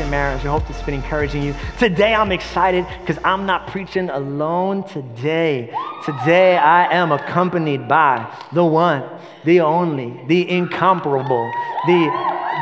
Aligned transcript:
Sex 0.00 0.10
marriage. 0.10 0.44
I 0.44 0.48
hope 0.48 0.66
this 0.66 0.76
has 0.76 0.86
been 0.86 0.94
encouraging 0.94 1.42
you. 1.42 1.54
Today 1.78 2.14
I'm 2.14 2.32
excited 2.32 2.86
because 3.00 3.22
I'm 3.24 3.46
not 3.46 3.66
preaching 3.68 4.10
alone 4.10 4.84
today. 4.84 5.74
Today 6.04 6.56
I 6.56 6.92
am 6.92 7.12
accompanied 7.12 7.88
by 7.88 8.26
the 8.52 8.64
one, 8.64 9.04
the 9.44 9.60
only, 9.60 10.20
the 10.26 10.48
incomparable, 10.50 11.50
the, 11.86 12.00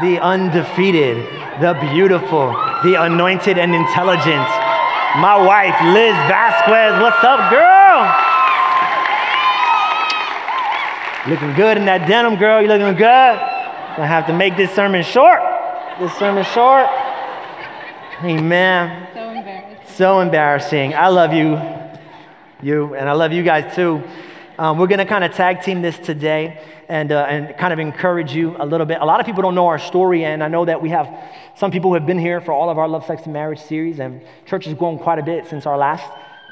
the 0.03 0.19
undefeated, 0.21 1.17
the 1.61 1.77
beautiful, 1.93 2.53
the 2.83 3.01
anointed 3.01 3.59
and 3.59 3.75
intelligent. 3.75 4.49
My 5.19 5.37
wife, 5.39 5.77
Liz 5.95 6.15
Vasquez. 6.29 7.01
What's 7.01 7.23
up, 7.25 7.51
girl? 7.51 7.99
Looking 11.29 11.55
good 11.55 11.77
in 11.77 11.85
that 11.87 12.07
denim, 12.09 12.37
girl. 12.37 12.63
You 12.63 12.69
looking 12.69 12.95
good? 12.95 13.39
Gonna 13.97 14.07
have 14.07 14.27
to 14.27 14.33
make 14.33 14.57
this 14.57 14.73
sermon 14.73 15.03
short. 15.03 15.41
This 15.99 16.15
sermon 16.15 16.45
short. 16.45 16.89
Amen. 18.23 19.07
So 19.15 19.31
embarrassed. 19.31 19.97
So 19.97 20.21
embarrassing. 20.21 20.93
I 20.93 21.07
love 21.07 21.33
you, 21.33 21.61
you, 22.61 22.95
and 22.95 23.09
I 23.09 23.13
love 23.13 23.33
you 23.33 23.45
guys 23.45 23.77
too. 23.77 24.03
Um, 24.59 24.77
we're 24.77 24.89
going 24.89 24.99
to 24.99 25.05
kind 25.05 25.23
of 25.23 25.33
tag 25.35 25.63
team 25.63 25.83
this 25.83 25.97
today 26.01 26.61
and, 26.89 27.13
uh, 27.13 27.27
and 27.29 27.57
kind 27.57 27.73
of 27.73 27.79
encourage 27.79 28.33
you 28.33 28.57
a 28.59 28.67
little 28.67 28.87
bit. 28.87 29.01
A 29.01 29.05
lot 29.05 29.21
of 29.21 29.27
people 29.27 29.43
don't 29.43 29.55
know 29.55 29.69
our 29.69 29.79
story, 29.79 30.25
and 30.25 30.43
I 30.43 30.49
know 30.49 30.65
that 30.65 30.83
we 30.83 30.89
have 30.89 31.09
some 31.55 31.71
people 31.71 31.91
who 31.91 31.95
have 31.95 32.07
been 32.07 32.19
here 32.19 32.41
for 32.41 32.51
all 32.51 32.71
of 32.71 32.77
our 32.77 32.89
Love, 32.89 33.07
Sex, 33.07 33.23
and 33.23 33.33
Marriage 33.33 33.61
series, 33.61 34.01
and 34.01 34.21
church 34.47 34.65
has 34.65 34.75
grown 34.75 34.99
quite 34.99 35.21
a 35.21 35.23
bit 35.23 35.47
since 35.47 35.65
our 35.65 35.79
last 35.79 36.05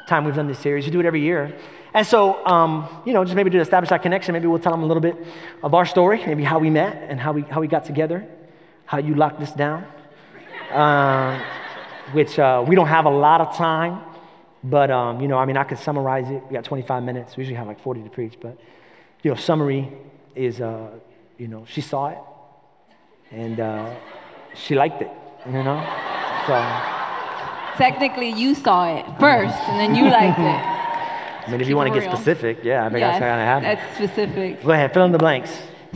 time 0.06 0.25
we've 0.25 0.37
done 0.37 0.47
this 0.47 0.61
series. 0.61 0.84
We 0.84 0.92
do 0.92 1.00
it 1.00 1.06
every 1.06 1.22
year. 1.22 1.53
And 1.94 2.06
so, 2.06 2.47
um, 2.47 2.87
you 3.05 3.12
know, 3.12 3.25
just 3.25 3.34
maybe 3.34 3.50
to 3.50 3.59
establish 3.59 3.91
that 3.91 4.03
connection, 4.03 4.34
maybe 4.34 4.47
we'll 4.47 4.61
tell 4.61 4.70
them 4.70 4.84
a 4.84 4.87
little 4.87 5.00
bit 5.00 5.17
of 5.64 5.75
our 5.75 5.84
story, 5.84 6.25
maybe 6.27 6.44
how 6.44 6.61
we 6.61 6.70
met 6.70 6.97
and 7.09 7.19
how 7.19 7.33
we, 7.33 7.42
how 7.42 7.61
we 7.61 7.67
got 7.67 7.84
together, 7.84 8.25
how 8.84 8.98
you 8.98 9.17
locked 9.17 9.41
this 9.41 9.50
down. 9.50 9.84
Um, 10.72 11.41
which 12.12 12.39
uh, 12.39 12.64
we 12.67 12.77
don't 12.77 12.86
have 12.86 13.05
a 13.06 13.11
lot 13.11 13.41
of 13.41 13.56
time, 13.56 14.00
but 14.62 14.91
um, 14.91 15.20
you 15.20 15.28
know, 15.28 15.39
I 15.39 15.45
mean, 15.45 15.56
I 15.56 15.64
could 15.64 15.78
summarize 15.78 16.31
it. 16.31 16.42
We 16.48 16.55
got 16.55 16.64
25 16.64 17.03
minutes. 17.03 17.36
We 17.36 17.42
usually 17.42 17.56
have 17.56 17.67
like 17.67 17.81
40 17.81 18.03
to 18.05 18.11
preach, 18.11 18.34
but 18.41 18.56
you 19.22 19.31
know, 19.31 19.37
summary 19.37 19.92
is, 20.34 20.61
uh, 20.61 20.91
you 21.39 21.48
know, 21.48 21.64
she 21.67 21.81
saw 21.81 22.09
it 22.09 22.19
and 23.33 23.59
uh, 23.59 23.94
she 24.55 24.75
liked 24.77 25.03
it. 25.03 25.11
You 25.47 25.62
know, 25.62 25.81
so 26.47 26.55
Technically, 27.77 28.31
you 28.31 28.55
saw 28.55 28.89
it 28.97 29.05
first, 29.20 29.55
and 29.69 29.78
then 29.78 29.94
you 29.94 30.11
liked 30.11 30.39
it. 30.39 30.44
I 31.47 31.50
mean, 31.50 31.61
if 31.61 31.69
you 31.69 31.77
want 31.77 31.92
to 31.92 32.00
get 32.00 32.11
specific, 32.11 32.61
yeah, 32.64 32.87
I 32.87 32.89
think 32.89 33.00
Yes, 33.00 33.20
that's 33.20 33.22
kind 33.22 33.41
of 33.41 33.47
happened. 33.47 33.78
that's 33.78 33.97
specific. 33.97 34.64
Go 34.64 34.70
ahead, 34.70 34.94
fill 34.94 35.05
in 35.05 35.12
the 35.12 35.19
blanks. 35.19 35.53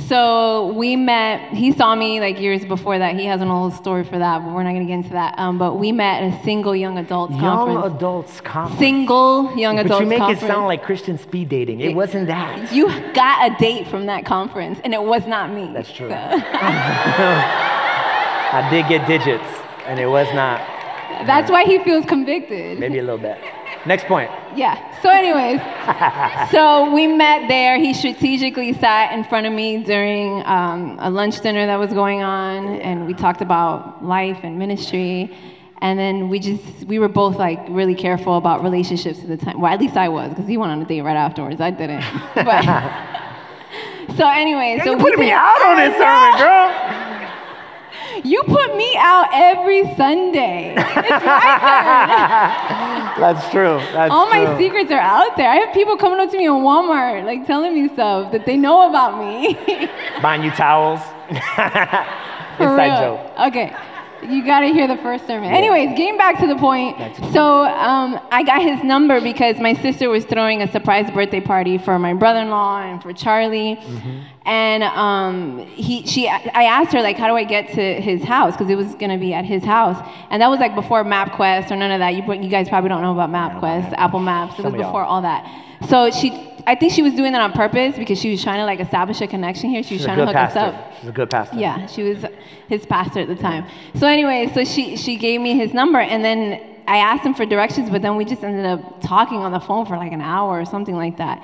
So 0.08 0.68
we 0.72 0.96
met. 0.96 1.52
He 1.52 1.72
saw 1.72 1.94
me 1.94 2.20
like 2.20 2.40
years 2.40 2.64
before 2.64 2.98
that. 2.98 3.14
He 3.16 3.24
has 3.26 3.40
an 3.40 3.48
old 3.48 3.72
story 3.74 4.04
for 4.04 4.18
that, 4.18 4.44
but 4.44 4.52
we're 4.52 4.62
not 4.62 4.72
gonna 4.72 4.84
get 4.86 4.94
into 4.94 5.10
that. 5.10 5.38
Um, 5.38 5.58
but 5.58 5.78
we 5.78 5.92
met 5.92 6.22
at 6.22 6.40
a 6.40 6.42
single 6.44 6.74
young 6.74 6.98
adults 6.98 7.32
Young 7.32 7.40
conference. 7.40 7.96
adults 7.96 8.40
conference. 8.40 8.78
single 8.78 9.56
young 9.56 9.76
but 9.76 9.86
adults 9.86 10.00
you 10.02 10.06
make 10.08 10.18
conference. 10.18 10.42
it 10.42 10.46
sound 10.46 10.66
like 10.66 10.82
Christian 10.82 11.18
speed 11.18 11.48
dating. 11.48 11.80
It 11.80 11.94
wasn't 11.94 12.26
that. 12.28 12.72
you 12.72 12.88
got 13.12 13.50
a 13.52 13.56
date 13.58 13.86
from 13.88 14.06
that 14.06 14.24
conference, 14.24 14.80
and 14.84 14.92
it 14.94 15.02
was 15.02 15.26
not 15.26 15.52
me. 15.52 15.70
That's 15.72 15.92
true. 15.92 16.08
So- 16.08 16.14
I 18.52 18.66
did 18.70 18.88
get 18.88 19.06
digits, 19.06 19.48
and 19.86 20.00
it 20.00 20.06
was 20.06 20.26
not. 20.34 20.58
that's 21.26 21.50
why 21.50 21.64
he 21.64 21.78
feels 21.84 22.04
convicted. 22.04 22.78
Maybe 22.80 22.98
a 22.98 23.02
little 23.02 23.18
bit. 23.18 23.38
Next 23.86 24.04
point. 24.06 24.30
Yeah. 24.54 25.00
So, 25.00 25.08
anyways, 25.08 25.60
so 26.50 26.92
we 26.92 27.06
met 27.06 27.48
there. 27.48 27.78
He 27.78 27.94
strategically 27.94 28.74
sat 28.74 29.12
in 29.12 29.24
front 29.24 29.46
of 29.46 29.52
me 29.54 29.82
during 29.82 30.44
um, 30.44 30.98
a 31.00 31.10
lunch 31.10 31.40
dinner 31.40 31.64
that 31.66 31.78
was 31.78 31.92
going 31.92 32.22
on, 32.22 32.80
and 32.80 33.06
we 33.06 33.14
talked 33.14 33.40
about 33.40 34.04
life 34.04 34.40
and 34.42 34.58
ministry. 34.58 35.34
And 35.80 35.98
then 35.98 36.28
we 36.28 36.40
just 36.40 36.84
we 36.84 36.98
were 36.98 37.08
both 37.08 37.36
like 37.36 37.58
really 37.70 37.94
careful 37.94 38.36
about 38.36 38.62
relationships 38.62 39.20
at 39.20 39.28
the 39.28 39.38
time. 39.38 39.58
Well, 39.58 39.72
at 39.72 39.80
least 39.80 39.96
I 39.96 40.10
was, 40.10 40.28
because 40.28 40.46
he 40.46 40.58
went 40.58 40.72
on 40.72 40.82
a 40.82 40.84
date 40.84 41.00
right 41.00 41.16
afterwards. 41.16 41.60
I 41.60 41.70
didn't. 41.70 42.04
But 42.34 42.64
so 44.16 44.28
anyway, 44.28 44.78
so 44.84 44.90
you 44.90 44.98
we 44.98 45.04
putting 45.04 45.20
me 45.20 45.30
out 45.32 45.62
on 45.62 45.76
this 45.78 45.96
sermon, 45.96 46.38
girl. 46.38 46.90
You 48.24 48.42
put 48.42 48.76
me 48.76 48.94
out 48.98 49.28
every 49.32 49.82
Sunday. 49.96 50.74
It's 50.76 51.24
my 51.24 51.56
turn. 53.06 53.09
That's 53.20 53.50
true. 53.50 53.78
That's 53.92 54.10
All 54.12 54.26
my 54.28 54.44
true. 54.44 54.56
secrets 54.58 54.90
are 54.90 54.98
out 54.98 55.36
there. 55.36 55.48
I 55.48 55.56
have 55.56 55.72
people 55.74 55.96
coming 55.96 56.18
up 56.20 56.30
to 56.30 56.36
me 56.36 56.46
in 56.46 56.52
Walmart, 56.52 57.24
like 57.24 57.46
telling 57.46 57.74
me 57.74 57.88
stuff 57.92 58.32
that 58.32 58.46
they 58.46 58.56
know 58.56 58.88
about 58.88 59.18
me. 59.18 59.56
Buying 60.22 60.42
you 60.42 60.50
towels. 60.50 61.00
For 62.56 62.64
Inside 62.64 63.00
real. 63.00 63.16
joke. 63.16 63.40
Okay. 63.48 63.76
You 64.22 64.44
gotta 64.44 64.68
hear 64.68 64.86
the 64.86 64.96
first 64.98 65.26
sermon. 65.26 65.50
Anyways, 65.50 65.96
getting 65.96 66.16
back 66.16 66.38
to 66.40 66.46
the 66.46 66.56
point. 66.56 66.96
So 67.32 67.64
um, 67.64 68.20
I 68.30 68.42
got 68.42 68.62
his 68.62 68.82
number 68.84 69.20
because 69.20 69.58
my 69.58 69.74
sister 69.74 70.08
was 70.08 70.24
throwing 70.24 70.62
a 70.62 70.70
surprise 70.70 71.10
birthday 71.10 71.40
party 71.40 71.78
for 71.78 71.98
my 71.98 72.14
brother-in-law 72.14 72.82
and 72.82 73.02
for 73.02 73.12
Charlie. 73.12 73.76
Mm-hmm. 73.76 74.20
And 74.44 74.82
um, 74.82 75.58
he, 75.58 76.06
she, 76.06 76.28
I 76.28 76.64
asked 76.64 76.92
her 76.92 77.02
like, 77.02 77.16
how 77.16 77.28
do 77.28 77.34
I 77.34 77.44
get 77.44 77.68
to 77.74 78.00
his 78.00 78.22
house? 78.24 78.54
Because 78.54 78.70
it 78.70 78.76
was 78.76 78.94
gonna 78.96 79.18
be 79.18 79.32
at 79.32 79.44
his 79.44 79.64
house, 79.64 79.96
and 80.30 80.42
that 80.42 80.48
was 80.48 80.60
like 80.60 80.74
before 80.74 81.04
MapQuest 81.04 81.70
or 81.70 81.76
none 81.76 81.90
of 81.90 82.00
that. 82.00 82.14
You, 82.14 82.32
you 82.34 82.48
guys 82.48 82.68
probably 82.68 82.88
don't 82.88 83.02
know 83.02 83.12
about 83.12 83.30
MapQuest, 83.30 83.94
Apple 83.96 84.20
Maps. 84.20 84.58
It 84.58 84.64
was 84.64 84.74
before 84.74 85.04
all 85.04 85.22
that. 85.22 85.46
So 85.88 86.10
she, 86.10 86.30
I 86.66 86.74
think 86.74 86.92
she 86.92 87.02
was 87.02 87.14
doing 87.14 87.32
that 87.32 87.40
on 87.40 87.52
purpose 87.52 87.96
because 87.96 88.18
she 88.20 88.30
was 88.30 88.42
trying 88.42 88.58
to 88.58 88.64
like 88.64 88.80
establish 88.80 89.20
a 89.20 89.26
connection 89.26 89.70
here. 89.70 89.82
She 89.82 89.94
was 89.94 90.00
She's 90.02 90.06
trying 90.06 90.18
to 90.18 90.26
hook 90.26 90.36
us 90.36 90.56
up. 90.56 90.94
She's 91.00 91.08
a 91.08 91.12
good 91.12 91.30
pastor. 91.30 91.56
Yeah, 91.56 91.86
she 91.86 92.02
was 92.02 92.24
his 92.68 92.86
pastor 92.86 93.20
at 93.20 93.28
the 93.28 93.36
time. 93.36 93.66
So 93.96 94.06
anyway, 94.06 94.50
so 94.54 94.64
she 94.64 94.96
she 94.96 95.16
gave 95.16 95.40
me 95.40 95.56
his 95.56 95.72
number, 95.74 95.98
and 96.00 96.24
then 96.24 96.60
I 96.86 96.98
asked 96.98 97.24
him 97.24 97.34
for 97.34 97.44
directions, 97.46 97.90
but 97.90 98.02
then 98.02 98.16
we 98.16 98.24
just 98.24 98.42
ended 98.42 98.66
up 98.66 99.00
talking 99.00 99.38
on 99.38 99.52
the 99.52 99.60
phone 99.60 99.86
for 99.86 99.96
like 99.96 100.12
an 100.12 100.20
hour 100.20 100.60
or 100.60 100.64
something 100.64 100.96
like 100.96 101.16
that. 101.18 101.42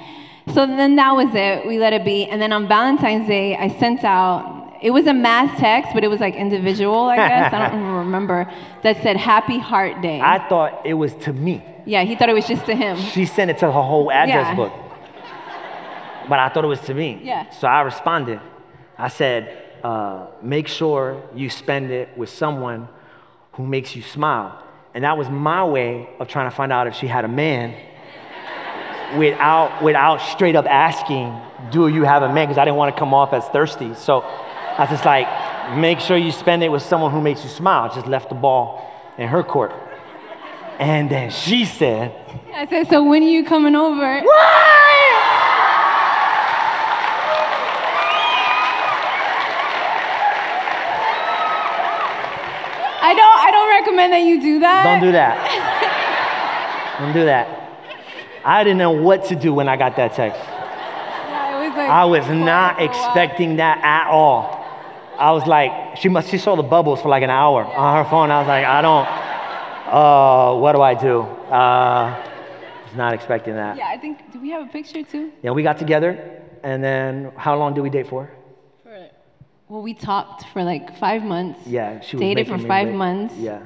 So 0.54 0.66
then 0.66 0.96
that 0.96 1.12
was 1.12 1.28
it. 1.34 1.66
We 1.66 1.78
let 1.78 1.92
it 1.92 2.04
be, 2.04 2.26
and 2.26 2.40
then 2.40 2.52
on 2.52 2.68
Valentine's 2.68 3.26
Day, 3.28 3.56
I 3.56 3.68
sent 3.78 4.04
out. 4.04 4.54
It 4.82 4.90
was 4.90 5.06
a 5.06 5.14
mass 5.14 5.58
text, 5.58 5.92
but 5.94 6.04
it 6.04 6.08
was 6.08 6.20
like 6.20 6.34
individual, 6.34 7.04
I 7.06 7.16
guess. 7.16 7.52
I 7.52 7.58
don't 7.68 7.80
even 7.80 7.92
remember. 7.94 8.50
That 8.82 9.02
said 9.02 9.16
"Happy 9.16 9.58
Heart 9.58 10.02
Day." 10.02 10.20
I 10.20 10.46
thought 10.48 10.82
it 10.84 10.94
was 10.94 11.14
to 11.26 11.32
me. 11.32 11.64
yeah, 11.86 12.02
he 12.02 12.14
thought 12.14 12.28
it 12.28 12.34
was 12.34 12.46
just 12.46 12.66
to 12.66 12.74
him. 12.76 12.96
She 12.98 13.24
sent 13.24 13.50
it 13.50 13.58
to 13.58 13.66
her 13.66 13.72
whole 13.82 14.10
address 14.12 14.48
Yeah. 14.48 14.54
book. 14.54 14.72
But 16.28 16.38
I 16.38 16.48
thought 16.48 16.64
it 16.64 16.68
was 16.68 16.80
to 16.82 16.94
me. 16.94 17.20
Yeah. 17.22 17.50
So 17.50 17.68
I 17.68 17.82
responded. 17.82 18.40
I 18.98 19.08
said, 19.08 19.62
uh, 19.84 20.26
make 20.42 20.68
sure 20.68 21.22
you 21.34 21.50
spend 21.50 21.90
it 21.90 22.16
with 22.16 22.28
someone 22.30 22.88
who 23.52 23.66
makes 23.66 23.94
you 23.94 24.02
smile. 24.02 24.62
And 24.94 25.04
that 25.04 25.16
was 25.16 25.28
my 25.28 25.64
way 25.64 26.08
of 26.18 26.28
trying 26.28 26.50
to 26.50 26.56
find 26.56 26.72
out 26.72 26.86
if 26.86 26.94
she 26.94 27.06
had 27.06 27.24
a 27.24 27.28
man 27.28 27.74
without, 29.18 29.82
without 29.82 30.18
straight 30.18 30.56
up 30.56 30.66
asking, 30.66 31.38
do 31.70 31.88
you 31.88 32.02
have 32.04 32.22
a 32.22 32.32
man? 32.32 32.46
Because 32.46 32.58
I 32.58 32.64
didn't 32.64 32.76
want 32.76 32.94
to 32.94 32.98
come 32.98 33.14
off 33.14 33.32
as 33.32 33.44
thirsty. 33.48 33.94
So 33.94 34.22
I 34.22 34.80
was 34.80 34.90
just 34.90 35.04
like, 35.04 35.26
make 35.76 36.00
sure 36.00 36.16
you 36.16 36.32
spend 36.32 36.62
it 36.62 36.70
with 36.70 36.82
someone 36.82 37.12
who 37.12 37.20
makes 37.20 37.44
you 37.44 37.50
smile. 37.50 37.94
Just 37.94 38.06
left 38.06 38.28
the 38.28 38.34
ball 38.34 38.90
in 39.18 39.28
her 39.28 39.42
court. 39.42 39.72
And 40.78 41.10
then 41.10 41.30
she 41.30 41.64
said, 41.64 42.14
I 42.54 42.66
said, 42.66 42.88
"So 42.88 43.02
when 43.02 43.22
are 43.22 43.26
you 43.28 43.44
coming 43.44 43.74
over?" 43.74 44.22
I 53.02 53.14
don't. 53.14 53.38
I 53.38 53.50
don't 53.52 53.68
recommend 53.80 54.05
that 54.16 54.26
you 54.26 54.40
do 54.40 54.60
that. 54.60 54.84
Don't 54.84 55.02
do 55.02 55.12
that. 55.12 56.96
Don't 57.00 57.12
do 57.12 57.24
that. 57.26 57.46
I 58.44 58.64
didn't 58.64 58.78
know 58.78 58.92
what 58.92 59.24
to 59.26 59.36
do 59.36 59.52
when 59.52 59.68
I 59.68 59.76
got 59.76 59.96
that 59.96 60.14
text. 60.14 60.40
Yeah, 60.40 61.68
was 61.68 61.76
like 61.76 61.90
I 61.90 62.04
was 62.04 62.28
not 62.28 62.76
for 62.76 62.82
a 62.82 62.86
while. 62.86 62.88
expecting 62.88 63.56
that 63.56 63.78
at 63.82 64.08
all. 64.08 64.64
I 65.18 65.32
was 65.32 65.46
like, 65.46 65.96
she 65.96 66.08
must, 66.08 66.30
she 66.30 66.38
saw 66.38 66.56
the 66.56 66.62
bubbles 66.62 67.00
for 67.02 67.08
like 67.08 67.22
an 67.22 67.30
hour 67.30 67.64
on 67.64 68.04
her 68.04 68.10
phone. 68.10 68.30
I 68.30 68.38
was 68.38 68.48
like, 68.48 68.64
I 68.64 68.82
don't, 68.82 69.06
uh, 69.92 70.60
what 70.60 70.72
do 70.72 70.82
I 70.82 70.94
do? 70.94 71.20
Uh, 71.20 72.22
was 72.86 72.96
not 72.96 73.14
expecting 73.14 73.54
that. 73.54 73.76
Yeah, 73.76 73.88
I 73.88 73.98
think. 73.98 74.32
Do 74.32 74.40
we 74.40 74.50
have 74.50 74.68
a 74.68 74.70
picture 74.70 75.02
too? 75.02 75.32
Yeah, 75.42 75.52
we 75.52 75.62
got 75.62 75.78
together, 75.78 76.42
and 76.62 76.82
then 76.82 77.32
how 77.36 77.56
long 77.56 77.74
did 77.74 77.80
we 77.80 77.90
date 77.90 78.08
for? 78.08 78.30
For, 78.82 79.08
Well, 79.68 79.82
we 79.82 79.94
talked 79.94 80.44
for 80.52 80.62
like 80.62 80.96
five 80.98 81.22
months. 81.22 81.66
Yeah, 81.66 82.00
she 82.00 82.16
was 82.16 82.20
dated 82.20 82.46
for 82.48 82.58
five 82.58 82.92
months. 82.92 83.34
Yeah. 83.36 83.62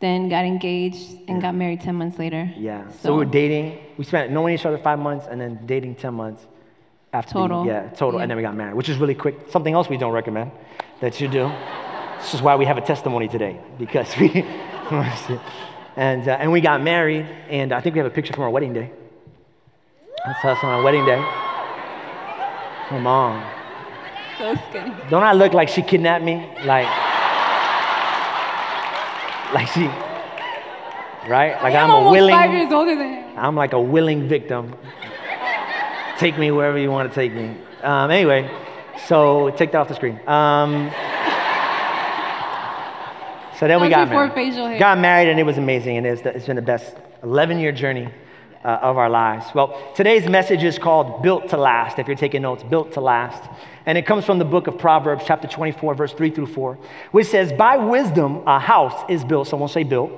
Then 0.00 0.28
got 0.28 0.44
engaged 0.44 1.18
and 1.28 1.42
got 1.42 1.54
married 1.54 1.80
10 1.80 1.94
months 1.96 2.18
later. 2.18 2.52
Yeah. 2.56 2.88
So, 3.00 3.12
we 3.12 3.18
were 3.18 3.30
dating. 3.30 3.78
We 3.96 4.04
spent 4.04 4.30
knowing 4.30 4.54
each 4.54 4.64
other 4.64 4.78
five 4.78 4.98
months 4.98 5.26
and 5.28 5.40
then 5.40 5.60
dating 5.66 5.96
10 5.96 6.14
months 6.14 6.46
after. 7.12 7.34
the- 7.34 7.40
Total. 7.40 7.66
yeah, 7.66 7.88
total. 7.90 8.18
Yeah. 8.18 8.22
And 8.22 8.30
then 8.30 8.36
we 8.36 8.42
got 8.42 8.54
married, 8.54 8.74
which 8.74 8.88
is 8.88 8.96
really 8.98 9.14
quick. 9.14 9.36
Something 9.50 9.74
else 9.74 9.88
we 9.88 9.96
don't 9.96 10.12
recommend 10.12 10.52
that 11.00 11.20
you 11.20 11.28
do. 11.28 11.50
this 12.18 12.34
is 12.34 12.42
why 12.42 12.54
we 12.56 12.64
have 12.64 12.78
a 12.78 12.80
testimony 12.80 13.28
today 13.28 13.58
because 13.78 14.16
we. 14.18 14.28
and, 15.96 16.28
uh, 16.28 16.36
and 16.40 16.52
we 16.52 16.60
got 16.60 16.80
married, 16.82 17.26
and 17.48 17.72
I 17.72 17.80
think 17.80 17.94
we 17.94 17.98
have 17.98 18.06
a 18.06 18.14
picture 18.14 18.32
from 18.32 18.44
our 18.44 18.50
wedding 18.50 18.72
day. 18.72 18.90
That's 20.24 20.44
us 20.44 20.58
on 20.62 20.70
our 20.70 20.82
wedding 20.82 21.04
day. 21.06 21.20
Come 22.88 23.06
on. 23.06 23.42
So 24.38 24.54
skinny. 24.70 24.94
Don't 25.10 25.22
I 25.24 25.32
look 25.32 25.52
like 25.52 25.68
she 25.68 25.82
kidnapped 25.82 26.24
me? 26.24 26.48
Like, 26.64 26.86
like 29.52 29.68
she, 29.68 29.86
right? 31.28 31.58
Like 31.62 31.74
I'm, 31.74 31.90
I'm 31.90 32.06
a 32.06 32.10
willing, 32.10 32.34
five 32.34 32.52
years 32.52 32.72
older 32.72 32.94
than 32.96 33.08
him. 33.14 33.38
I'm 33.38 33.54
like 33.56 33.72
a 33.72 33.80
willing 33.80 34.28
victim. 34.28 34.74
take 36.18 36.38
me 36.38 36.50
wherever 36.50 36.78
you 36.78 36.90
want 36.90 37.08
to 37.08 37.14
take 37.14 37.32
me. 37.32 37.56
Um, 37.82 38.10
anyway, 38.10 38.50
so 39.06 39.50
take 39.50 39.72
that 39.72 39.78
off 39.78 39.88
the 39.88 39.94
screen. 39.94 40.20
Um, 40.28 40.90
so 43.58 43.66
then 43.66 43.80
we 43.80 43.88
got 43.88 44.08
married. 44.08 44.34
facial 44.34 44.66
hair. 44.66 44.78
Got 44.78 44.98
married, 44.98 45.28
and 45.28 45.40
it 45.40 45.44
was 45.44 45.58
amazing, 45.58 45.96
and 45.96 46.06
it's, 46.06 46.22
it's 46.22 46.46
been 46.46 46.56
the 46.56 46.62
best 46.62 46.96
11 47.22 47.58
year 47.58 47.72
journey 47.72 48.08
uh, 48.64 48.78
of 48.82 48.98
our 48.98 49.08
lives. 49.08 49.46
Well, 49.54 49.80
today's 49.94 50.28
message 50.28 50.62
is 50.62 50.78
called 50.78 51.22
Built 51.22 51.48
to 51.50 51.56
Last. 51.56 51.98
If 51.98 52.06
you're 52.06 52.16
taking 52.16 52.42
notes, 52.42 52.62
Built 52.62 52.92
to 52.92 53.00
Last. 53.00 53.42
And 53.86 53.96
it 53.96 54.06
comes 54.06 54.24
from 54.24 54.38
the 54.38 54.44
book 54.44 54.66
of 54.66 54.78
Proverbs, 54.78 55.24
chapter 55.26 55.48
24, 55.48 55.94
verse 55.94 56.12
3 56.12 56.30
through 56.30 56.46
4, 56.46 56.78
which 57.12 57.28
says, 57.28 57.52
By 57.52 57.76
wisdom 57.76 58.42
a 58.46 58.58
house 58.58 59.04
is 59.08 59.24
built. 59.24 59.48
Someone 59.48 59.68
say 59.68 59.84
built. 59.84 60.12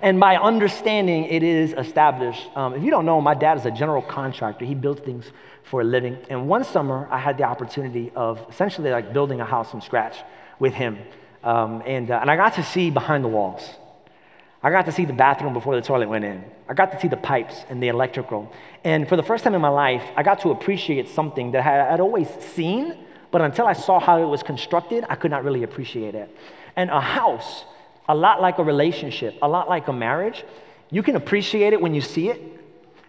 And 0.00 0.20
by 0.20 0.36
understanding, 0.36 1.24
it 1.24 1.42
is 1.42 1.72
established. 1.72 2.48
Um, 2.54 2.74
if 2.74 2.84
you 2.84 2.90
don't 2.90 3.06
know, 3.06 3.20
my 3.20 3.34
dad 3.34 3.58
is 3.58 3.66
a 3.66 3.70
general 3.70 4.02
contractor. 4.02 4.64
He 4.64 4.74
builds 4.74 5.00
things 5.00 5.24
for 5.64 5.80
a 5.80 5.84
living. 5.84 6.18
And 6.30 6.48
one 6.48 6.64
summer, 6.64 7.08
I 7.10 7.18
had 7.18 7.36
the 7.36 7.44
opportunity 7.44 8.12
of 8.14 8.44
essentially 8.48 8.90
like 8.90 9.12
building 9.12 9.40
a 9.40 9.44
house 9.44 9.70
from 9.70 9.80
scratch 9.80 10.16
with 10.58 10.74
him. 10.74 10.98
Um, 11.42 11.82
and, 11.86 12.10
uh, 12.10 12.18
and 12.20 12.30
I 12.30 12.36
got 12.36 12.54
to 12.54 12.62
see 12.62 12.90
behind 12.90 13.24
the 13.24 13.28
walls. 13.28 13.68
I 14.62 14.70
got 14.70 14.86
to 14.86 14.92
see 14.92 15.04
the 15.04 15.12
bathroom 15.12 15.52
before 15.52 15.76
the 15.76 15.82
toilet 15.82 16.08
went 16.08 16.24
in. 16.24 16.44
I 16.68 16.74
got 16.74 16.90
to 16.90 17.00
see 17.00 17.06
the 17.06 17.16
pipes 17.16 17.64
and 17.70 17.80
the 17.80 17.88
electrical. 17.88 18.52
And 18.82 19.08
for 19.08 19.16
the 19.16 19.22
first 19.22 19.44
time 19.44 19.54
in 19.54 19.60
my 19.60 19.68
life, 19.68 20.02
I 20.16 20.22
got 20.22 20.40
to 20.40 20.50
appreciate 20.50 21.08
something 21.08 21.52
that 21.52 21.60
I 21.60 21.90
had 21.90 22.00
always 22.00 22.28
seen, 22.40 22.96
but 23.30 23.40
until 23.40 23.66
I 23.66 23.72
saw 23.72 24.00
how 24.00 24.20
it 24.20 24.26
was 24.26 24.42
constructed, 24.42 25.04
I 25.08 25.14
could 25.14 25.30
not 25.30 25.44
really 25.44 25.62
appreciate 25.62 26.16
it. 26.16 26.34
And 26.74 26.90
a 26.90 27.00
house, 27.00 27.64
a 28.08 28.14
lot 28.14 28.40
like 28.40 28.58
a 28.58 28.64
relationship, 28.64 29.36
a 29.42 29.48
lot 29.48 29.68
like 29.68 29.86
a 29.86 29.92
marriage, 29.92 30.44
you 30.90 31.02
can 31.02 31.14
appreciate 31.14 31.72
it 31.72 31.80
when 31.80 31.94
you 31.94 32.00
see 32.00 32.28
it 32.28 32.40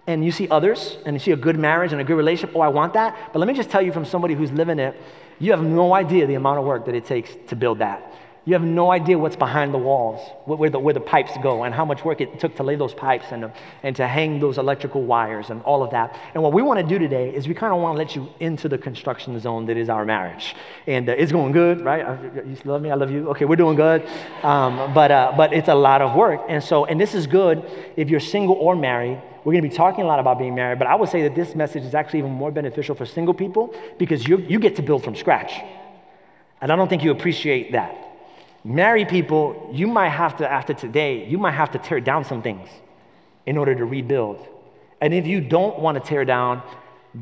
and 0.05 0.23
you 0.23 0.31
see 0.31 0.47
others 0.49 0.97
and 1.05 1.15
you 1.15 1.19
see 1.19 1.31
a 1.31 1.37
good 1.37 1.57
marriage 1.57 1.93
and 1.93 2.01
a 2.01 2.03
good 2.03 2.17
relationship. 2.17 2.55
Oh, 2.55 2.61
I 2.61 2.67
want 2.67 2.93
that. 2.93 3.17
But 3.33 3.39
let 3.39 3.47
me 3.47 3.53
just 3.53 3.69
tell 3.69 3.81
you 3.81 3.91
from 3.91 4.05
somebody 4.05 4.35
who's 4.35 4.51
living 4.51 4.77
it, 4.77 4.99
you 5.39 5.51
have 5.51 5.63
no 5.63 5.95
idea 5.95 6.27
the 6.27 6.35
amount 6.35 6.59
of 6.59 6.65
work 6.65 6.85
that 6.85 6.95
it 6.95 7.05
takes 7.05 7.31
to 7.47 7.55
build 7.55 7.79
that. 7.79 8.13
You 8.45 8.53
have 8.53 8.63
no 8.63 8.89
idea 8.91 9.19
what's 9.19 9.35
behind 9.35 9.73
the 9.73 9.77
walls, 9.77 10.21
where 10.45 10.69
the, 10.71 10.79
where 10.79 10.93
the 10.93 10.99
pipes 11.01 11.33
go, 11.43 11.63
and 11.63 11.75
how 11.75 11.85
much 11.85 12.03
work 12.03 12.19
it 12.21 12.39
took 12.39 12.55
to 12.55 12.63
lay 12.63 12.75
those 12.75 12.93
pipes 12.93 13.25
and, 13.31 13.43
to- 13.43 13.53
and 13.83 13.95
to 13.97 14.07
hang 14.07 14.39
those 14.39 14.57
electrical 14.57 15.03
wires 15.03 15.49
and 15.51 15.61
all 15.63 15.83
of 15.83 15.91
that. 15.91 16.17
And 16.33 16.41
what 16.41 16.53
we 16.53 16.61
want 16.61 16.79
to 16.79 16.85
do 16.85 16.97
today 16.97 17.29
is 17.35 17.47
we 17.47 17.53
kind 17.53 17.73
of 17.73 17.79
want 17.79 17.93
to 17.95 17.97
let 17.97 18.15
you 18.15 18.29
into 18.39 18.67
the 18.67 18.77
construction 18.77 19.39
zone 19.39 19.65
that 19.67 19.77
is 19.77 19.87
our 19.89 20.03
marriage. 20.05 20.55
And 20.87 21.09
uh, 21.09 21.11
it's 21.11 21.31
going 21.31 21.51
good, 21.51 21.81
right? 21.81 22.03
Uh, 22.03 22.17
You 22.45 22.57
love 22.65 22.81
me? 22.81 22.89
I 22.89 22.95
love 22.95 23.11
you. 23.11 23.29
Okay, 23.31 23.45
we're 23.45 23.55
doing 23.57 23.75
good. 23.75 24.07
Um, 24.41 24.93
but, 24.93 25.11
uh, 25.11 25.33
but 25.37 25.53
it's 25.53 25.67
a 25.67 25.75
lot 25.75 26.01
of 26.01 26.15
work. 26.15 26.41
And 26.49 26.63
so, 26.63 26.85
and 26.85 26.99
this 26.99 27.13
is 27.13 27.27
good 27.27 27.63
if 27.97 28.09
you're 28.09 28.19
single 28.19 28.55
or 28.55 28.75
married. 28.75 29.21
We're 29.43 29.53
going 29.53 29.63
to 29.63 29.69
be 29.69 29.75
talking 29.75 30.03
a 30.03 30.07
lot 30.07 30.19
about 30.19 30.39
being 30.39 30.55
married, 30.55 30.79
but 30.79 30.87
I 30.87 30.95
would 30.95 31.09
say 31.09 31.21
that 31.23 31.35
this 31.35 31.55
message 31.55 31.83
is 31.83 31.93
actually 31.93 32.19
even 32.19 32.31
more 32.31 32.51
beneficial 32.51 32.95
for 32.95 33.05
single 33.05 33.33
people 33.33 33.73
because 33.97 34.27
you, 34.27 34.37
you 34.37 34.59
get 34.59 34.75
to 34.77 34.81
build 34.81 35.03
from 35.03 35.15
scratch. 35.15 35.53
And 36.61 36.71
I 36.71 36.75
don't 36.75 36.87
think 36.89 37.03
you 37.03 37.11
appreciate 37.11 37.71
that. 37.73 37.95
Married 38.69 39.09
people, 39.09 39.67
you 39.73 39.87
might 39.87 40.09
have 40.09 40.37
to, 40.37 40.47
after 40.47 40.75
today, 40.75 41.27
you 41.27 41.39
might 41.39 41.53
have 41.53 41.71
to 41.71 41.79
tear 41.79 41.99
down 41.99 42.23
some 42.23 42.43
things 42.43 42.69
in 43.47 43.57
order 43.57 43.73
to 43.73 43.83
rebuild. 43.83 44.47
And 45.01 45.11
if 45.11 45.25
you 45.25 45.41
don't 45.41 45.79
want 45.79 45.97
to 45.97 46.07
tear 46.07 46.23
down, 46.23 46.61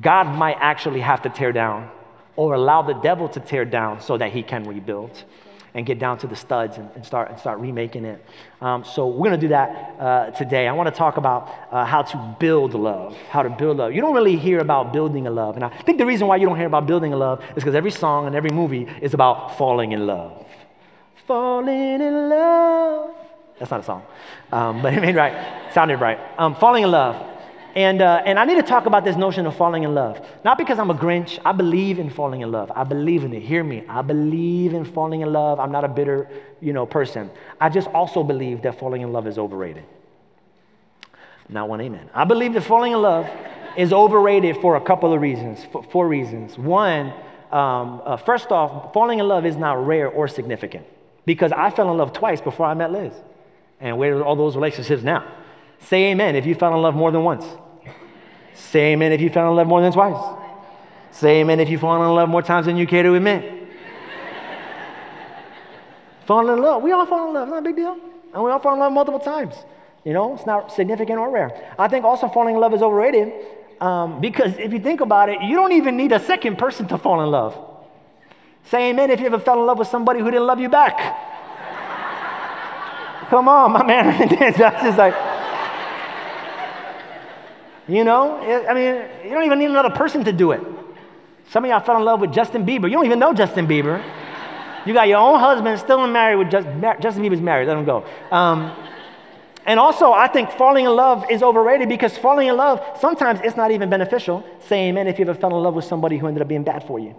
God 0.02 0.36
might 0.36 0.58
actually 0.60 1.00
have 1.00 1.22
to 1.22 1.30
tear 1.30 1.54
down 1.54 1.90
or 2.36 2.54
allow 2.54 2.82
the 2.82 2.96
devil 2.96 3.30
to 3.30 3.40
tear 3.40 3.64
down 3.64 4.02
so 4.02 4.18
that 4.18 4.34
he 4.34 4.44
can 4.44 4.68
rebuild 4.68 5.24
and 5.74 5.86
get 5.86 6.00
down 6.00 6.18
to 6.18 6.28
the 6.28 6.36
studs 6.36 6.76
and, 6.76 6.90
and 6.96 7.06
start, 7.06 7.30
and 7.30 7.40
start 7.40 7.60
remaking 7.60 8.04
it. 8.04 8.26
Um, 8.60 8.84
so 8.84 9.08
we're 9.08 9.30
going 9.30 9.40
to 9.40 9.46
do 9.46 9.50
that 9.50 9.96
uh, 10.02 10.32
today. 10.32 10.68
I 10.68 10.74
want 10.74 10.90
to 10.90 10.96
talk 10.96 11.16
about 11.16 11.50
uh, 11.72 11.86
how 11.86 12.02
to 12.02 12.36
build 12.42 12.74
love, 12.74 13.16
how 13.30 13.44
to 13.44 13.50
build 13.50 13.78
love. 13.78 13.94
You 13.94 14.02
don't 14.02 14.14
really 14.14 14.36
hear 14.36 14.60
about 14.60 14.92
building 14.92 15.28
a 15.28 15.32
love. 15.32 15.56
And 15.56 15.64
I 15.64 15.70
think 15.70 15.98
the 15.98 16.06
reason 16.06 16.28
why 16.28 16.36
you 16.36 16.46
don't 16.46 16.58
hear 16.58 16.68
about 16.68 16.88
building 16.88 17.14
a 17.14 17.18
love 17.18 17.42
is 17.56 17.64
because 17.64 17.76
every 17.76 17.92
song 17.92 18.28
and 18.28 18.36
every 18.36 18.52
movie 18.52 18.86
is 19.02 19.14
about 19.14 19.58
falling 19.58 19.94
in 19.94 20.06
love 20.06 20.44
falling 21.28 22.02
in 22.02 22.30
love. 22.30 23.14
That's 23.60 23.70
not 23.70 23.82
a 23.82 23.84
song, 23.84 24.06
um, 24.52 24.82
but 24.82 24.94
it 24.98 25.02
made 25.02 25.16
right. 25.16 25.74
Sounded 25.74 25.98
right. 25.98 26.20
Um, 26.38 26.56
falling 26.56 26.84
in 26.84 26.92
love. 26.92 27.34
And, 27.76 28.02
uh, 28.02 28.24
and 28.26 28.40
I 28.40 28.46
need 28.46 28.56
to 28.56 28.64
talk 28.64 28.88
about 28.88 29.04
this 29.04 29.16
notion 29.16 29.46
of 29.46 29.56
falling 29.56 29.84
in 29.84 29.94
love. 29.94 30.26
Not 30.44 30.58
because 30.58 30.80
I'm 30.80 30.90
a 30.90 30.96
Grinch. 30.96 31.38
I 31.46 31.52
believe 31.52 32.00
in 32.00 32.10
falling 32.10 32.42
in 32.42 32.52
love. 32.52 32.72
I 32.74 32.84
believe 32.84 33.24
in 33.24 33.34
it. 33.34 33.44
Hear 33.44 33.64
me. 33.64 33.84
I 33.88 34.02
believe 34.02 34.74
in 34.74 34.84
falling 34.84 35.22
in 35.22 35.32
love. 35.32 35.60
I'm 35.60 35.72
not 35.72 35.84
a 35.84 35.88
bitter, 35.88 36.28
you 36.60 36.74
know, 36.74 36.88
person. 36.88 37.30
I 37.62 37.70
just 37.70 37.88
also 37.90 38.24
believe 38.24 38.64
that 38.64 38.80
falling 38.80 39.04
in 39.04 39.14
love 39.14 39.28
is 39.28 39.38
overrated. 39.38 39.84
Not 41.50 41.70
one 41.70 41.80
amen. 41.80 42.10
I 42.16 42.24
believe 42.24 42.54
that 42.54 42.64
falling 42.64 42.94
in 42.94 43.02
love 43.02 43.30
is 43.78 43.94
overrated 43.94 44.58
for 44.58 44.76
a 44.76 44.82
couple 44.82 45.14
of 45.14 45.22
reasons. 45.22 45.64
For 45.72 45.84
four 45.84 46.08
reasons. 46.08 46.58
One, 46.58 47.14
um, 47.52 48.02
uh, 48.04 48.18
first 48.18 48.48
off, 48.52 48.92
falling 48.92 49.20
in 49.20 49.28
love 49.28 49.46
is 49.46 49.56
not 49.56 49.86
rare 49.86 50.10
or 50.10 50.28
significant 50.28 50.88
because 51.28 51.52
I 51.52 51.70
fell 51.70 51.92
in 51.92 51.98
love 51.98 52.14
twice 52.14 52.40
before 52.40 52.66
I 52.66 52.74
met 52.74 52.90
Liz. 52.90 53.14
And 53.82 53.98
where 53.98 54.18
are 54.18 54.24
all 54.24 54.38
those 54.38 54.56
relationships 54.56 55.04
now? 55.04 55.30
Say 55.80 56.06
amen 56.12 56.38
if 56.38 56.46
you 56.46 56.56
fell 56.56 56.74
in 56.74 56.82
love 56.82 56.96
more 56.96 57.12
than 57.12 57.22
once. 57.22 57.46
Say 58.54 58.94
amen 58.94 59.12
if 59.12 59.20
you 59.20 59.30
fell 59.30 59.50
in 59.50 59.56
love 59.58 59.68
more 59.68 59.82
than 59.82 59.92
twice. 59.92 60.38
Say 61.12 61.42
amen 61.42 61.60
if 61.60 61.70
you 61.70 61.78
fall 61.78 62.02
in 62.02 62.16
love 62.16 62.30
more 62.30 62.42
times 62.42 62.66
than 62.66 62.78
you 62.78 62.88
care 62.88 63.04
to 63.04 63.14
admit. 63.14 63.68
Falling 66.26 66.58
in 66.58 66.64
love. 66.64 66.82
We 66.82 66.92
all 66.94 67.06
fall 67.06 67.28
in 67.28 67.34
love. 67.34 67.48
It's 67.48 67.52
Not 67.52 67.60
a 67.60 67.62
big 67.62 67.76
deal. 67.76 67.98
And 68.34 68.44
we 68.44 68.50
all 68.50 68.60
fall 68.60 68.74
in 68.74 68.80
love 68.80 68.94
multiple 68.94 69.20
times. 69.20 69.56
You 70.06 70.14
know, 70.14 70.34
it's 70.34 70.46
not 70.46 70.72
significant 70.72 71.20
or 71.20 71.30
rare. 71.30 71.74
I 71.78 71.90
think 71.90 72.06
also 72.06 72.30
falling 72.30 72.56
in 72.56 72.62
love 72.62 72.74
is 72.74 72.82
overrated 72.82 73.34
um, 73.82 74.22
because 74.22 74.58
if 74.58 74.72
you 74.72 74.80
think 74.80 75.02
about 75.02 75.28
it, 75.28 75.42
you 75.42 75.56
don't 75.56 75.74
even 75.74 75.98
need 75.98 76.14
a 76.14 76.20
second 76.20 76.58
person 76.58 76.88
to 76.88 76.98
fall 76.98 77.22
in 77.22 77.30
love. 77.30 77.77
Say 78.70 78.90
amen 78.90 79.12
if 79.12 79.20
you 79.20 79.28
ever 79.28 79.40
fell 79.40 79.60
in 79.60 79.66
love 79.66 79.80
with 79.80 79.88
somebody 79.88 80.20
who 80.20 80.30
didn't 80.30 80.46
love 80.46 80.60
you 80.60 80.70
back. 80.70 80.98
Come 83.30 83.48
on, 83.48 83.72
my 83.72 83.84
man. 83.84 84.28
That's 84.40 84.58
just 84.58 84.98
like, 84.98 85.14
you 87.88 88.04
know, 88.04 88.38
I 88.38 88.74
mean, 88.74 88.96
you 89.24 89.30
don't 89.32 89.46
even 89.46 89.60
need 89.60 89.70
another 89.70 89.90
person 89.90 90.24
to 90.26 90.34
do 90.34 90.52
it. 90.52 90.62
Some 91.50 91.64
of 91.64 91.70
y'all 91.70 91.80
fell 91.80 91.98
in 91.98 92.04
love 92.04 92.20
with 92.20 92.34
Justin 92.34 92.66
Bieber. 92.66 92.84
You 92.84 92.92
don't 92.92 93.06
even 93.06 93.20
know 93.20 93.34
Justin 93.34 93.68
Bieber. 93.68 94.04
You 94.86 94.94
got 94.94 95.08
your 95.08 95.20
own 95.20 95.40
husband 95.40 95.80
still 95.80 96.06
married 96.08 96.38
with 96.38 96.52
just, 96.52 96.68
Justin 97.02 97.24
Bieber's 97.24 97.42
married. 97.42 97.68
Let 97.68 97.78
him 97.78 97.86
go. 97.86 98.06
Um, 98.32 98.74
and 99.66 99.80
also, 99.80 100.12
I 100.12 100.28
think 100.28 100.52
falling 100.52 100.86
in 100.86 100.92
love 100.92 101.26
is 101.30 101.44
overrated 101.44 101.88
because 101.90 102.18
falling 102.18 102.48
in 102.48 102.56
love, 102.58 102.82
sometimes 103.00 103.40
it's 103.44 103.58
not 103.58 103.72
even 103.72 103.90
beneficial. 103.90 104.46
Say 104.62 104.90
amen 104.90 105.08
if 105.08 105.20
you 105.20 105.26
ever 105.26 105.38
fell 105.38 105.56
in 105.56 105.64
love 105.64 105.74
with 105.74 105.86
somebody 105.86 106.18
who 106.18 106.28
ended 106.28 106.42
up 106.42 106.48
being 106.48 106.64
bad 106.64 106.84
for 106.84 107.00
you. 107.00 107.16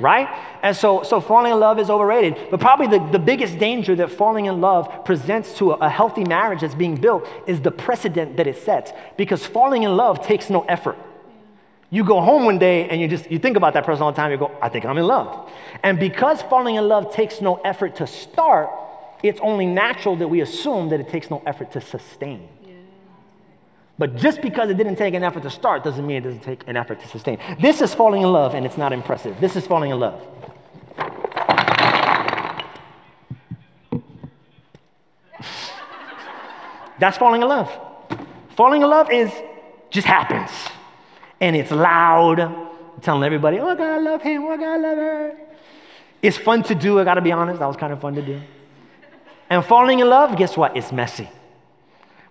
Right? 0.00 0.28
And 0.62 0.76
so, 0.76 1.02
so 1.02 1.20
falling 1.20 1.52
in 1.52 1.60
love 1.60 1.78
is 1.78 1.88
overrated. 1.88 2.50
But 2.50 2.60
probably 2.60 2.86
the, 2.86 2.98
the 3.12 3.18
biggest 3.18 3.58
danger 3.58 3.94
that 3.96 4.10
falling 4.10 4.46
in 4.46 4.60
love 4.60 5.04
presents 5.04 5.56
to 5.58 5.72
a, 5.72 5.74
a 5.86 5.88
healthy 5.88 6.24
marriage 6.24 6.62
that's 6.62 6.74
being 6.74 6.96
built 6.96 7.28
is 7.46 7.60
the 7.60 7.70
precedent 7.70 8.36
that 8.36 8.46
it 8.46 8.56
sets. 8.56 8.92
Because 9.16 9.46
falling 9.46 9.84
in 9.84 9.96
love 9.96 10.26
takes 10.26 10.50
no 10.50 10.62
effort. 10.62 10.98
You 11.90 12.02
go 12.02 12.20
home 12.20 12.44
one 12.44 12.58
day 12.58 12.88
and 12.88 13.00
you 13.00 13.06
just 13.06 13.30
you 13.30 13.38
think 13.38 13.56
about 13.56 13.74
that 13.74 13.84
person 13.84 14.02
all 14.02 14.10
the 14.10 14.16
time, 14.16 14.32
you 14.32 14.36
go, 14.36 14.50
I 14.60 14.68
think 14.68 14.84
I'm 14.84 14.98
in 14.98 15.06
love. 15.06 15.48
And 15.82 15.98
because 16.00 16.42
falling 16.42 16.74
in 16.74 16.88
love 16.88 17.14
takes 17.14 17.40
no 17.40 17.56
effort 17.56 17.94
to 17.96 18.06
start, 18.08 18.70
it's 19.22 19.40
only 19.40 19.66
natural 19.66 20.16
that 20.16 20.26
we 20.26 20.40
assume 20.40 20.88
that 20.88 20.98
it 20.98 21.08
takes 21.08 21.30
no 21.30 21.40
effort 21.46 21.70
to 21.72 21.80
sustain. 21.80 22.48
But 23.96 24.16
just 24.16 24.42
because 24.42 24.70
it 24.70 24.76
didn't 24.76 24.96
take 24.96 25.14
an 25.14 25.22
effort 25.22 25.44
to 25.44 25.50
start 25.50 25.84
doesn't 25.84 26.04
mean 26.04 26.16
it 26.16 26.22
doesn't 26.22 26.42
take 26.42 26.66
an 26.66 26.76
effort 26.76 27.00
to 27.00 27.08
sustain. 27.08 27.38
This 27.60 27.80
is 27.80 27.94
falling 27.94 28.22
in 28.22 28.32
love 28.32 28.54
and 28.54 28.66
it's 28.66 28.76
not 28.76 28.92
impressive. 28.92 29.38
This 29.40 29.54
is 29.54 29.66
falling 29.66 29.92
in 29.92 30.00
love. 30.00 30.20
That's 36.98 37.18
falling 37.18 37.42
in 37.42 37.48
love. 37.48 37.70
Falling 38.56 38.82
in 38.82 38.90
love 38.90 39.12
is 39.12 39.32
just 39.90 40.08
happens. 40.08 40.50
And 41.40 41.54
it's 41.54 41.70
loud, 41.70 42.52
telling 43.02 43.22
everybody, 43.22 43.60
oh 43.60 43.76
God, 43.76 43.80
I 43.80 43.98
love 43.98 44.22
him, 44.22 44.44
oh 44.44 44.56
God, 44.56 44.62
I 44.62 44.76
love 44.76 44.98
her. 44.98 45.36
It's 46.20 46.36
fun 46.36 46.64
to 46.64 46.74
do, 46.74 46.98
I 46.98 47.04
gotta 47.04 47.20
be 47.20 47.30
honest, 47.30 47.60
that 47.60 47.66
was 47.66 47.76
kind 47.76 47.92
of 47.92 48.00
fun 48.00 48.16
to 48.16 48.22
do. 48.22 48.40
And 49.50 49.64
falling 49.64 50.00
in 50.00 50.08
love, 50.08 50.36
guess 50.36 50.56
what? 50.56 50.76
It's 50.76 50.90
messy. 50.90 51.28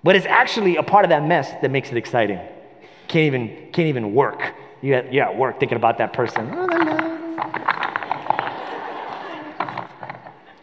But 0.03 0.15
it's 0.15 0.25
actually 0.25 0.75
a 0.75 0.83
part 0.83 1.05
of 1.05 1.09
that 1.09 1.23
mess 1.25 1.49
that 1.61 1.71
makes 1.71 1.89
it 1.89 1.97
exciting. 1.97 2.39
Can't 3.07 3.25
even, 3.25 3.47
can't 3.71 3.87
even 3.87 4.13
work. 4.13 4.53
You're 4.81 4.97
at, 4.97 5.13
you're 5.13 5.23
at 5.23 5.37
work 5.37 5.59
thinking 5.59 5.77
about 5.77 5.97
that 5.99 6.11
person. 6.11 6.49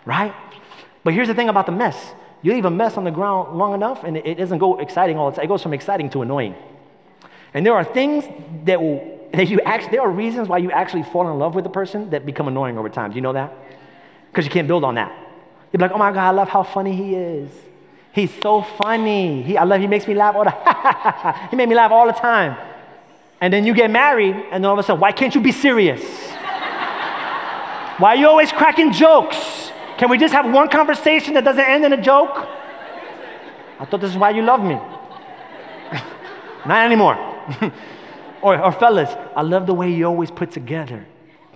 Right? 0.04 0.34
But 1.04 1.14
here's 1.14 1.28
the 1.28 1.34
thing 1.34 1.48
about 1.48 1.66
the 1.66 1.72
mess. 1.72 2.12
You 2.42 2.52
leave 2.52 2.64
a 2.64 2.70
mess 2.70 2.96
on 2.96 3.04
the 3.04 3.10
ground 3.10 3.56
long 3.56 3.74
enough 3.74 4.04
and 4.04 4.16
it, 4.16 4.36
doesn't 4.36 4.58
go 4.58 4.78
exciting 4.78 5.16
all 5.16 5.30
the 5.30 5.36
time. 5.36 5.44
It 5.44 5.48
goes 5.48 5.62
from 5.62 5.72
exciting 5.72 6.10
to 6.10 6.22
annoying. 6.22 6.54
And 7.54 7.64
there 7.64 7.74
are 7.74 7.84
things 7.84 8.24
that 8.64 8.80
will 8.80 9.18
that 9.32 9.48
you 9.48 9.60
actually 9.60 9.92
there 9.92 10.00
are 10.00 10.10
reasons 10.10 10.48
why 10.48 10.58
you 10.58 10.72
actually 10.72 11.04
fall 11.04 11.30
in 11.30 11.38
love 11.38 11.54
with 11.54 11.64
a 11.64 11.70
person 11.70 12.10
that 12.10 12.26
become 12.26 12.48
annoying 12.48 12.78
over 12.78 12.88
time. 12.88 13.10
Do 13.10 13.16
you 13.16 13.20
know 13.20 13.32
that? 13.32 13.52
Because 14.30 14.44
you 14.44 14.50
can't 14.50 14.66
build 14.66 14.84
on 14.84 14.96
that. 14.96 15.12
You're 15.72 15.80
like, 15.80 15.92
oh 15.92 15.98
my 15.98 16.10
God, 16.10 16.28
I 16.28 16.30
love 16.30 16.48
how 16.48 16.62
funny 16.62 16.96
he 16.96 17.14
is. 17.14 17.50
He's 18.12 18.32
so 18.42 18.62
funny. 18.62 19.42
He, 19.42 19.56
I 19.56 19.64
love 19.64 19.80
he 19.80 19.86
makes 19.86 20.06
me 20.06 20.14
laugh 20.14 20.34
all 20.34 20.44
the 20.44 20.50
he 21.50 21.56
made 21.56 21.68
me 21.68 21.74
laugh 21.74 21.92
all 21.92 22.06
the 22.06 22.12
time. 22.12 22.56
And 23.40 23.52
then 23.52 23.64
you 23.64 23.72
get 23.72 23.90
married, 23.90 24.36
and 24.50 24.66
all 24.66 24.74
of 24.74 24.78
a 24.78 24.82
sudden, 24.82 25.00
why 25.00 25.12
can't 25.12 25.34
you 25.34 25.40
be 25.40 25.52
serious? 25.52 26.02
why 27.98 28.10
are 28.10 28.16
you 28.16 28.28
always 28.28 28.52
cracking 28.52 28.92
jokes? 28.92 29.70
Can 29.96 30.10
we 30.10 30.18
just 30.18 30.34
have 30.34 30.50
one 30.52 30.68
conversation 30.68 31.34
that 31.34 31.44
doesn't 31.44 31.64
end 31.64 31.84
in 31.84 31.92
a 31.92 32.00
joke? 32.00 32.48
I 33.78 33.86
thought 33.86 34.00
this 34.00 34.10
is 34.10 34.16
why 34.16 34.30
you 34.30 34.42
love 34.42 34.62
me. 34.62 34.74
Not 36.66 36.84
anymore. 36.84 37.16
or, 38.42 38.62
or 38.62 38.72
fellas, 38.72 39.10
I 39.34 39.42
love 39.42 39.66
the 39.66 39.74
way 39.74 39.90
you 39.90 40.04
always 40.04 40.30
put 40.30 40.50
together. 40.52 41.06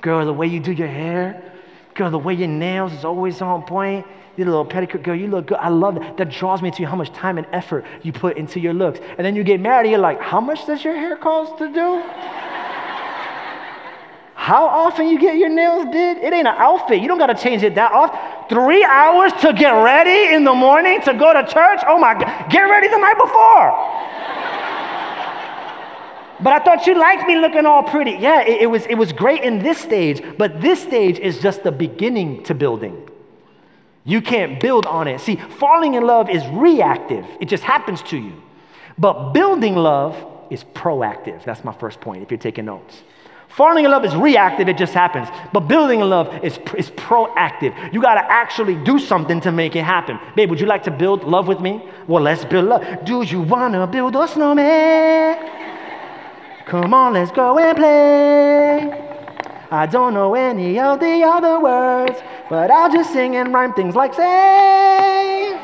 Girl, 0.01 0.25
the 0.25 0.33
way 0.33 0.47
you 0.47 0.61
do 0.61 0.73
your 0.73 0.89
hair. 0.89 1.53
Girl, 1.95 2.11
the 2.11 2.19
way 2.19 2.35
your 2.35 2.49
nails 2.49 2.93
is 2.93 3.05
always 3.05 3.41
on 3.43 3.63
point. 3.63 4.07
You 4.37 4.45
little 4.45 4.67
pedicure, 4.67 5.01
girl, 5.03 5.15
you 5.15 5.29
look 5.29 5.47
good. 5.47 5.59
I 5.59 5.69
love 5.69 5.95
that. 5.95 6.17
That 6.17 6.31
draws 6.31 6.61
me 6.61 6.71
to 6.73 6.83
you 6.83 6.89
how 6.89 6.97
much 6.97 7.13
time 7.13 7.39
and 7.39 7.47
effort 7.53 7.85
you 8.03 8.13
put 8.13 8.37
into 8.37 8.59
your 8.59 8.75
looks. 8.75 8.99
And 9.17 9.25
then 9.25 9.37
you 9.37 9.45
get 9.45 9.61
married, 9.61 9.91
you're 9.91 9.99
like, 9.99 10.21
how 10.21 10.41
much 10.41 10.67
does 10.67 10.83
your 10.83 10.95
hair 10.95 11.17
cost 11.17 11.59
to 11.59 11.73
do? 11.73 12.03
how 14.35 14.67
often 14.67 15.09
you 15.09 15.19
get 15.19 15.39
your 15.39 15.49
nails 15.49 15.87
did? 15.91 16.19
It 16.19 16.33
ain't 16.33 16.47
an 16.47 16.55
outfit. 16.59 17.01
You 17.01 17.09
don't 17.09 17.19
got 17.19 17.29
to 17.29 17.35
change 17.35 17.63
it 17.63 17.77
that 17.77 17.93
often. 17.93 18.19
Three 18.51 18.85
hours 18.85 19.33
to 19.41 19.53
get 19.55 19.71
ready 19.71 20.35
in 20.35 20.45
the 20.45 20.53
morning 20.53 21.01
to 21.03 21.15
go 21.15 21.33
to 21.33 21.43
church? 21.45 21.81
Oh 21.87 21.99
my 21.99 22.13
God. 22.13 22.51
Get 22.51 22.61
ready 22.63 22.89
the 22.89 22.99
night 22.99 23.17
before. 23.17 23.95
But 26.43 26.53
I 26.53 26.59
thought 26.59 26.87
you 26.87 26.99
liked 26.99 27.27
me 27.27 27.39
looking 27.39 27.65
all 27.65 27.85
pretty. 27.85 28.13
Yeah, 28.13 28.43
it, 28.43 28.63
it, 28.63 28.67
was, 28.67 28.85
it 28.87 28.97
was 28.97 29.13
great 29.13 29.43
in 29.43 29.61
this 29.61 29.79
stage, 29.79 30.23
but 30.37 30.61
this 30.61 30.83
stage 30.83 31.19
is 31.19 31.39
just 31.39 31.63
the 31.63 31.73
beginning 31.73 32.43
to 32.45 32.55
building. 32.55 33.09
You 34.05 34.21
can't 34.21 34.61
build 34.61 34.87
on 34.87 35.09
it. 35.09 35.21
See, 35.21 35.37
falling 35.37 35.95
in 35.95 36.07
love 36.07 36.29
is 36.29 36.47
reactive, 36.49 37.27
it 37.41 37.47
just 37.47 37.65
happens 37.65 38.03
to 38.03 38.19
you. 38.19 38.43
But 38.99 39.33
building 39.33 39.75
love 39.77 40.15
is 40.51 40.63
proactive. 40.63 41.45
That's 41.45 41.65
my 41.65 41.73
first 41.73 42.01
point 42.01 42.23
if 42.23 42.31
you're 42.31 42.39
taking 42.39 42.67
notes. 42.67 43.03
Falling 43.49 43.85
in 43.85 43.91
love 43.91 44.05
is 44.05 44.15
reactive, 44.17 44.69
it 44.69 44.77
just 44.77 44.95
happens. 44.95 45.29
But 45.53 45.61
building 45.61 46.01
in 46.01 46.11
love 46.11 46.45
is, 46.45 46.59
is 46.77 46.91
proactive. 46.91 47.93
You 47.93 48.03
gotta 48.03 48.29
actually 48.29 48.75
do 48.85 48.99
something 48.99 49.41
to 49.43 49.53
make 49.53 49.77
it 49.77 49.85
happen. 49.85 50.19
Babe, 50.35 50.51
would 50.51 50.61
you 50.61 50.67
like 50.67 50.83
to 50.85 50.91
build 50.91 51.23
love 51.23 51.47
with 51.47 51.61
me? 51.61 51.81
Well, 52.09 52.23
let's 52.23 52.45
build 52.45 52.67
love. 52.67 53.05
Do 53.05 53.23
you 53.23 53.41
wanna 53.41 53.87
build 53.87 54.17
a 54.17 54.27
snowman? 54.27 55.39
Come 56.67 56.93
on, 56.93 57.13
let's 57.13 57.31
go 57.31 57.59
and 57.59 57.77
play. 57.77 59.05
I 59.71 59.87
don't 59.87 60.15
know 60.15 60.35
any 60.35 60.79
of 60.79 61.01
the 61.01 61.23
other 61.23 61.61
words, 61.61 62.21
but 62.55 62.71
I'll 62.71 62.93
just 62.93 63.13
sing 63.13 63.35
and 63.35 63.53
rhyme 63.53 63.73
things 63.73 63.97
like 63.97 64.15
say. 64.15 65.61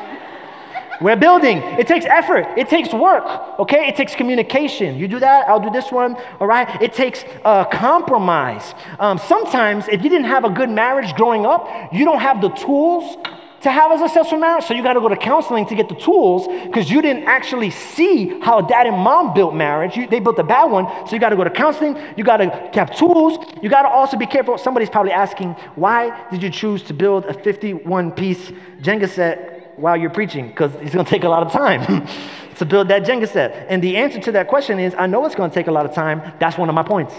We're 0.99 1.15
building. 1.15 1.59
It 1.79 1.87
takes 1.87 2.05
effort. 2.05 2.45
It 2.57 2.67
takes 2.67 2.93
work. 2.93 3.23
Okay? 3.59 3.87
It 3.87 3.95
takes 3.95 4.13
communication. 4.13 4.97
You 4.97 5.07
do 5.07 5.17
that, 5.19 5.47
I'll 5.47 5.61
do 5.61 5.69
this 5.69 5.89
one. 5.89 6.17
All 6.41 6.47
right? 6.47 6.67
It 6.81 6.91
takes 6.91 7.23
uh, 7.45 7.63
compromise. 7.63 8.75
Um, 8.99 9.17
sometimes, 9.17 9.87
if 9.87 10.03
you 10.03 10.09
didn't 10.09 10.27
have 10.27 10.43
a 10.43 10.49
good 10.49 10.69
marriage 10.69 11.15
growing 11.15 11.45
up, 11.45 11.65
you 11.93 12.03
don't 12.03 12.19
have 12.19 12.41
the 12.41 12.49
tools 12.49 13.15
to 13.61 13.71
have 13.71 13.91
as 13.91 14.01
a 14.01 14.07
successful 14.07 14.39
marriage. 14.39 14.65
So 14.65 14.73
you 14.73 14.81
got 14.81 14.93
to 14.93 14.99
go 14.99 15.07
to 15.07 15.15
counseling 15.15 15.65
to 15.67 15.75
get 15.75 15.87
the 15.87 15.95
tools 15.95 16.47
because 16.65 16.89
you 16.89 17.01
didn't 17.01 17.23
actually 17.23 17.69
see 17.69 18.39
how 18.39 18.61
dad 18.61 18.87
and 18.87 18.97
mom 18.97 19.33
built 19.33 19.53
marriage. 19.53 19.95
You, 19.95 20.07
they 20.07 20.19
built 20.19 20.39
a 20.39 20.43
bad 20.43 20.65
one. 20.65 20.87
So 21.07 21.13
you 21.13 21.19
got 21.19 21.29
to 21.29 21.35
go 21.35 21.43
to 21.43 21.49
counseling. 21.49 21.95
You 22.17 22.23
got 22.23 22.37
to 22.37 22.49
have 22.73 22.95
tools. 22.95 23.45
You 23.61 23.69
got 23.69 23.83
to 23.83 23.89
also 23.89 24.17
be 24.17 24.25
careful. 24.25 24.57
Somebody's 24.57 24.89
probably 24.89 25.11
asking, 25.11 25.53
why 25.75 26.29
did 26.31 26.41
you 26.41 26.49
choose 26.49 26.81
to 26.83 26.93
build 26.93 27.25
a 27.25 27.33
51 27.33 28.11
piece 28.13 28.51
Jenga 28.81 29.07
set 29.07 29.73
while 29.77 29.95
you're 29.95 30.09
preaching? 30.09 30.47
Because 30.47 30.73
it's 30.75 30.93
going 30.93 31.05
to 31.05 31.09
take 31.09 31.23
a 31.23 31.29
lot 31.29 31.43
of 31.43 31.51
time 31.51 32.07
to 32.55 32.65
build 32.65 32.87
that 32.87 33.03
Jenga 33.03 33.27
set. 33.27 33.67
And 33.69 33.83
the 33.83 33.97
answer 33.97 34.19
to 34.21 34.31
that 34.33 34.47
question 34.47 34.79
is, 34.79 34.95
I 34.95 35.05
know 35.05 35.23
it's 35.25 35.35
going 35.35 35.51
to 35.51 35.53
take 35.53 35.67
a 35.67 35.71
lot 35.71 35.85
of 35.85 35.93
time. 35.93 36.33
That's 36.39 36.57
one 36.57 36.67
of 36.67 36.75
my 36.75 36.83
points. 36.83 37.13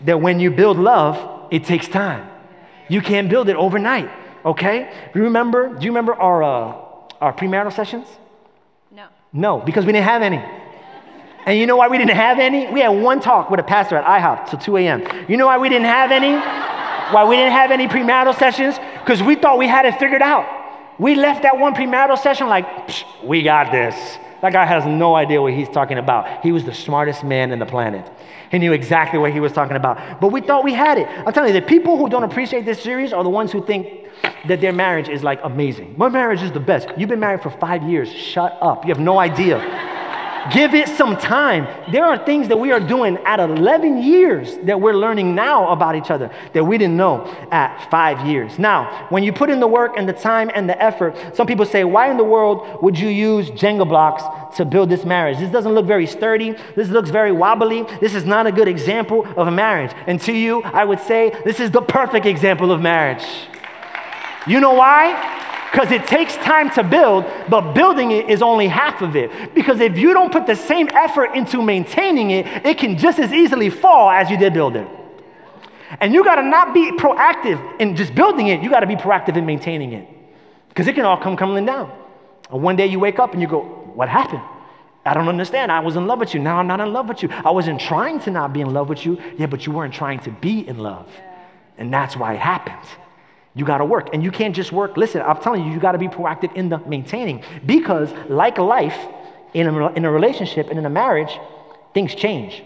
That 0.00 0.20
when 0.20 0.40
you 0.40 0.50
build 0.50 0.76
love, 0.76 1.48
it 1.52 1.64
takes 1.64 1.86
time. 1.86 2.28
You 2.88 3.00
can't 3.00 3.28
build 3.28 3.48
it 3.48 3.54
overnight. 3.54 4.10
Okay? 4.44 4.92
You 5.14 5.22
remember? 5.24 5.68
Do 5.68 5.84
you 5.84 5.90
remember 5.90 6.14
our, 6.14 6.42
uh, 6.42 6.74
our 7.20 7.32
premarital 7.32 7.72
sessions? 7.72 8.06
No. 8.90 9.06
No, 9.32 9.58
because 9.58 9.84
we 9.84 9.92
didn't 9.92 10.06
have 10.06 10.22
any. 10.22 10.42
And 11.46 11.58
you 11.58 11.66
know 11.66 11.76
why 11.76 11.88
we 11.88 11.98
didn't 11.98 12.16
have 12.16 12.38
any? 12.38 12.70
We 12.72 12.80
had 12.80 12.90
one 12.90 13.20
talk 13.20 13.50
with 13.50 13.60
a 13.60 13.62
pastor 13.62 13.96
at 13.96 14.04
IHOP 14.04 14.50
till 14.50 14.58
2 14.58 14.76
a.m. 14.78 15.26
You 15.28 15.36
know 15.36 15.46
why 15.46 15.58
we 15.58 15.68
didn't 15.68 15.86
have 15.86 16.10
any? 16.10 16.38
why 17.12 17.24
we 17.24 17.36
didn't 17.36 17.52
have 17.52 17.70
any 17.70 17.88
premarital 17.88 18.36
sessions? 18.38 18.78
Because 19.00 19.22
we 19.22 19.34
thought 19.34 19.58
we 19.58 19.66
had 19.66 19.84
it 19.84 19.98
figured 19.98 20.22
out. 20.22 20.46
We 20.98 21.14
left 21.14 21.42
that 21.42 21.58
one 21.58 21.74
premarital 21.74 22.18
session 22.18 22.48
like, 22.48 22.66
we 23.22 23.42
got 23.42 23.72
this. 23.72 24.18
That 24.42 24.52
guy 24.52 24.64
has 24.64 24.86
no 24.86 25.14
idea 25.14 25.40
what 25.42 25.52
he's 25.52 25.68
talking 25.68 25.98
about. 25.98 26.42
He 26.42 26.52
was 26.52 26.64
the 26.64 26.74
smartest 26.74 27.24
man 27.24 27.52
in 27.52 27.58
the 27.58 27.66
planet. 27.66 28.10
He 28.50 28.58
knew 28.58 28.72
exactly 28.72 29.18
what 29.18 29.32
he 29.32 29.40
was 29.40 29.52
talking 29.52 29.76
about. 29.76 30.20
But 30.20 30.28
we 30.28 30.40
thought 30.40 30.64
we 30.64 30.74
had 30.74 30.98
it. 30.98 31.06
I'm 31.08 31.32
telling 31.32 31.54
you, 31.54 31.60
the 31.60 31.66
people 31.66 31.96
who 31.98 32.08
don't 32.08 32.24
appreciate 32.24 32.64
this 32.64 32.82
series 32.82 33.12
are 33.12 33.22
the 33.22 33.30
ones 33.30 33.52
who 33.52 33.64
think 33.64 34.08
that 34.46 34.60
their 34.60 34.72
marriage 34.72 35.08
is 35.08 35.22
like 35.22 35.40
amazing. 35.44 35.94
My 35.96 36.08
marriage 36.08 36.42
is 36.42 36.52
the 36.52 36.60
best. 36.60 36.88
You've 36.96 37.08
been 37.08 37.20
married 37.20 37.42
for 37.42 37.50
five 37.50 37.82
years. 37.82 38.10
Shut 38.10 38.56
up. 38.60 38.84
You 38.84 38.88
have 38.88 39.00
no 39.00 39.18
idea. 39.18 39.58
Give 40.52 40.74
it 40.74 40.88
some 40.88 41.16
time. 41.16 41.66
There 41.92 42.04
are 42.04 42.18
things 42.18 42.48
that 42.48 42.58
we 42.58 42.72
are 42.72 42.80
doing 42.80 43.18
at 43.26 43.40
11 43.40 44.02
years 44.02 44.56
that 44.64 44.80
we're 44.80 44.94
learning 44.94 45.34
now 45.34 45.70
about 45.70 45.96
each 45.96 46.10
other 46.10 46.30
that 46.54 46.64
we 46.64 46.78
didn't 46.78 46.96
know 46.96 47.26
at 47.50 47.90
five 47.90 48.26
years. 48.26 48.58
Now, 48.58 49.06
when 49.10 49.22
you 49.22 49.32
put 49.32 49.50
in 49.50 49.60
the 49.60 49.66
work 49.68 49.96
and 49.96 50.08
the 50.08 50.12
time 50.12 50.50
and 50.54 50.68
the 50.68 50.80
effort, 50.82 51.16
some 51.36 51.46
people 51.46 51.66
say, 51.66 51.84
Why 51.84 52.10
in 52.10 52.16
the 52.16 52.24
world 52.24 52.82
would 52.82 52.98
you 52.98 53.08
use 53.08 53.50
Jenga 53.50 53.86
blocks 53.86 54.22
to 54.56 54.64
build 54.64 54.88
this 54.88 55.04
marriage? 55.04 55.38
This 55.38 55.50
doesn't 55.50 55.72
look 55.72 55.86
very 55.86 56.06
sturdy. 56.06 56.56
This 56.74 56.88
looks 56.88 57.10
very 57.10 57.32
wobbly. 57.32 57.82
This 58.00 58.14
is 58.14 58.24
not 58.24 58.46
a 58.46 58.52
good 58.52 58.68
example 58.68 59.26
of 59.36 59.46
a 59.46 59.50
marriage. 59.50 59.92
And 60.06 60.20
to 60.22 60.32
you, 60.32 60.62
I 60.62 60.84
would 60.84 61.00
say, 61.00 61.30
This 61.44 61.60
is 61.60 61.70
the 61.70 61.82
perfect 61.82 62.26
example 62.26 62.72
of 62.72 62.80
marriage. 62.80 63.24
You 64.46 64.60
know 64.60 64.72
why? 64.72 65.48
Because 65.70 65.92
it 65.92 66.06
takes 66.06 66.36
time 66.36 66.70
to 66.70 66.82
build, 66.82 67.24
but 67.48 67.72
building 67.74 68.10
it 68.10 68.28
is 68.28 68.42
only 68.42 68.66
half 68.66 69.02
of 69.02 69.14
it. 69.14 69.54
Because 69.54 69.80
if 69.80 69.96
you 69.96 70.12
don't 70.12 70.32
put 70.32 70.46
the 70.46 70.56
same 70.56 70.88
effort 70.88 71.34
into 71.36 71.62
maintaining 71.62 72.32
it, 72.32 72.46
it 72.66 72.78
can 72.78 72.98
just 72.98 73.18
as 73.20 73.32
easily 73.32 73.70
fall 73.70 74.10
as 74.10 74.30
you 74.30 74.36
did 74.36 74.52
build 74.52 74.74
it. 74.74 74.88
And 76.00 76.12
you 76.12 76.24
gotta 76.24 76.42
not 76.42 76.74
be 76.74 76.92
proactive 76.92 77.80
in 77.80 77.94
just 77.94 78.14
building 78.14 78.48
it, 78.48 78.62
you 78.62 78.70
gotta 78.70 78.86
be 78.86 78.96
proactive 78.96 79.36
in 79.36 79.46
maintaining 79.46 79.92
it. 79.92 80.08
Because 80.68 80.86
it 80.86 80.94
can 80.94 81.04
all 81.04 81.16
come 81.16 81.36
crumbling 81.36 81.66
down. 81.66 81.90
And 82.50 82.62
one 82.62 82.76
day 82.76 82.86
you 82.86 82.98
wake 82.98 83.18
up 83.18 83.32
and 83.32 83.40
you 83.40 83.46
go, 83.46 83.62
What 83.94 84.08
happened? 84.08 84.42
I 85.04 85.14
don't 85.14 85.28
understand. 85.28 85.72
I 85.72 85.80
was 85.80 85.96
in 85.96 86.06
love 86.06 86.18
with 86.18 86.34
you. 86.34 86.40
Now 86.40 86.58
I'm 86.58 86.66
not 86.66 86.80
in 86.80 86.92
love 86.92 87.08
with 87.08 87.22
you. 87.22 87.30
I 87.30 87.50
wasn't 87.50 87.80
trying 87.80 88.20
to 88.20 88.30
not 88.30 88.52
be 88.52 88.60
in 88.60 88.72
love 88.72 88.88
with 88.88 89.06
you. 89.06 89.20
Yeah, 89.38 89.46
but 89.46 89.66
you 89.66 89.72
weren't 89.72 89.94
trying 89.94 90.18
to 90.20 90.30
be 90.30 90.66
in 90.66 90.78
love. 90.78 91.08
And 91.78 91.92
that's 91.92 92.16
why 92.16 92.34
it 92.34 92.40
happened. 92.40 92.99
You 93.54 93.64
got 93.64 93.78
to 93.78 93.84
work. 93.84 94.10
And 94.12 94.22
you 94.22 94.30
can't 94.30 94.54
just 94.54 94.72
work. 94.72 94.96
Listen, 94.96 95.22
I'm 95.22 95.40
telling 95.40 95.64
you, 95.64 95.72
you 95.72 95.80
got 95.80 95.92
to 95.92 95.98
be 95.98 96.08
proactive 96.08 96.54
in 96.54 96.68
the 96.68 96.78
maintaining. 96.78 97.42
Because, 97.66 98.12
like 98.28 98.58
life, 98.58 98.96
in 99.54 99.66
a, 99.66 99.92
in 99.92 100.04
a 100.04 100.10
relationship 100.10 100.68
and 100.68 100.78
in 100.78 100.86
a 100.86 100.90
marriage, 100.90 101.38
things 101.92 102.14
change. 102.14 102.62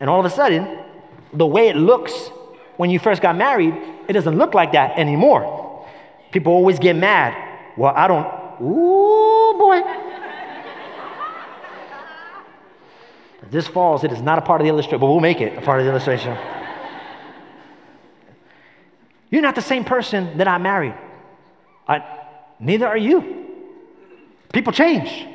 And 0.00 0.10
all 0.10 0.20
of 0.20 0.26
a 0.26 0.30
sudden, 0.30 0.84
the 1.32 1.46
way 1.46 1.68
it 1.68 1.76
looks 1.76 2.28
when 2.76 2.90
you 2.90 2.98
first 2.98 3.22
got 3.22 3.36
married, 3.36 3.74
it 4.06 4.12
doesn't 4.12 4.36
look 4.36 4.54
like 4.54 4.72
that 4.72 4.98
anymore. 4.98 5.86
People 6.30 6.52
always 6.52 6.78
get 6.78 6.94
mad. 6.94 7.34
Well, 7.76 7.92
I 7.94 8.06
don't, 8.06 8.26
ooh, 8.60 9.58
boy. 9.58 9.82
this 13.50 13.66
falls, 13.66 14.04
it 14.04 14.12
is 14.12 14.20
not 14.20 14.38
a 14.38 14.42
part 14.42 14.60
of 14.60 14.66
the 14.66 14.68
illustration, 14.68 15.00
but 15.00 15.06
we'll 15.06 15.20
make 15.20 15.40
it 15.40 15.56
a 15.56 15.62
part 15.62 15.80
of 15.80 15.86
the 15.86 15.90
illustration. 15.90 16.36
You're 19.30 19.42
not 19.42 19.54
the 19.54 19.62
same 19.62 19.84
person 19.84 20.38
that 20.38 20.48
I 20.48 20.58
married. 20.58 20.94
I, 21.86 22.02
neither 22.58 22.86
are 22.86 22.96
you. 22.96 23.46
People 24.52 24.72
change. 24.72 25.26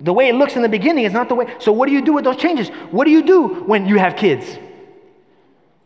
The 0.00 0.12
way 0.12 0.28
it 0.28 0.34
looks 0.34 0.56
in 0.56 0.62
the 0.62 0.68
beginning 0.68 1.04
is 1.04 1.12
not 1.12 1.28
the 1.28 1.34
way. 1.34 1.54
So, 1.58 1.72
what 1.72 1.86
do 1.86 1.92
you 1.92 2.02
do 2.02 2.12
with 2.12 2.24
those 2.24 2.36
changes? 2.36 2.68
What 2.90 3.04
do 3.04 3.10
you 3.10 3.22
do 3.22 3.64
when 3.64 3.86
you 3.86 3.98
have 3.98 4.16
kids? 4.16 4.58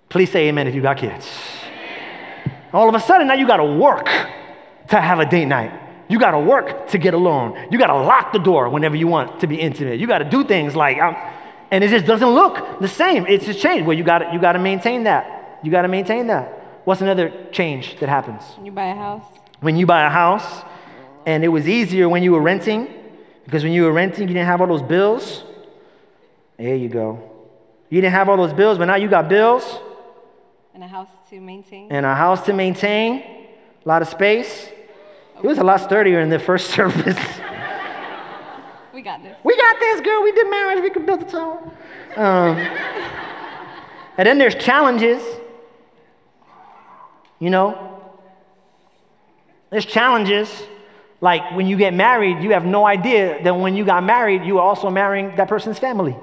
Please 0.08 0.30
say 0.30 0.48
amen 0.48 0.68
if 0.68 0.74
you 0.74 0.82
got 0.82 0.98
kids. 0.98 1.28
All 2.72 2.88
of 2.88 2.94
a 2.94 3.00
sudden, 3.00 3.26
now 3.26 3.34
you 3.34 3.46
got 3.46 3.56
to 3.56 3.64
work 3.64 4.06
to 4.88 5.00
have 5.00 5.18
a 5.18 5.26
date 5.26 5.46
night. 5.46 5.80
You 6.08 6.18
gotta 6.18 6.38
work 6.38 6.88
to 6.88 6.98
get 6.98 7.14
alone. 7.14 7.68
You 7.70 7.78
gotta 7.78 7.96
lock 7.96 8.32
the 8.32 8.38
door 8.38 8.68
whenever 8.68 8.96
you 8.96 9.08
want 9.08 9.40
to 9.40 9.46
be 9.46 9.56
intimate. 9.56 9.98
You 9.98 10.06
gotta 10.06 10.24
do 10.24 10.44
things 10.44 10.76
like, 10.76 10.98
um, 10.98 11.16
and 11.70 11.82
it 11.82 11.88
just 11.88 12.06
doesn't 12.06 12.28
look 12.28 12.80
the 12.80 12.88
same. 12.88 13.26
It's 13.26 13.46
just 13.46 13.60
changed. 13.60 13.86
Well, 13.86 13.96
you 13.96 14.04
gotta, 14.04 14.30
you 14.32 14.38
gotta 14.38 14.58
maintain 14.58 15.04
that. 15.04 15.60
You 15.62 15.70
gotta 15.70 15.88
maintain 15.88 16.26
that. 16.26 16.63
What's 16.84 17.00
another 17.00 17.32
change 17.50 17.98
that 18.00 18.08
happens? 18.08 18.42
When 18.56 18.66
you 18.66 18.72
buy 18.72 18.86
a 18.86 18.94
house. 18.94 19.24
When 19.60 19.76
you 19.76 19.86
buy 19.86 20.02
a 20.06 20.10
house, 20.10 20.62
and 21.26 21.42
it 21.44 21.48
was 21.48 21.66
easier 21.68 22.08
when 22.08 22.22
you 22.22 22.32
were 22.32 22.40
renting, 22.42 22.88
because 23.44 23.62
when 23.62 23.72
you 23.72 23.84
were 23.84 23.92
renting, 23.92 24.28
you 24.28 24.34
didn't 24.34 24.46
have 24.46 24.60
all 24.60 24.66
those 24.66 24.82
bills. 24.82 25.42
There 26.58 26.74
you 26.76 26.88
go. 26.88 27.30
You 27.88 28.00
didn't 28.00 28.12
have 28.14 28.28
all 28.28 28.36
those 28.36 28.52
bills, 28.52 28.76
but 28.78 28.84
now 28.86 28.96
you 28.96 29.08
got 29.08 29.28
bills 29.28 29.64
And 30.74 30.82
a 30.82 30.88
house 30.88 31.08
to 31.30 31.40
maintain. 31.40 31.90
and 31.90 32.04
a 32.04 32.14
house 32.14 32.44
to 32.46 32.52
maintain, 32.52 33.22
a 33.84 33.88
lot 33.88 34.02
of 34.02 34.08
space. 34.08 34.68
It 35.36 35.46
was 35.46 35.58
a 35.58 35.64
lot 35.64 35.80
sturdier 35.80 36.20
in 36.20 36.28
the 36.28 36.38
first 36.38 36.70
service. 36.76 37.18
We 38.92 39.02
got 39.02 39.22
this. 39.22 39.36
we 39.42 39.56
got 39.56 39.78
this, 39.80 40.00
girl. 40.02 40.22
We 40.22 40.32
did 40.32 40.48
marriage. 40.50 40.82
We 40.82 40.90
could 40.90 41.04
build 41.06 41.22
a 41.22 41.24
tower. 41.24 41.58
Um, 42.16 42.56
and 44.16 44.26
then 44.26 44.38
there's 44.38 44.54
challenges. 44.54 45.22
You 47.44 47.50
know, 47.50 48.00
there's 49.68 49.84
challenges. 49.84 50.48
Like 51.20 51.54
when 51.54 51.66
you 51.66 51.76
get 51.76 51.92
married, 51.92 52.42
you 52.42 52.52
have 52.52 52.64
no 52.64 52.86
idea 52.86 53.42
that 53.44 53.54
when 53.54 53.76
you 53.76 53.84
got 53.84 54.02
married, 54.02 54.44
you 54.44 54.54
were 54.54 54.62
also 54.62 54.88
marrying 54.88 55.36
that 55.36 55.46
person's 55.46 55.78
family. 55.78 56.16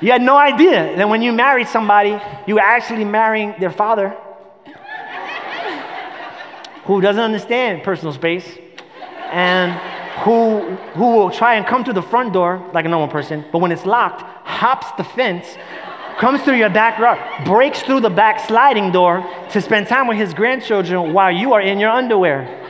You 0.00 0.12
had 0.12 0.22
no 0.22 0.36
idea 0.36 0.94
that 0.96 1.08
when 1.08 1.20
you 1.20 1.32
married 1.32 1.66
somebody, 1.66 2.16
you 2.46 2.54
were 2.54 2.60
actually 2.60 3.04
marrying 3.04 3.56
their 3.58 3.72
father 3.72 4.16
who 6.84 7.00
doesn't 7.00 7.24
understand 7.24 7.82
personal 7.82 8.14
space 8.14 8.46
and 9.32 9.72
who, 10.22 10.60
who 10.94 11.16
will 11.16 11.30
try 11.30 11.56
and 11.56 11.66
come 11.66 11.82
to 11.82 11.92
the 11.92 12.02
front 12.02 12.32
door 12.32 12.70
like 12.72 12.84
a 12.84 12.88
normal 12.88 13.08
person, 13.08 13.44
but 13.50 13.58
when 13.58 13.72
it's 13.72 13.84
locked, 13.84 14.22
hops 14.46 14.92
the 14.96 15.02
fence, 15.02 15.56
comes 16.18 16.42
through 16.42 16.56
your 16.56 16.70
back 16.70 16.98
door, 16.98 17.18
breaks 17.44 17.82
through 17.82 18.00
the 18.00 18.10
back 18.10 18.46
sliding 18.46 18.92
door 18.92 19.24
to 19.50 19.60
spend 19.60 19.86
time 19.88 20.06
with 20.06 20.16
his 20.18 20.32
grandchildren 20.34 21.12
while 21.12 21.30
you 21.30 21.52
are 21.52 21.60
in 21.60 21.78
your 21.78 21.90
underwear. 21.90 22.60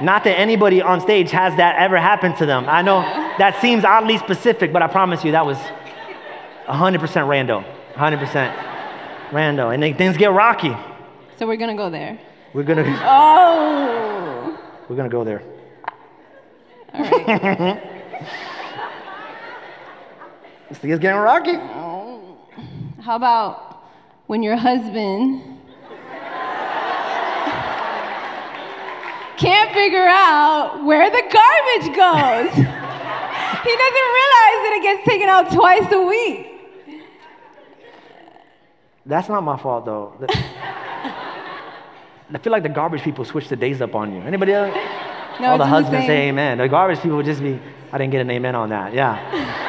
Not 0.00 0.24
that 0.24 0.36
anybody 0.38 0.82
on 0.82 1.00
stage 1.00 1.30
has 1.30 1.56
that 1.56 1.76
ever 1.78 1.96
happened 1.96 2.36
to 2.38 2.46
them. 2.46 2.64
I 2.68 2.82
know 2.82 3.02
that 3.38 3.60
seems 3.60 3.84
oddly 3.84 4.18
specific, 4.18 4.72
but 4.72 4.82
I 4.82 4.88
promise 4.88 5.22
you 5.24 5.32
that 5.32 5.46
was 5.46 5.58
100% 6.66 6.98
rando. 6.98 7.64
100% 7.94 8.54
rando. 9.30 9.72
And 9.72 9.82
then 9.82 9.94
things 9.96 10.16
get 10.16 10.32
rocky. 10.32 10.74
So 11.38 11.46
we're 11.46 11.56
gonna 11.56 11.76
go 11.76 11.88
there. 11.88 12.18
We're 12.52 12.64
gonna, 12.64 12.84
Oh. 13.04 14.58
we're 14.88 14.96
gonna 14.96 15.08
go 15.08 15.22
there. 15.24 15.42
All 16.94 17.04
right. 17.04 17.82
This 20.72 20.78
thing 20.78 20.90
is 20.90 20.98
getting 21.00 21.20
rocky. 21.20 21.52
How 23.02 23.16
about 23.16 23.84
when 24.26 24.42
your 24.42 24.56
husband 24.56 25.42
can't 29.36 29.70
figure 29.74 30.06
out 30.08 30.82
where 30.82 31.10
the 31.10 31.20
garbage 31.20 31.94
goes? 31.94 32.54
he 32.56 32.62
doesn't 33.82 34.08
realize 34.16 34.58
that 34.64 34.72
it 34.78 34.82
gets 34.82 35.04
taken 35.06 35.28
out 35.28 35.52
twice 35.52 35.92
a 35.92 36.00
week. 36.00 36.46
That's 39.04 39.28
not 39.28 39.42
my 39.42 39.58
fault 39.58 39.84
though. 39.84 40.26
I 42.32 42.38
feel 42.38 42.50
like 42.50 42.62
the 42.62 42.70
garbage 42.70 43.02
people 43.02 43.26
switch 43.26 43.50
the 43.50 43.56
days 43.56 43.82
up 43.82 43.94
on 43.94 44.14
you. 44.14 44.22
Anybody 44.22 44.54
else? 44.54 44.74
No, 45.38 45.48
All 45.48 45.58
the 45.58 45.66
husbands 45.66 46.06
same. 46.06 46.08
say 46.08 46.28
amen. 46.30 46.56
The 46.56 46.68
garbage 46.68 47.00
people 47.00 47.18
would 47.18 47.26
just 47.26 47.42
be, 47.42 47.60
I 47.92 47.98
didn't 47.98 48.12
get 48.12 48.22
an 48.22 48.30
amen 48.30 48.54
on 48.54 48.70
that. 48.70 48.94
Yeah. 48.94 49.61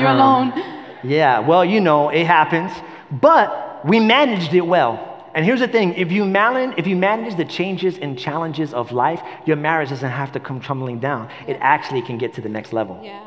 You're 0.00 0.08
Um, 0.08 0.18
alone. 0.20 0.64
Yeah, 1.02 1.38
well, 1.40 1.64
you 1.64 1.80
know, 1.80 2.08
it 2.10 2.26
happens, 2.26 2.72
but 3.10 3.80
we 3.84 4.00
managed 4.00 4.52
it 4.54 4.66
well. 4.66 5.06
And 5.34 5.44
here's 5.44 5.60
the 5.60 5.68
thing 5.68 5.94
if 5.94 6.10
you, 6.10 6.24
manage, 6.24 6.76
if 6.76 6.86
you 6.86 6.96
manage 6.96 7.36
the 7.36 7.44
changes 7.44 7.96
and 7.98 8.18
challenges 8.18 8.74
of 8.74 8.90
life, 8.92 9.22
your 9.46 9.56
marriage 9.56 9.90
doesn't 9.90 10.10
have 10.10 10.32
to 10.32 10.40
come 10.40 10.60
tumbling 10.60 10.98
down. 10.98 11.28
It 11.46 11.56
actually 11.60 12.02
can 12.02 12.18
get 12.18 12.34
to 12.34 12.40
the 12.40 12.48
next 12.48 12.72
level. 12.72 13.00
Yeah. 13.02 13.20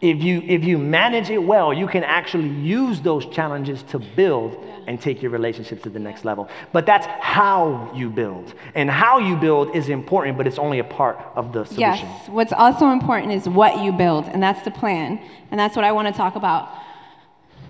If 0.00 0.22
you, 0.22 0.42
if 0.46 0.62
you 0.62 0.78
manage 0.78 1.28
it 1.28 1.38
well, 1.38 1.72
you 1.72 1.88
can 1.88 2.04
actually 2.04 2.48
use 2.48 3.00
those 3.00 3.26
challenges 3.26 3.82
to 3.84 3.98
build 3.98 4.56
and 4.86 5.00
take 5.00 5.22
your 5.22 5.32
relationship 5.32 5.82
to 5.82 5.90
the 5.90 5.98
next 5.98 6.24
level. 6.24 6.48
But 6.72 6.86
that's 6.86 7.06
how 7.20 7.90
you 7.94 8.08
build. 8.08 8.54
And 8.76 8.88
how 8.88 9.18
you 9.18 9.36
build 9.36 9.74
is 9.74 9.88
important, 9.88 10.38
but 10.38 10.46
it's 10.46 10.58
only 10.58 10.78
a 10.78 10.84
part 10.84 11.18
of 11.34 11.52
the 11.52 11.64
solution. 11.64 11.80
Yes. 11.80 12.28
What's 12.28 12.52
also 12.52 12.90
important 12.90 13.32
is 13.32 13.48
what 13.48 13.82
you 13.82 13.90
build, 13.90 14.26
and 14.26 14.40
that's 14.40 14.62
the 14.62 14.70
plan. 14.70 15.20
And 15.50 15.58
that's 15.58 15.74
what 15.74 15.84
I 15.84 15.90
want 15.90 16.06
to 16.08 16.14
talk 16.14 16.36
about. 16.36 16.70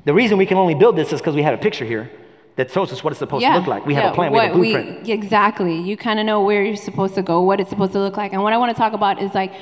The 0.04 0.12
reason 0.12 0.36
we 0.36 0.46
can 0.46 0.58
only 0.58 0.74
build 0.74 0.96
this 0.96 1.12
is 1.12 1.20
because 1.20 1.34
we 1.34 1.42
had 1.42 1.54
a 1.54 1.58
picture 1.58 1.84
here 1.86 2.10
that 2.56 2.68
tells 2.70 2.92
us 2.92 3.02
what 3.02 3.12
it's 3.12 3.20
supposed 3.20 3.44
to 3.44 3.54
look 3.54 3.66
like. 3.66 3.86
We 3.86 3.94
have 3.94 4.04
yeah, 4.04 4.10
a 4.10 4.14
plan, 4.14 4.32
we 4.32 4.38
have 4.38 4.50
a 4.50 4.54
blueprint. 4.54 5.08
exactly. 5.08 5.80
You 5.80 5.96
kind 5.96 6.18
of 6.18 6.26
know 6.26 6.42
where 6.42 6.64
you're 6.64 6.76
supposed 6.76 7.14
to 7.14 7.22
go, 7.22 7.40
what 7.40 7.60
it's 7.60 7.70
supposed 7.70 7.92
to 7.92 8.00
look 8.00 8.16
like. 8.16 8.32
And 8.32 8.42
what 8.42 8.52
I 8.52 8.58
want 8.58 8.74
to 8.74 8.78
talk 8.78 8.92
about 8.92 9.22
is 9.22 9.32
like, 9.32 9.54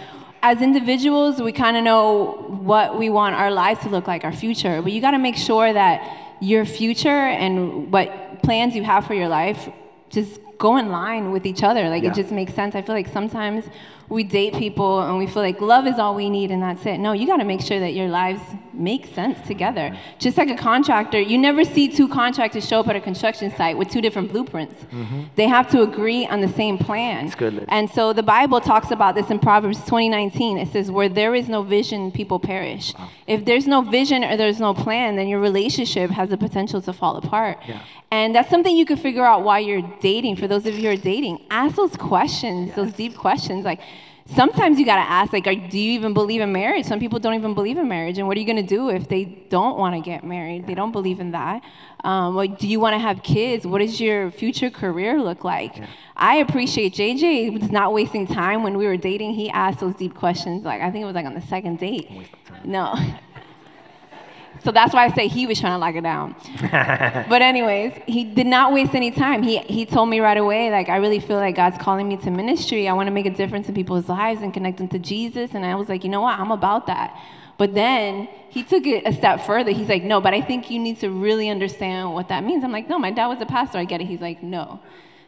as 0.42 0.60
individuals, 0.62 1.40
we 1.40 1.52
kind 1.52 1.76
of 1.76 1.84
know 1.84 2.32
what 2.62 2.98
we 2.98 3.08
want 3.10 3.34
our 3.34 3.50
lives 3.50 3.80
to 3.80 3.88
look 3.88 4.06
like, 4.06 4.24
our 4.24 4.32
future. 4.32 4.80
But 4.82 4.92
you 4.92 5.00
got 5.00 5.12
to 5.12 5.18
make 5.18 5.36
sure 5.36 5.72
that 5.72 6.36
your 6.40 6.64
future 6.64 7.08
and 7.08 7.90
what 7.92 8.42
plans 8.42 8.76
you 8.76 8.84
have 8.84 9.06
for 9.06 9.14
your 9.14 9.28
life 9.28 9.68
just 10.10 10.40
go 10.58 10.76
in 10.76 10.90
line 10.90 11.32
with 11.32 11.44
each 11.46 11.62
other. 11.62 11.88
Like 11.88 12.02
Yeah. 12.02 12.10
it 12.10 12.14
just 12.14 12.30
makes 12.30 12.54
sense. 12.54 12.74
I 12.74 12.82
feel 12.82 12.94
like 12.94 13.08
sometimes 13.08 13.64
we 14.08 14.22
date 14.24 14.54
people 14.54 15.00
and 15.00 15.18
we 15.18 15.26
feel 15.26 15.42
like 15.42 15.60
love 15.60 15.86
is 15.86 15.98
all 15.98 16.14
we 16.14 16.30
need 16.30 16.50
and 16.50 16.62
that's 16.62 16.84
it. 16.86 16.98
No, 16.98 17.12
you 17.12 17.26
got 17.26 17.38
to 17.38 17.44
make 17.44 17.60
sure 17.60 17.80
that 17.80 17.92
your 17.92 18.08
lives 18.08 18.40
make 18.72 19.06
sense 19.06 19.44
together. 19.46 19.96
Just 20.18 20.36
like 20.36 20.48
a 20.48 20.56
contractor, 20.56 21.20
you 21.20 21.38
never 21.38 21.64
see 21.64 21.88
two 21.88 22.08
contractors 22.08 22.66
show 22.68 22.80
up 22.80 22.88
at 22.88 22.96
a 22.96 23.00
construction 23.00 23.54
site 23.56 23.76
with 23.76 23.88
two 23.88 24.00
different 24.00 24.30
blueprints. 24.30 24.74
Mm-hmm. 24.84 25.22
They 25.34 25.48
have 25.48 25.70
to 25.70 25.82
agree 25.82 26.26
on 26.26 26.40
the 26.40 26.48
same 26.48 26.78
plan. 26.78 27.24
That's 27.26 27.36
good, 27.36 27.64
And 27.68 27.90
so 27.90 28.12
the 28.12 28.22
Bible 28.22 28.60
talks 28.60 28.90
about 28.90 29.14
this 29.14 29.30
in 29.30 29.38
Proverbs 29.38 29.78
20:19. 29.80 30.58
It 30.60 30.68
says, 30.72 30.90
"Where 30.90 31.08
there 31.08 31.34
is 31.34 31.48
no 31.48 31.62
vision, 31.62 32.12
people 32.12 32.38
perish." 32.38 32.92
If 33.26 33.44
there's 33.44 33.66
no 33.66 33.80
vision 33.82 34.22
or 34.24 34.36
there's 34.36 34.60
no 34.60 34.74
plan, 34.74 35.16
then 35.16 35.28
your 35.28 35.40
relationship 35.40 36.10
has 36.10 36.28
the 36.30 36.36
potential 36.36 36.80
to 36.82 36.92
fall 36.92 37.16
apart. 37.16 37.58
Yeah. 37.66 37.80
And 38.10 38.34
that's 38.34 38.48
something 38.48 38.76
you 38.76 38.86
can 38.86 38.96
figure 38.96 39.24
out 39.24 39.42
while 39.42 39.60
you're 39.60 39.82
dating. 40.00 40.36
For 40.36 40.46
those 40.46 40.64
of 40.66 40.74
you 40.78 40.88
who 40.88 40.94
are 40.94 40.96
dating, 40.96 41.44
ask 41.50 41.74
those 41.74 41.96
questions, 41.96 42.74
those 42.74 42.92
deep 42.92 43.16
questions. 43.16 43.64
Like 43.64 43.80
sometimes 44.26 44.78
you 44.78 44.84
gotta 44.84 45.08
ask, 45.08 45.32
like, 45.32 45.46
are, 45.46 45.54
do 45.54 45.78
you 45.78 45.92
even 45.92 46.12
believe 46.12 46.40
in 46.40 46.52
marriage? 46.52 46.86
Some 46.86 47.00
people 47.00 47.18
don't 47.18 47.34
even 47.34 47.54
believe 47.54 47.78
in 47.78 47.88
marriage. 47.88 48.18
And 48.18 48.26
what 48.28 48.36
are 48.36 48.40
you 48.40 48.46
gonna 48.46 48.62
do 48.62 48.90
if 48.90 49.08
they 49.08 49.24
don't 49.24 49.78
want 49.78 49.94
to 49.94 50.00
get 50.00 50.24
married? 50.24 50.66
They 50.66 50.74
don't 50.74 50.92
believe 50.92 51.20
in 51.20 51.30
that. 51.32 51.62
Um, 52.04 52.36
like, 52.36 52.58
do 52.58 52.68
you 52.68 52.80
want 52.80 52.94
to 52.94 52.98
have 52.98 53.22
kids? 53.22 53.66
What 53.66 53.78
does 53.78 54.00
your 54.00 54.30
future 54.30 54.70
career 54.70 55.20
look 55.20 55.44
like? 55.44 55.82
I 56.16 56.36
appreciate 56.36 56.94
JJ 56.94 57.60
was 57.60 57.70
not 57.70 57.92
wasting 57.92 58.26
time 58.26 58.62
when 58.62 58.76
we 58.76 58.86
were 58.86 58.96
dating. 58.96 59.34
He 59.34 59.50
asked 59.50 59.80
those 59.80 59.94
deep 59.94 60.14
questions. 60.14 60.64
Like 60.64 60.80
I 60.82 60.90
think 60.90 61.02
it 61.02 61.06
was 61.06 61.14
like 61.14 61.26
on 61.26 61.34
the 61.34 61.42
second 61.42 61.78
date. 61.78 62.10
No. 62.64 62.94
So 64.66 64.72
that's 64.72 64.92
why 64.92 65.04
I 65.04 65.10
say 65.10 65.28
he 65.28 65.46
was 65.46 65.60
trying 65.60 65.74
to 65.74 65.78
lock 65.78 65.94
it 65.94 66.00
down. 66.00 66.34
but 67.28 67.40
anyways, 67.40 67.92
he 68.08 68.24
did 68.24 68.48
not 68.48 68.72
waste 68.72 68.96
any 68.96 69.12
time. 69.12 69.44
He 69.44 69.58
he 69.58 69.86
told 69.86 70.08
me 70.08 70.18
right 70.18 70.36
away, 70.36 70.72
like 70.72 70.88
I 70.88 70.96
really 70.96 71.20
feel 71.20 71.36
like 71.36 71.54
God's 71.54 71.78
calling 71.78 72.08
me 72.08 72.16
to 72.16 72.32
ministry. 72.32 72.88
I 72.88 72.92
want 72.92 73.06
to 73.06 73.12
make 73.12 73.26
a 73.26 73.30
difference 73.30 73.68
in 73.68 73.76
people's 73.76 74.08
lives 74.08 74.42
and 74.42 74.52
connect 74.52 74.78
them 74.78 74.88
to 74.88 74.98
Jesus. 74.98 75.54
And 75.54 75.64
I 75.64 75.76
was 75.76 75.88
like, 75.88 76.02
you 76.02 76.10
know 76.10 76.20
what? 76.20 76.40
I'm 76.40 76.50
about 76.50 76.88
that. 76.88 77.16
But 77.58 77.74
then 77.74 78.28
he 78.48 78.64
took 78.64 78.88
it 78.88 79.04
a 79.06 79.12
step 79.12 79.42
further. 79.42 79.70
He's 79.70 79.88
like, 79.88 80.02
no, 80.02 80.20
but 80.20 80.34
I 80.34 80.40
think 80.40 80.68
you 80.68 80.80
need 80.80 80.98
to 80.98 81.10
really 81.10 81.48
understand 81.48 82.12
what 82.12 82.26
that 82.30 82.42
means. 82.42 82.64
I'm 82.64 82.72
like, 82.72 82.88
no, 82.88 82.98
my 82.98 83.12
dad 83.12 83.28
was 83.28 83.40
a 83.40 83.46
pastor. 83.46 83.78
I 83.78 83.84
get 83.84 84.00
it. 84.00 84.08
He's 84.08 84.20
like, 84.20 84.42
no, 84.42 84.80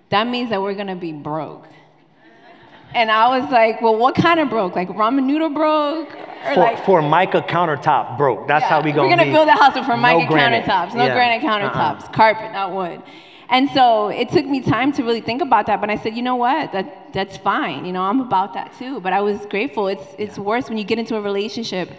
that 0.08 0.26
means 0.26 0.50
that 0.50 0.60
we're 0.60 0.74
gonna 0.74 0.96
be 0.96 1.12
broke. 1.12 1.64
And 2.94 3.10
I 3.10 3.38
was 3.38 3.50
like, 3.50 3.80
well, 3.82 3.96
what 3.96 4.14
kind 4.14 4.40
of 4.40 4.48
broke? 4.48 4.74
Like 4.74 4.88
ramen 4.88 5.24
noodle 5.24 5.50
broke? 5.50 6.08
Or 6.14 6.54
For, 6.54 6.60
like 6.60 6.84
Formica 6.84 7.42
countertop 7.42 8.16
broke. 8.16 8.48
That's 8.48 8.64
how 8.64 8.80
we 8.80 8.92
go. 8.92 9.02
We're 9.02 9.16
gonna 9.16 9.30
build 9.32 9.48
a 9.48 9.52
house 9.52 9.74
with 9.74 9.86
Formica 9.86 10.26
granite. 10.26 10.64
countertops, 10.64 10.94
no 10.94 11.06
Yeah. 11.06 11.14
granite 11.14 11.44
Uh-uh. 11.44 11.70
countertops, 11.98 12.12
carpet, 12.12 12.52
not 12.52 12.72
wood. 12.72 13.02
And 13.50 13.70
so 13.70 14.08
it 14.08 14.28
took 14.30 14.44
me 14.46 14.60
time 14.60 14.92
to 14.92 15.02
really 15.02 15.20
think 15.22 15.40
about 15.42 15.66
that. 15.66 15.80
But 15.80 15.90
I 15.90 15.96
said, 15.96 16.14
you 16.16 16.22
know 16.22 16.36
what? 16.36 16.72
That 16.72 17.12
that's 17.12 17.36
fine. 17.38 17.84
You 17.84 17.92
know, 17.92 18.02
I'm 18.02 18.20
about 18.20 18.54
that 18.54 18.72
too. 18.78 19.00
But 19.00 19.12
I 19.12 19.20
was 19.20 19.46
grateful. 19.46 19.88
It's 19.88 20.14
it's 20.18 20.38
worse 20.38 20.68
when 20.68 20.78
you 20.78 20.84
get 20.84 20.98
into 20.98 21.16
a 21.16 21.20
relationship 21.20 21.90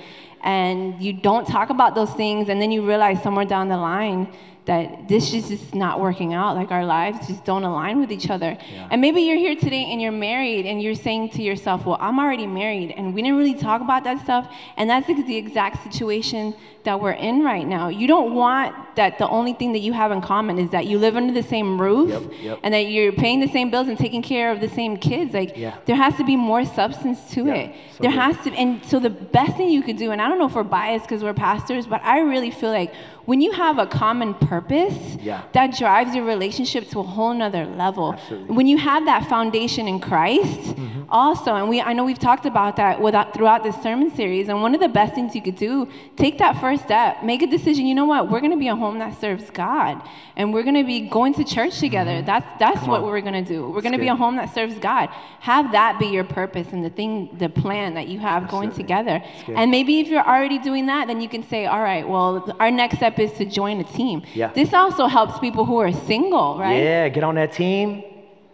and 0.41 1.02
you 1.02 1.12
don't 1.12 1.45
talk 1.47 1.69
about 1.69 1.95
those 1.95 2.13
things, 2.13 2.47
and 2.49 2.62
then 2.62 2.71
you 2.71 2.88
realize 2.88 3.21
somewhere 3.21 3.45
down 3.45 3.67
the 3.67 3.78
line 3.78 4.28
that 4.69 5.08
this 5.08 5.34
is 5.34 5.49
just 5.49 5.73
not 5.73 5.99
working 5.99 6.36
out. 6.36 6.55
Like 6.55 6.69
our 6.69 6.86
lives 6.86 7.25
just 7.25 7.43
don't 7.43 7.63
align 7.63 7.99
with 7.99 8.12
each 8.12 8.29
other. 8.29 8.55
And 8.91 9.01
maybe 9.01 9.21
you're 9.21 9.36
here 9.36 9.55
today 9.55 9.84
and 9.91 9.99
you're 9.99 10.12
married 10.12 10.67
and 10.67 10.79
you're 10.79 10.93
saying 10.93 11.32
to 11.32 11.41
yourself, 11.41 11.88
well, 11.88 11.97
I'm 11.99 12.19
already 12.19 12.45
married 12.45 12.93
and 12.95 13.15
we 13.15 13.23
didn't 13.23 13.39
really 13.39 13.55
talk 13.55 13.82
about 13.82 14.03
that 14.03 14.21
stuff. 14.21 14.53
And 14.77 14.88
that's 14.88 15.08
the 15.08 15.38
exact 15.38 15.82
situation 15.82 16.53
that 16.89 16.99
we're 16.99 17.12
in 17.30 17.43
right 17.43 17.67
now. 17.67 17.86
You 18.02 18.08
don't 18.08 18.34
want 18.34 18.75
that 18.95 19.17
the 19.19 19.30
only 19.30 19.54
thing 19.54 19.71
that 19.75 19.80
you 19.88 19.93
have 19.93 20.12
in 20.12 20.21
common 20.21 20.58
is 20.58 20.69
that 20.71 20.86
you 20.88 20.97
live 21.06 21.15
under 21.15 21.34
the 21.41 21.47
same 21.56 21.80
roof 21.80 22.10
Yep, 22.10 22.23
yep. 22.41 22.60
and 22.63 22.73
that 22.73 22.86
you're 22.93 23.13
paying 23.13 23.39
the 23.39 23.47
same 23.58 23.69
bills 23.73 23.88
and 23.88 23.97
taking 23.97 24.23
care 24.34 24.52
of 24.52 24.60
the 24.60 24.67
same 24.80 24.97
kids. 24.97 25.34
Like 25.34 25.52
Yeah. 25.56 25.75
there 25.86 25.95
has 25.95 26.15
to 26.15 26.25
be 26.25 26.36
more 26.36 26.65
substance 26.65 27.19
to 27.36 27.45
Yeah, 27.45 27.54
it. 27.63 27.75
so 27.95 28.04
there 28.04 28.12
good. 28.12 28.19
has 28.19 28.36
to 28.43 28.49
and 28.62 28.84
so 28.91 28.95
the 28.99 29.12
best 29.39 29.54
thing 29.58 29.69
you 29.78 29.84
could 29.88 29.97
do 29.97 30.08
and 30.12 30.19
I 30.21 30.28
don't 30.28 30.39
know 30.41 30.47
if 30.47 30.56
we're 30.56 30.63
biased 30.82 31.06
because 31.06 31.23
we're 31.23 31.34
pastors, 31.49 31.86
but 31.93 32.02
I 32.04 32.17
really 32.34 32.52
feel 32.52 32.71
like 32.82 32.91
when 33.25 33.39
you 33.41 33.52
have 33.52 33.78
a 33.78 33.86
common 33.86 34.34
purpose, 34.34 34.97
Yeah. 35.21 35.41
that 35.58 35.67
drives 35.78 36.15
your 36.15 36.25
relationship 36.25 36.84
to 36.89 36.99
a 36.99 37.04
whole 37.15 37.34
nother 37.43 37.65
level. 37.84 38.13
Absolutely. 38.13 38.56
When 38.58 38.65
you 38.67 38.78
have 38.80 39.06
that 39.06 39.21
foundation 39.36 39.88
in 39.88 39.99
Christ, 39.99 40.62
mm-hmm. 40.75 41.04
also, 41.10 41.54
and 41.60 41.69
we 41.69 41.78
I 41.89 41.93
know 41.93 42.04
we've 42.12 42.25
talked 42.30 42.47
about 42.54 42.75
that 42.82 42.99
without, 43.08 43.28
throughout 43.36 43.62
this 43.63 43.78
sermon 43.86 44.10
series, 44.19 44.49
and 44.49 44.58
one 44.65 44.73
of 44.73 44.82
the 44.82 44.89
best 44.99 45.13
things 45.13 45.36
you 45.38 45.43
could 45.47 45.60
do, 45.69 45.88
take 46.23 46.36
that 46.39 46.54
first 46.60 46.79
step, 46.84 47.24
make 47.24 47.42
a 47.42 47.48
decision. 47.48 47.86
You 47.86 47.96
know 47.96 48.06
what? 48.06 48.30
We're 48.30 48.39
going 48.39 48.52
to 48.52 48.58
be 48.58 48.68
a 48.68 48.76
home 48.76 49.00
that 49.00 49.20
serves 49.20 49.50
God, 49.50 50.02
and 50.36 50.54
we're 50.54 50.63
going 50.63 50.76
to 50.76 50.84
be 50.84 51.02
going 51.02 51.34
to 51.36 51.44
church 51.44 51.80
together. 51.80 52.12
Mm-hmm. 52.12 52.26
That's 52.26 52.60
that's 52.60 52.88
what 52.88 53.02
on. 53.02 53.08
we're 53.08 53.22
going 53.22 53.44
to 53.44 53.48
do. 53.48 53.70
We're 53.70 53.82
going 53.82 53.94
to 53.94 54.00
be 54.00 54.08
a 54.08 54.15
home 54.15 54.36
that 54.38 54.54
serves 54.54 54.78
God. 54.80 55.10
Have 55.42 55.72
that 55.72 56.00
be 56.00 56.08
your 56.08 56.24
purpose 56.24 56.72
and 56.72 56.84
the 56.84 56.89
thing, 56.89 57.36
the 57.38 57.50
plan 57.50 57.94
that 57.94 58.08
you 58.08 58.20
have 58.20 58.50
going 58.50 58.72
together. 58.72 59.24
And 59.48 59.72
maybe 59.72 60.00
if 60.00 60.08
you're 60.08 60.26
already 60.26 60.60
doing 60.60 60.86
that, 60.88 61.08
then 61.08 61.22
you 61.22 61.30
can 61.30 61.44
say, 61.44 61.65
all 61.65 61.82
right, 61.82 62.08
well, 62.08 62.56
our 62.60 62.72
next 62.72 62.98
step 62.98 63.20
is 63.20 63.34
to 63.34 63.46
join 63.46 63.80
a 63.80 63.84
team. 63.84 64.24
Yeah. 64.34 64.52
This 64.54 64.74
also 64.74 65.08
helps 65.08 65.39
people 65.39 65.65
who 65.65 65.78
are 65.78 65.92
single, 65.92 66.58
right? 66.58 66.78
Yeah, 66.78 67.10
get 67.10 67.24
on 67.24 67.36
that 67.36 67.54
team, 67.54 68.04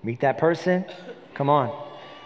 meet 0.03 0.19
that 0.21 0.37
person. 0.37 0.85
Come 1.33 1.49
on. 1.49 1.69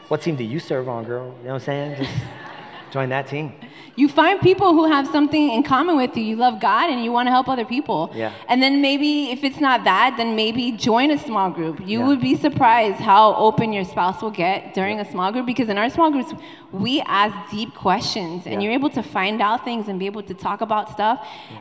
What 0.08 0.22
team 0.22 0.36
do 0.36 0.44
you 0.44 0.60
serve 0.60 0.90
on, 0.90 1.04
girl? 1.04 1.36
You 1.40 1.48
know 1.48 1.54
what 1.54 1.62
I'm 1.62 1.66
saying? 1.66 2.04
Just 2.04 2.12
join 2.92 3.10
that 3.10 3.28
team. 3.28 3.54
You 4.00 4.08
find 4.08 4.40
people 4.40 4.70
who 4.78 4.86
have 4.86 5.06
something 5.08 5.46
in 5.56 5.62
common 5.62 5.98
with 5.98 6.16
you. 6.16 6.24
You 6.24 6.38
love 6.38 6.56
God 6.62 6.90
and 6.90 7.04
you 7.04 7.12
want 7.12 7.28
to 7.28 7.32
help 7.32 7.50
other 7.50 7.66
people. 7.66 8.00
Yeah. 8.16 8.32
And 8.48 8.64
then 8.64 8.82
maybe 8.82 9.12
if 9.32 9.44
it's 9.44 9.60
not 9.60 9.84
that, 9.84 10.16
then 10.16 10.38
maybe 10.38 10.72
join 10.72 11.12
a 11.12 11.18
small 11.18 11.50
group. 11.58 11.76
You 11.86 12.00
Yeah. 12.00 12.08
would 12.08 12.22
be 12.22 12.36
surprised 12.36 13.00
how 13.12 13.24
open 13.36 13.74
your 13.74 13.84
spouse 13.84 14.22
will 14.22 14.36
get 14.46 14.74
during 14.74 15.02
a 15.02 15.06
small 15.14 15.30
group 15.34 15.46
because 15.46 15.68
in 15.68 15.78
our 15.78 15.90
small 15.90 16.12
groups, 16.12 16.34
we 16.72 17.02
ask 17.22 17.36
deep 17.52 17.74
questions 17.74 18.46
and 18.46 18.54
Yeah. 18.54 18.60
you're 18.62 18.74
able 18.82 18.92
to 19.00 19.04
find 19.04 19.42
out 19.42 19.66
things 19.66 19.84
and 19.90 20.00
be 20.00 20.06
able 20.06 20.24
to 20.32 20.34
talk 20.34 20.62
about 20.62 20.90
stuff. 20.90 21.18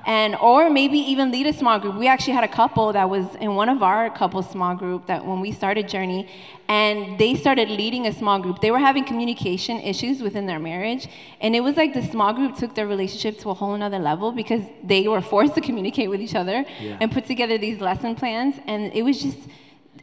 And 0.07 0.37
or 0.37 0.71
maybe 0.71 0.99
even 1.13 1.33
lead 1.33 1.47
a 1.49 1.53
small 1.63 1.79
group. 1.81 1.95
We 1.97 2.07
actually 2.15 2.35
had 2.35 2.45
a 2.45 2.55
couple 2.61 2.93
that 2.93 3.11
was 3.11 3.27
in 3.41 3.51
one 3.57 3.69
of 3.69 3.83
our 3.83 4.11
couple 4.11 4.41
small 4.45 4.75
group 4.77 5.07
that 5.07 5.21
when 5.27 5.41
we 5.41 5.51
started 5.51 5.89
Journey 5.89 6.29
and 6.69 7.19
they 7.19 7.35
started 7.35 7.69
leading 7.71 8.07
a 8.07 8.13
small 8.13 8.39
group. 8.39 8.61
They 8.61 8.71
were 8.71 8.79
having 8.79 9.05
communication 9.05 9.79
issues 9.81 10.23
within 10.23 10.47
their 10.47 10.59
marriage, 10.59 11.09
and 11.41 11.57
it 11.57 11.61
was 11.61 11.77
like 11.77 11.95
the 11.95 12.03
small 12.03 12.33
group 12.33 12.57
took 12.57 12.75
their 12.75 12.87
relationship 12.87 13.39
to 13.41 13.51
a 13.51 13.55
whole 13.55 13.75
another 13.75 13.99
level 13.99 14.33
because 14.33 14.63
they 14.85 15.09
were 15.09 15.21
forced 15.23 15.55
to 15.55 15.61
communicate 15.61 16.11
with 16.11 16.21
each 16.21 16.35
other 16.35 16.65
Yeah. 16.81 16.99
and 17.01 17.11
put 17.11 17.27
together 17.27 17.57
these 17.59 17.81
lesson 17.81 18.15
plans, 18.15 18.57
and 18.67 18.93
it 18.95 19.03
was 19.03 19.23
just. 19.23 19.39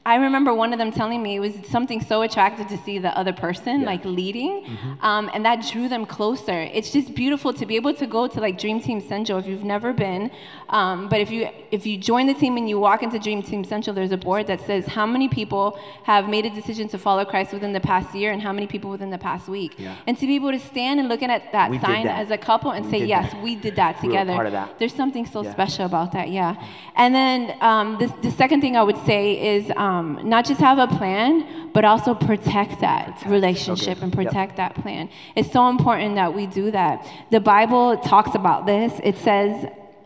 I 0.06 0.15
remember 0.18 0.54
one 0.54 0.72
of 0.72 0.78
them 0.78 0.91
telling 0.91 1.24
me 1.24 1.36
it 1.36 1.39
was 1.39 1.54
something 1.68 2.00
so 2.00 2.22
attractive 2.22 2.68
to 2.68 2.78
see 2.78 3.00
the 3.00 3.18
other 3.18 3.34
person 3.34 3.82
Yeah. 3.82 3.88
like 3.88 4.06
leading, 4.06 4.63
um, 5.02 5.32
and 5.34 5.44
that 5.46 5.65
drew 5.72 5.88
them 5.89 6.06
closer. 6.06 6.60
It's 6.78 6.91
just 6.91 7.15
beautiful 7.15 7.52
to 7.54 7.65
be 7.65 7.76
able 7.76 7.94
to 7.96 8.06
go 8.06 8.28
to 8.28 8.39
like 8.39 8.60
Dream 8.60 8.80
Team 8.80 9.02
Central 9.02 9.39
if 9.39 9.48
you've 9.48 9.63
never 9.63 9.94
been. 9.94 10.30
Um, 10.70 11.10
but 11.10 11.20
if 11.22 11.32
you 11.32 11.50
if 11.72 11.88
you 11.88 11.98
join 11.98 12.28
the 12.28 12.36
team 12.36 12.56
and 12.58 12.70
you 12.70 12.80
walk 12.80 13.02
into 13.02 13.18
Dream 13.18 13.41
Team 13.41 13.63
Central, 13.63 13.96
there's 13.96 14.12
a 14.12 14.18
board 14.18 14.46
that 14.48 14.62
says 14.62 14.86
how 14.86 15.06
many 15.08 15.28
people 15.28 15.80
have 16.04 16.30
made 16.30 16.46
a 16.46 16.50
decision 16.52 16.88
to 16.89 16.98
follow 17.00 17.26
Christ 17.26 17.52
within 17.52 17.74
the 17.74 17.80
past 17.80 18.13
year 18.13 18.32
and 18.32 18.41
how 18.44 18.54
many 18.54 18.68
people 18.68 18.91
within 18.91 19.10
the 19.10 19.18
past 19.18 19.48
week. 19.48 19.74
Yeah. 19.80 19.96
And 20.06 20.15
to 20.20 20.28
be 20.28 20.36
able 20.36 20.52
to 20.52 20.60
stand 20.60 21.00
and 21.00 21.10
looking 21.10 21.32
at 21.32 21.52
that 21.52 21.72
We 21.72 21.80
sign 21.80 22.06
that. 22.06 22.20
as 22.20 22.30
a 22.30 22.38
couple 22.38 22.70
and 22.72 22.86
We 22.86 22.91
say, 22.91 23.06
yes, 23.06 23.32
that. 23.34 23.41
we 23.41 23.56
did 23.56 23.76
that 23.78 24.02
We 24.02 24.10
together. 24.10 24.34
part 24.34 24.46
of 24.46 24.54
that. 24.54 24.78
There's 24.80 24.94
something 24.94 25.26
so 25.26 25.41
Yeah. 25.44 25.52
special 25.52 25.86
about 25.86 26.12
that, 26.12 26.30
yeah. 26.30 26.56
And 26.96 27.13
then 27.15 27.56
um, 27.62 27.98
this, 27.98 28.12
the 28.22 28.32
second 28.32 28.62
thing 28.62 28.78
I 28.78 28.84
would 28.84 28.98
say 29.06 29.56
is 29.56 29.72
um, 29.95 30.19
not 30.23 30.45
just 30.45 30.60
have 30.62 30.77
a 30.77 30.88
plan, 30.88 31.31
but 31.73 31.84
also 31.86 32.13
protect 32.13 32.81
that 32.81 33.05
Protect. 33.15 33.31
relationship 33.31 33.95
good. 33.95 34.03
and 34.03 34.15
Yep. 34.15 34.25
protect 34.25 34.58
that 34.58 34.75
plan. 34.75 35.10
It's 35.36 35.51
so 35.51 35.67
important 35.69 36.15
that 36.15 36.34
we 36.34 36.45
do 36.47 36.71
that. 36.71 36.95
The 37.31 37.39
Bible 37.39 37.97
talks 37.97 38.34
about 38.36 38.65
this. 38.65 38.91
It 39.03 39.17
says, 39.17 39.53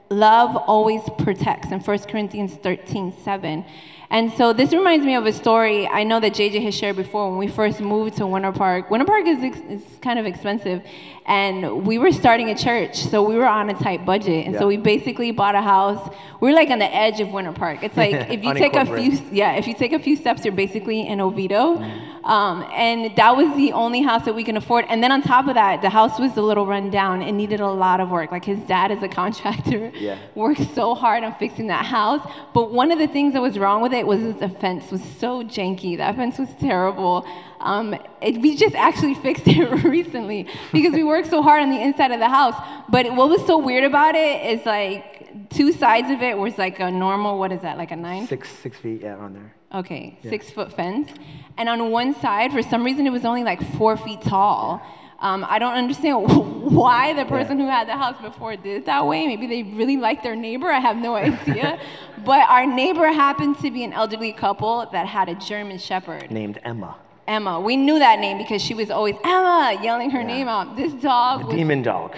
love 0.09 0.55
always 0.55 1.01
protects 1.25 1.71
in 1.71 1.79
1 1.79 1.99
Corinthians 2.11 2.55
13, 2.55 3.13
7. 3.23 3.65
And 4.11 4.33
so 4.33 4.53
this 4.53 4.73
reminds 4.73 5.05
me 5.05 5.13
of 5.13 5.25
a 5.27 5.31
story 5.31 5.87
I 5.87 6.03
know 6.03 6.19
that 6.19 6.33
JJ 6.33 6.63
has 6.63 6.73
shared 6.75 6.95
before 6.95 7.29
when 7.29 7.37
we 7.37 7.47
first 7.47 7.79
moved 7.79 8.17
to 8.17 8.25
Winter 8.25 8.51
Park. 8.51 8.89
Winter 8.89 9.05
Park 9.05 9.27
is, 9.27 9.43
ex- 9.43 9.59
is 9.69 9.83
kind 10.01 10.17
of 10.17 10.25
expensive, 10.25 10.81
and 11.29 11.85
we 11.85 11.99
were 11.99 12.11
starting 12.11 12.49
a 12.49 12.55
church, 12.57 12.97
so 12.97 13.21
we 13.21 13.35
were 13.35 13.47
on 13.47 13.69
a 13.69 13.75
tight 13.75 14.03
budget. 14.03 14.47
And 14.47 14.55
so 14.55 14.65
we 14.65 14.77
basically 14.77 15.31
bought 15.31 15.53
a 15.53 15.61
house. 15.61 16.09
We 16.41 16.49
were 16.49 16.55
like 16.55 16.69
on 16.71 16.79
the 16.79 16.91
edge 16.93 17.19
of 17.19 17.31
Winter 17.31 17.51
Park. 17.53 17.83
It's 17.83 17.95
like 17.95 18.13
if 18.31 18.43
you 18.43 18.53
take 18.55 18.75
a 18.75 18.83
few, 18.85 19.11
yeah, 19.31 19.53
if 19.53 19.67
you 19.67 19.75
take 19.75 19.93
a 19.93 19.99
few 19.99 20.15
steps, 20.15 20.43
you're 20.43 20.55
basically 20.55 21.07
in 21.07 21.21
Oviedo. 21.21 21.77
Um, 22.23 22.65
and 22.73 23.15
that 23.15 23.35
was 23.37 23.55
the 23.55 23.71
only 23.73 24.01
house 24.01 24.25
that 24.25 24.33
we 24.33 24.43
can 24.43 24.57
afford. 24.57 24.85
And 24.89 25.03
then 25.03 25.11
on 25.11 25.21
top 25.21 25.47
of 25.47 25.53
that, 25.53 25.81
the 25.83 25.89
house 25.89 26.19
was 26.19 26.35
a 26.35 26.41
little 26.41 26.65
run 26.65 26.89
down. 26.89 27.21
It 27.21 27.31
needed 27.33 27.59
a 27.59 27.67
lot 27.69 27.99
of 27.99 28.09
work. 28.09 28.31
Like 28.31 28.45
his 28.45 28.59
dad 28.61 28.89
is 28.91 29.01
a 29.03 29.07
contractor, 29.21 29.91
Yeah. 29.95 30.17
worked 30.33 30.73
so 30.73 30.95
hard 30.95 31.23
on 31.23 31.35
fixing 31.35 31.67
that 31.67 31.85
house. 31.85 32.27
But 32.55 32.71
one 32.71 32.91
of 32.91 32.97
the 32.97 33.07
things 33.07 33.33
that 33.33 33.41
was 33.41 33.59
wrong 33.59 33.81
with 33.83 33.93
it 33.93 34.07
was 34.07 34.35
the 34.37 34.49
fence 34.49 34.91
was 34.91 35.03
so 35.03 35.43
janky. 35.43 35.95
That 35.97 36.15
fence 36.15 36.39
was 36.39 36.49
terrible. 36.59 37.25
Um, 37.59 37.93
it, 38.21 38.41
we 38.41 38.55
just 38.55 38.75
actually 38.75 39.13
fixed 39.25 39.47
it 39.47 39.83
recently 39.83 40.47
because 40.71 40.93
we 40.93 41.03
worked 41.03 41.29
so 41.29 41.41
hard 41.41 41.61
on 41.61 41.69
the 41.69 41.81
inside 41.81 42.11
of 42.11 42.19
the 42.19 42.29
house. 42.29 42.55
But 42.89 43.15
what 43.15 43.29
was 43.29 43.45
so 43.45 43.57
weird 43.57 43.83
about 43.83 44.15
it 44.15 44.45
is 44.45 44.65
like 44.65 45.49
two 45.49 45.71
sides 45.71 46.09
of 46.09 46.21
it 46.21 46.37
was 46.37 46.57
like 46.57 46.79
a 46.79 46.89
normal, 46.89 47.37
what 47.37 47.51
is 47.51 47.61
that, 47.61 47.77
like 47.77 47.91
a 47.91 47.95
nine? 47.95 48.27
Six 48.27 48.49
six 48.49 48.77
feet, 48.77 49.01
yeah, 49.01 49.17
on 49.17 49.33
there. 49.33 49.53
Okay, 49.73 50.17
six 50.23 50.49
foot 50.49 50.73
fence. 50.73 51.11
And 51.57 51.69
on 51.69 51.91
one 51.91 52.15
side, 52.15 52.51
for 52.51 52.63
some 52.63 52.83
reason, 52.83 53.05
it 53.05 53.11
was 53.11 53.23
only 53.25 53.43
like 53.43 53.61
four 53.77 53.97
feet 53.97 54.21
tall. 54.21 54.81
Um, 55.19 55.45
I 55.47 55.59
don't 55.59 55.73
understand 55.73 56.23
why 56.71 57.13
the 57.13 57.25
person 57.25 57.59
who 57.59 57.67
had 57.67 57.87
the 57.87 57.97
house 57.97 58.19
before 58.21 58.55
did 58.55 58.77
it 58.77 58.85
that 58.85 59.05
way. 59.05 59.27
Maybe 59.27 59.47
they 59.47 59.63
really 59.63 59.97
liked 59.97 60.23
their 60.23 60.35
neighbor. 60.35 60.67
I 60.71 60.79
have 60.79 60.95
no 60.95 61.15
idea. 61.15 61.79
but 62.25 62.49
our 62.49 62.65
neighbor 62.65 63.05
happened 63.07 63.59
to 63.59 63.69
be 63.69 63.83
an 63.83 63.91
elderly 63.93 64.31
couple 64.31 64.87
that 64.91 65.05
had 65.07 65.27
a 65.27 65.35
German 65.35 65.77
Shepherd, 65.77 66.31
Named 66.31 66.59
Emma. 66.63 66.95
Emma. 67.29 67.59
We 67.59 67.77
knew 67.77 67.99
that 67.99 68.19
name 68.19 68.37
because 68.37 68.61
she 68.61 68.73
was 68.73 68.89
always 68.89 69.15
Emma 69.23 69.77
yelling 69.81 70.09
her 70.11 70.21
Yeah. 70.21 70.27
name 70.35 70.47
out. 70.47 70.75
This 70.75 70.93
dog 70.93 71.41
The 71.41 71.45
was. 71.47 71.55
demon 71.55 71.81
dog. 71.83 72.15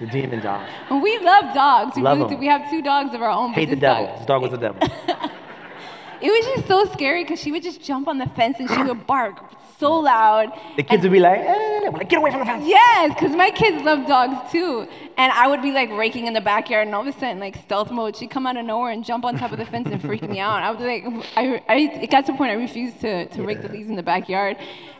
The 0.00 0.06
demon 0.06 0.40
dog. 0.40 0.62
We 0.90 1.18
love 1.18 1.54
dogs. 1.54 1.96
We 1.96 2.02
Love 2.02 2.18
really 2.18 2.30
do. 2.30 2.34
'em. 2.34 2.40
We 2.40 2.46
have 2.48 2.68
two 2.70 2.82
dogs 2.82 3.14
of 3.14 3.22
our 3.22 3.30
own. 3.30 3.52
Hate 3.52 3.70
the 3.70 3.76
devil. 3.76 4.06
dog- 4.06 4.16
This 4.18 4.26
dog 4.26 4.42
was 4.42 4.50
the 4.50 4.58
devil. 4.58 4.80
It 6.20 6.32
was 6.36 6.44
just 6.52 6.66
so 6.66 6.84
scary 6.86 7.22
because 7.22 7.40
she 7.40 7.52
would 7.52 7.62
just 7.62 7.80
jump 7.80 8.08
on 8.08 8.18
the 8.18 8.26
fence 8.38 8.56
and 8.58 8.68
she 8.68 8.82
would 8.82 9.06
bark 9.06 9.36
so 9.78 9.92
loud. 10.00 10.52
The 10.76 10.82
kids 10.82 11.02
would 11.04 11.12
be 11.12 11.20
like, 11.20 11.38
eh, 11.40 11.90
like, 11.92 12.08
get 12.08 12.18
away 12.18 12.30
from 12.30 12.40
the 12.40 12.46
fence. 12.46 12.64
Yes, 12.66 13.14
because 13.14 13.34
my 13.36 13.50
kids 13.50 13.84
love 13.84 14.06
dogs 14.06 14.50
too. 14.50 14.86
And 15.16 15.32
I 15.32 15.46
would 15.48 15.62
be 15.62 15.72
like 15.72 15.90
raking 15.90 16.26
in 16.26 16.34
the 16.34 16.40
backyard, 16.40 16.86
and 16.86 16.94
all 16.94 17.02
of 17.02 17.06
a 17.06 17.12
sudden, 17.12 17.38
like 17.38 17.56
stealth 17.56 17.90
mode, 17.90 18.16
she'd 18.16 18.30
come 18.30 18.46
out 18.46 18.56
of 18.56 18.66
nowhere 18.66 18.90
and 18.90 19.04
jump 19.04 19.24
on 19.24 19.38
top 19.38 19.52
of 19.52 19.58
the 19.58 19.64
fence 19.64 19.88
and 19.90 20.00
freak 20.00 20.28
me 20.28 20.40
out. 20.40 20.62
I 20.62 20.70
was 20.70 20.80
like, 20.80 21.04
I, 21.36 21.62
I, 21.68 21.76
it 22.02 22.10
got 22.10 22.26
to 22.26 22.32
a 22.32 22.36
point 22.36 22.50
I 22.50 22.54
refused 22.54 23.00
to, 23.00 23.26
to 23.26 23.42
rake 23.42 23.62
the 23.62 23.68
leaves 23.68 23.88
in 23.88 23.96
the 23.96 24.02
backyard. 24.02 24.56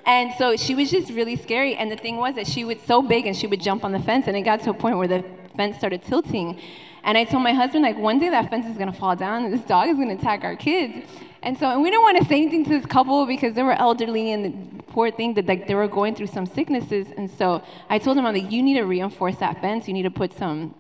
And 0.07 0.33
so 0.38 0.57
she 0.57 0.75
was 0.75 0.91
just 0.91 1.11
really 1.11 1.37
scary. 1.37 1.75
And 1.75 1.91
the 1.91 1.97
thing 1.97 2.17
was 2.17 2.37
that 2.37 2.47
she 2.47 2.64
was 2.64 2.79
so 2.87 3.03
big 3.03 3.27
and 3.27 3.37
she 3.37 3.47
would 3.47 3.61
jump 3.61 3.85
on 3.85 3.93
the 3.93 4.01
fence, 4.01 4.27
and 4.27 4.37
it 4.37 4.43
got 4.43 4.62
to 4.62 4.71
a 4.71 4.75
point 4.75 4.97
where 4.97 5.09
the 5.09 5.25
fence 5.57 5.77
started 5.77 6.03
tilting. 6.05 6.59
And 7.04 7.16
I 7.16 7.24
told 7.24 7.42
my 7.42 7.52
husband, 7.52 7.82
like, 7.82 7.96
one 7.96 8.18
day 8.18 8.28
that 8.28 8.50
fence 8.50 8.66
is 8.66 8.76
gonna 8.76 8.92
fall 8.92 9.16
down 9.16 9.44
and 9.44 9.52
this 9.52 9.62
dog 9.62 9.88
is 9.88 9.96
gonna 9.96 10.14
attack 10.14 10.44
our 10.44 10.56
kids. 10.56 11.06
And 11.42 11.56
so, 11.56 11.70
and 11.70 11.82
we 11.82 11.90
didn't 11.90 12.02
want 12.02 12.18
to 12.18 12.24
say 12.24 12.42
anything 12.42 12.64
to 12.64 12.70
this 12.70 12.87
couple 12.87 13.24
because 13.24 13.54
they 13.54 13.62
were 13.62 13.72
elderly 13.72 14.32
and 14.32 14.44
the 14.44 14.82
poor 14.84 15.11
thing 15.11 15.34
that 15.34 15.46
like 15.46 15.68
they 15.68 15.74
were 15.74 15.87
going 15.87 16.14
through 16.14 16.26
some 16.26 16.46
sicknesses. 16.46 17.06
And 17.16 17.30
so 17.30 17.62
I 17.88 17.98
told 17.98 18.16
them, 18.16 18.26
I'm 18.26 18.34
like, 18.34 18.50
you 18.50 18.62
need 18.62 18.74
to 18.74 18.82
reinforce 18.82 19.37
that 19.37 19.61
fence. 19.61 19.87
You 19.87 19.94
need 19.94 20.02
to 20.02 20.11
put 20.11 20.32
some 20.32 20.74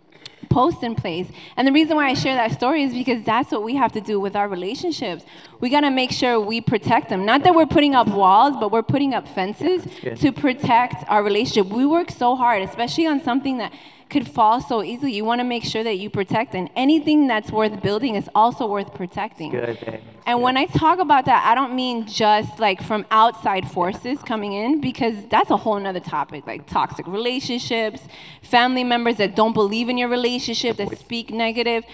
posts 0.50 0.82
in 0.82 0.94
place. 0.94 1.28
And 1.56 1.66
the 1.66 1.72
reason 1.72 1.96
why 1.96 2.08
I 2.08 2.14
share 2.14 2.34
that 2.34 2.52
story 2.52 2.82
is 2.82 2.92
because 2.92 3.22
that's 3.24 3.52
what 3.52 3.62
we 3.62 3.76
have 3.76 3.92
to 3.92 4.00
do 4.00 4.18
with 4.18 4.34
our 4.34 4.48
relationships. 4.48 5.24
We 5.60 5.68
got 5.68 5.80
to 5.80 5.90
make 5.90 6.10
sure 6.10 6.40
we 6.40 6.60
protect 6.60 7.08
them. 7.08 7.24
Not 7.24 7.44
that 7.44 7.54
we're 7.54 7.66
putting 7.66 7.94
up 7.94 8.08
walls, 8.08 8.56
but 8.58 8.72
we're 8.72 8.82
putting 8.82 9.14
up 9.14 9.28
fences 9.28 9.86
good. 10.00 10.18
to 10.18 10.32
protect 10.32 11.08
our 11.08 11.22
relationship. 11.22 11.66
We 11.72 11.86
work 11.86 12.10
so 12.10 12.34
hard, 12.34 12.62
especially 12.62 13.06
on 13.06 13.22
something 13.22 13.58
that 13.58 13.72
could 14.10 14.26
fall 14.28 14.60
so 14.60 14.82
easily. 14.82 15.12
You 15.12 15.24
want 15.24 15.40
to 15.40 15.44
make 15.44 15.64
sure 15.64 15.84
that 15.84 15.98
you 15.98 16.10
protect, 16.10 16.54
and 16.54 16.70
anything 16.76 17.26
that's 17.26 17.50
worth 17.50 17.82
building 17.82 18.14
is 18.14 18.28
also 18.34 18.66
worth 18.66 18.94
protecting. 18.94 19.50
Good, 19.50 19.80
babe. 19.80 20.00
And 20.26 20.42
when 20.42 20.56
I 20.56 20.66
talk 20.66 20.98
about 20.98 21.24
that, 21.24 21.46
I 21.46 21.54
don't 21.54 21.74
mean 21.74 22.06
just 22.06 22.58
like 22.58 22.82
from 22.82 23.06
outside 23.10 23.70
forces 23.70 24.22
coming 24.22 24.52
in, 24.52 24.80
because 24.80 25.14
that's 25.30 25.50
a 25.50 25.56
whole 25.56 25.80
nother 25.80 26.00
topic, 26.00 26.46
like 26.46 26.66
toxic 26.66 27.06
relationships, 27.06 28.02
family 28.42 28.84
members 28.84 29.16
that 29.16 29.34
don't 29.34 29.54
believe 29.54 29.88
in 29.88 29.96
your 29.96 30.08
relationship, 30.08 30.76
that 30.76 30.98
speak 30.98 31.30
negative. 31.30 31.84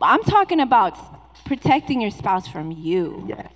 I'm 0.00 0.22
talking 0.24 0.60
about 0.60 1.44
protecting 1.44 2.00
your 2.00 2.10
spouse 2.10 2.48
from 2.48 2.72
you. 2.72 3.24
Yeah. 3.28 3.48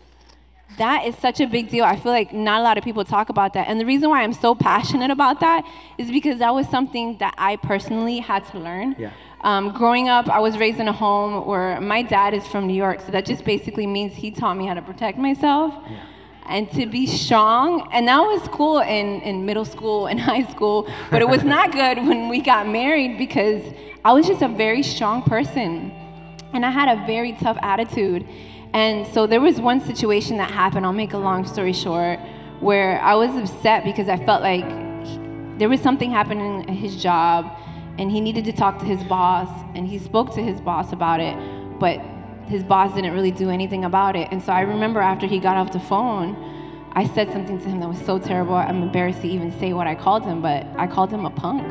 That 0.78 1.04
is 1.06 1.16
such 1.16 1.40
a 1.40 1.46
big 1.46 1.68
deal. 1.68 1.84
I 1.84 1.96
feel 1.96 2.12
like 2.12 2.32
not 2.32 2.60
a 2.60 2.62
lot 2.62 2.78
of 2.78 2.84
people 2.84 3.04
talk 3.04 3.28
about 3.28 3.52
that. 3.54 3.68
And 3.68 3.80
the 3.80 3.86
reason 3.86 4.08
why 4.10 4.22
I'm 4.22 4.32
so 4.32 4.54
passionate 4.54 5.10
about 5.10 5.40
that 5.40 5.64
is 5.98 6.10
because 6.10 6.38
that 6.38 6.54
was 6.54 6.68
something 6.68 7.18
that 7.18 7.34
I 7.36 7.56
personally 7.56 8.20
had 8.20 8.46
to 8.48 8.58
learn. 8.58 8.94
Yeah. 8.98 9.10
Um, 9.40 9.72
growing 9.72 10.08
up, 10.08 10.28
I 10.28 10.40
was 10.40 10.56
raised 10.58 10.80
in 10.80 10.88
a 10.88 10.92
home 10.92 11.46
where 11.46 11.80
my 11.80 12.02
dad 12.02 12.34
is 12.34 12.46
from 12.46 12.66
New 12.66 12.74
York, 12.74 13.00
so 13.00 13.12
that 13.12 13.24
just 13.24 13.44
basically 13.44 13.86
means 13.86 14.14
he 14.14 14.30
taught 14.30 14.56
me 14.56 14.66
how 14.66 14.74
to 14.74 14.82
protect 14.82 15.18
myself 15.18 15.74
and 16.48 16.70
to 16.72 16.86
be 16.86 17.06
strong. 17.06 17.88
And 17.92 18.08
that 18.08 18.20
was 18.20 18.48
cool 18.48 18.80
in, 18.80 19.20
in 19.22 19.46
middle 19.46 19.64
school 19.64 20.06
and 20.06 20.18
high 20.32 20.44
school, 20.44 20.88
but 21.10 21.22
it 21.22 21.28
was 21.28 21.44
not 21.44 21.72
good 21.82 21.98
when 21.98 22.28
we 22.28 22.40
got 22.40 22.68
married 22.68 23.18
because 23.18 23.62
I 24.04 24.12
was 24.12 24.26
just 24.26 24.42
a 24.42 24.48
very 24.48 24.82
strong 24.82 25.22
person 25.22 25.92
and 26.52 26.64
I 26.64 26.70
had 26.70 26.88
a 26.88 27.06
very 27.06 27.32
tough 27.32 27.58
attitude. 27.60 28.26
And 28.74 29.06
so 29.06 29.26
there 29.26 29.40
was 29.40 29.60
one 29.60 29.80
situation 29.80 30.36
that 30.36 30.50
happened, 30.50 30.84
I'll 30.84 30.92
make 30.92 31.12
a 31.12 31.18
long 31.18 31.46
story 31.46 31.72
short, 31.72 32.18
where 32.60 33.00
I 33.00 33.14
was 33.14 33.34
upset 33.36 33.84
because 33.84 34.08
I 34.08 34.16
felt 34.16 34.42
like 34.42 34.64
he- 35.06 35.18
there 35.58 35.68
was 35.68 35.80
something 35.80 36.10
happening 36.10 36.68
at 36.68 36.76
his 36.76 37.02
job 37.02 37.50
and 37.98 38.10
he 38.10 38.20
needed 38.20 38.44
to 38.44 38.52
talk 38.52 38.78
to 38.78 38.84
his 38.84 39.02
boss 39.04 39.48
and 39.74 39.86
he 39.86 39.98
spoke 39.98 40.34
to 40.34 40.42
his 40.42 40.60
boss 40.60 40.92
about 40.92 41.20
it, 41.20 41.36
but 41.80 42.00
his 42.46 42.62
boss 42.62 42.94
didn't 42.94 43.12
really 43.14 43.30
do 43.30 43.50
anything 43.50 43.84
about 43.84 44.16
it. 44.16 44.28
And 44.30 44.42
so 44.42 44.52
I 44.52 44.60
remember 44.60 45.00
after 45.00 45.26
he 45.26 45.38
got 45.38 45.56
off 45.56 45.72
the 45.72 45.80
phone, 45.80 46.36
I 46.92 47.06
said 47.06 47.30
something 47.32 47.58
to 47.60 47.68
him 47.68 47.80
that 47.80 47.88
was 47.88 48.00
so 48.00 48.18
terrible. 48.18 48.54
I'm 48.54 48.82
embarrassed 48.82 49.22
to 49.22 49.28
even 49.28 49.52
say 49.58 49.72
what 49.72 49.86
I 49.86 49.94
called 49.94 50.24
him, 50.24 50.40
but 50.40 50.66
I 50.76 50.86
called 50.86 51.10
him 51.10 51.26
a 51.26 51.30
punk. 51.30 51.66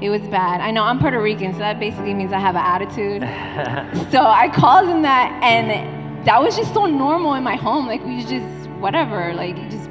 It 0.00 0.08
was 0.08 0.22
bad. 0.22 0.60
I 0.60 0.70
know 0.70 0.82
I'm 0.82 0.98
Puerto 0.98 1.20
Rican, 1.20 1.52
so 1.52 1.58
that 1.58 1.78
basically 1.78 2.14
means 2.14 2.32
I 2.32 2.38
have 2.38 2.56
an 2.56 2.64
attitude. 2.64 3.20
so 4.10 4.22
I 4.22 4.48
called 4.48 4.88
him 4.88 5.02
that, 5.02 5.38
and 5.42 6.26
that 6.26 6.42
was 6.42 6.56
just 6.56 6.72
so 6.72 6.86
normal 6.86 7.34
in 7.34 7.44
my 7.44 7.56
home. 7.56 7.86
Like 7.86 8.04
we 8.04 8.22
just 8.22 8.70
whatever. 8.80 9.34
Like 9.34 9.58
you 9.58 9.68
just 9.68 9.90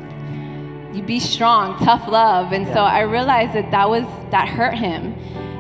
you 0.94 1.04
be 1.04 1.20
strong, 1.20 1.78
tough 1.86 2.08
love. 2.08 2.52
And 2.54 2.66
so 2.68 2.82
I 2.82 3.02
realized 3.02 3.54
that 3.54 3.70
that 3.72 3.90
was 3.90 4.06
that 4.32 4.48
hurt 4.48 4.74
him. 4.74 5.16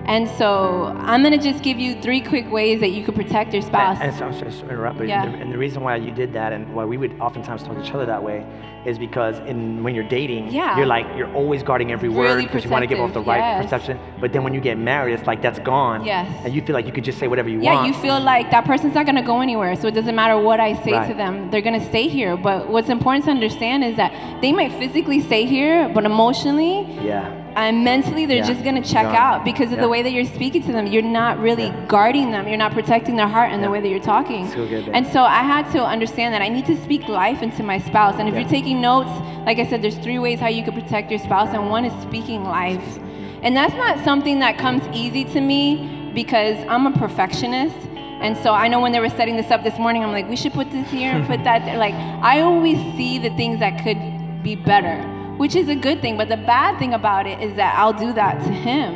And 0.10 0.28
so 0.28 0.86
I'm 1.02 1.22
gonna 1.22 1.38
just 1.38 1.63
give 1.63 1.80
you 1.80 2.02
three 2.02 2.19
quick 2.19 2.52
ways 2.52 2.80
that 2.80 2.89
you 2.89 3.04
could 3.06 3.13
protect 3.13 3.54
your 3.54 3.62
spouse. 3.62 4.00
And 4.02 4.12
so 4.15 4.26
I'm 4.26 4.34
sorry 4.34 4.52
to 4.52 4.63
interrupt, 4.63 4.98
but 4.98 5.08
Yeah. 5.08 5.28
the, 5.28 5.38
and 5.38 5.52
the 5.52 5.58
reason 5.58 5.84
why 5.84 5.98
you 5.98 6.10
did 6.10 6.34
that 6.34 6.52
and 6.52 6.74
why 6.74 6.84
we 6.84 6.98
would 6.98 7.13
oftentimes 7.22 7.62
talk 7.62 7.76
to 7.76 7.84
each 7.84 7.93
other 7.93 8.08
that 8.08 8.24
way 8.24 8.43
is 8.86 8.98
because 8.98 9.38
in 9.41 9.84
when 9.84 9.93
you're 9.93 10.08
dating, 10.08 10.48
Yeah. 10.48 10.78
you're 10.78 10.88
like 10.88 11.06
you're 11.15 11.32
always 11.34 11.62
guarding 11.62 11.91
every 11.91 12.10
word 12.10 12.41
because 12.41 12.65
you 12.65 12.72
want 12.72 12.82
to 12.82 12.88
give 12.88 13.00
off 13.00 13.13
the 13.13 13.19
protective, 13.19 13.28
right 13.28 13.38
yes. 13.38 13.63
perception. 13.65 14.00
But 14.19 14.34
then 14.34 14.43
when 14.43 14.56
you 14.56 14.62
get 14.62 14.80
married, 14.80 15.13
it's 15.13 15.28
like 15.28 15.43
that's 15.43 15.60
gone. 15.60 16.04
Yes. 16.04 16.28
And 16.43 16.56
you 16.56 16.63
feel 16.63 16.74
like 16.74 16.88
you 16.88 16.91
could 16.91 17.04
just 17.04 17.19
say 17.19 17.28
whatever 17.28 17.50
you 17.50 17.62
yeah, 17.62 17.76
want. 17.76 17.88
Yeah, 17.88 17.93
you 17.93 18.02
feel 18.02 18.19
like 18.19 18.50
that 18.50 18.65
person's 18.65 18.95
not 18.95 19.06
gonna 19.06 19.22
go 19.22 19.41
anywhere, 19.41 19.76
so 19.76 19.88
it 19.88 19.93
doesn't 19.93 20.15
matter 20.15 20.39
what 20.39 20.60
I 20.60 20.74
say 20.86 21.08
to 21.08 21.13
them, 21.13 21.52
they're 21.52 21.62
gonna 21.62 21.86
stay 21.86 22.08
here. 22.08 22.36
But 22.36 22.67
what's 22.67 22.89
important 22.89 23.26
to 23.26 23.32
understand 23.32 23.84
is 23.84 23.95
that 23.98 24.41
they 24.41 24.54
might 24.54 24.72
physically 24.72 25.19
stay 25.19 25.45
here, 25.45 25.88
but 25.93 26.04
emotionally 26.04 26.88
yeah. 27.04 27.30
And 27.67 27.84
mentally 27.84 28.26
they're 28.26 28.38
Yeah. 28.38 28.48
just 28.54 28.63
gonna 28.63 28.82
check 28.82 29.06
Gone. 29.08 29.15
out 29.15 29.45
because 29.45 29.72
of 29.72 29.78
Yeah. 29.78 29.84
the 29.84 29.89
way 29.89 30.02
that 30.02 30.12
you're 30.12 30.26
speaking 30.26 30.63
to 30.63 30.72
them. 30.72 30.88
You're 30.88 31.02
not 31.02 31.39
really 31.39 31.65
Yeah. 31.65 31.74
guarding 31.88 32.32
them. 32.32 32.48
You're 32.48 32.58
not 32.58 32.72
protecting 32.74 33.15
their 33.15 33.28
heart 33.28 33.52
in 33.52 33.62
the 33.62 33.69
way 33.69 33.80
that 33.82 33.88
you're 33.89 34.00
talking. 34.15 34.48
So 34.48 34.65
good, 34.65 34.89
and 34.93 35.06
so 35.08 35.24
I 35.24 35.43
had 35.43 35.69
to 35.72 35.86
understand 35.86 36.34
that 36.34 36.41
I 36.41 36.50
need 36.50 36.65
to 36.67 36.76
speak 36.78 37.08
life 37.08 37.41
into 37.43 37.63
my 37.63 37.78
spouse. 37.80 38.15
And 38.19 38.28
if 38.28 38.34
Yeah. 38.34 38.41
you're 38.41 38.50
taking 38.50 38.82
notes, 38.82 39.12
like 39.45 39.60
I 39.60 39.65
said, 39.65 39.82
there's 39.82 39.98
three 39.98 40.19
ways 40.19 40.39
how 40.39 40.48
you 40.48 40.63
can 40.63 40.74
protect 40.74 41.10
your 41.12 41.19
spouse, 41.19 41.54
and 41.54 41.69
one 41.69 41.86
is 41.86 41.93
speaking 42.02 42.43
life. 42.43 43.00
And 43.43 43.56
that's 43.56 43.76
not 43.76 44.00
something 44.04 44.39
that 44.39 44.58
comes 44.58 44.84
easy 44.93 45.24
to 45.26 45.39
me 45.41 45.88
because 46.13 46.58
I'm 46.67 46.86
a 46.88 46.91
perfectionist. 46.91 47.76
And 48.22 48.36
so 48.36 48.54
I 48.54 48.67
know 48.67 48.82
when 48.82 48.91
they 48.91 49.00
were 49.00 49.10
setting 49.10 49.38
this 49.38 49.50
up 49.50 49.63
this 49.63 49.80
morning, 49.80 50.04
I'm 50.04 50.12
like, 50.12 50.30
we 50.30 50.36
should 50.36 50.52
put 50.54 50.72
this 50.72 50.89
here 50.91 51.12
and 51.13 51.26
put 51.26 51.43
that 51.50 51.63
there. 51.65 51.78
Like, 51.78 51.95
I 52.22 52.41
always 52.41 52.78
see 52.98 53.17
the 53.17 53.30
things 53.30 53.60
that 53.60 53.82
could 53.84 53.98
be 54.43 54.56
better, 54.56 54.98
which 55.39 55.56
is 55.56 55.69
a 55.69 55.75
good 55.75 56.02
thing. 56.02 56.17
But 56.17 56.28
the 56.28 56.38
bad 56.38 56.78
thing 56.80 56.93
about 56.93 57.25
it 57.25 57.41
is 57.41 57.56
that 57.56 57.71
I'll 57.80 57.93
do 57.93 58.12
that 58.13 58.34
to 58.43 58.52
him. 58.52 58.91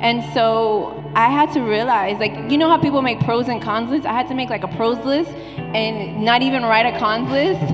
And 0.00 0.22
so 0.34 1.02
I 1.14 1.28
had 1.30 1.52
to 1.54 1.60
realize, 1.62 2.18
like, 2.18 2.34
you 2.50 2.58
know 2.58 2.68
how 2.68 2.76
people 2.76 3.00
make 3.00 3.18
pros 3.20 3.48
and 3.48 3.62
cons 3.62 3.90
lists? 3.90 4.06
I 4.06 4.12
had 4.12 4.28
to 4.28 4.34
make 4.34 4.50
like 4.50 4.62
a 4.62 4.68
pros 4.68 4.98
list 5.06 5.30
and 5.80 6.22
not 6.22 6.42
even 6.42 6.64
write 6.64 6.84
a 6.84 6.98
cons 6.98 7.30
list 7.30 7.64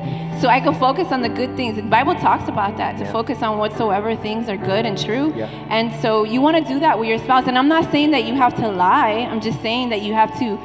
so 0.41 0.49
I 0.49 0.61
could 0.61 0.77
focus 0.77 1.09
on 1.11 1.21
the 1.23 1.29
good 1.29 1.57
things. 1.57 1.75
The 1.77 1.83
Bible 1.83 2.15
talks 2.15 2.49
about 2.49 2.77
that, 2.77 2.97
to 2.99 3.05
Yeah. 3.05 3.13
focus 3.13 3.43
on 3.43 3.59
whatsoever 3.59 4.15
things 4.15 4.49
are 4.49 4.57
good 4.57 4.87
and 4.87 4.97
true. 4.97 5.33
Yeah. 5.37 5.49
And 5.69 5.93
so 6.01 6.25
you 6.25 6.41
want 6.41 6.57
to 6.57 6.65
do 6.73 6.79
that 6.81 6.99
with 6.99 7.09
your 7.09 7.19
spouse. 7.19 7.49
And 7.49 7.59
I'm 7.59 7.69
not 7.69 7.91
saying 7.91 8.13
that 8.13 8.25
you 8.25 8.35
have 8.35 8.55
to 8.57 8.69
lie, 8.69 9.29
I'm 9.31 9.41
just 9.41 9.61
saying 9.61 9.91
that 9.91 10.03
you 10.03 10.15
have 10.15 10.33
to 10.39 10.59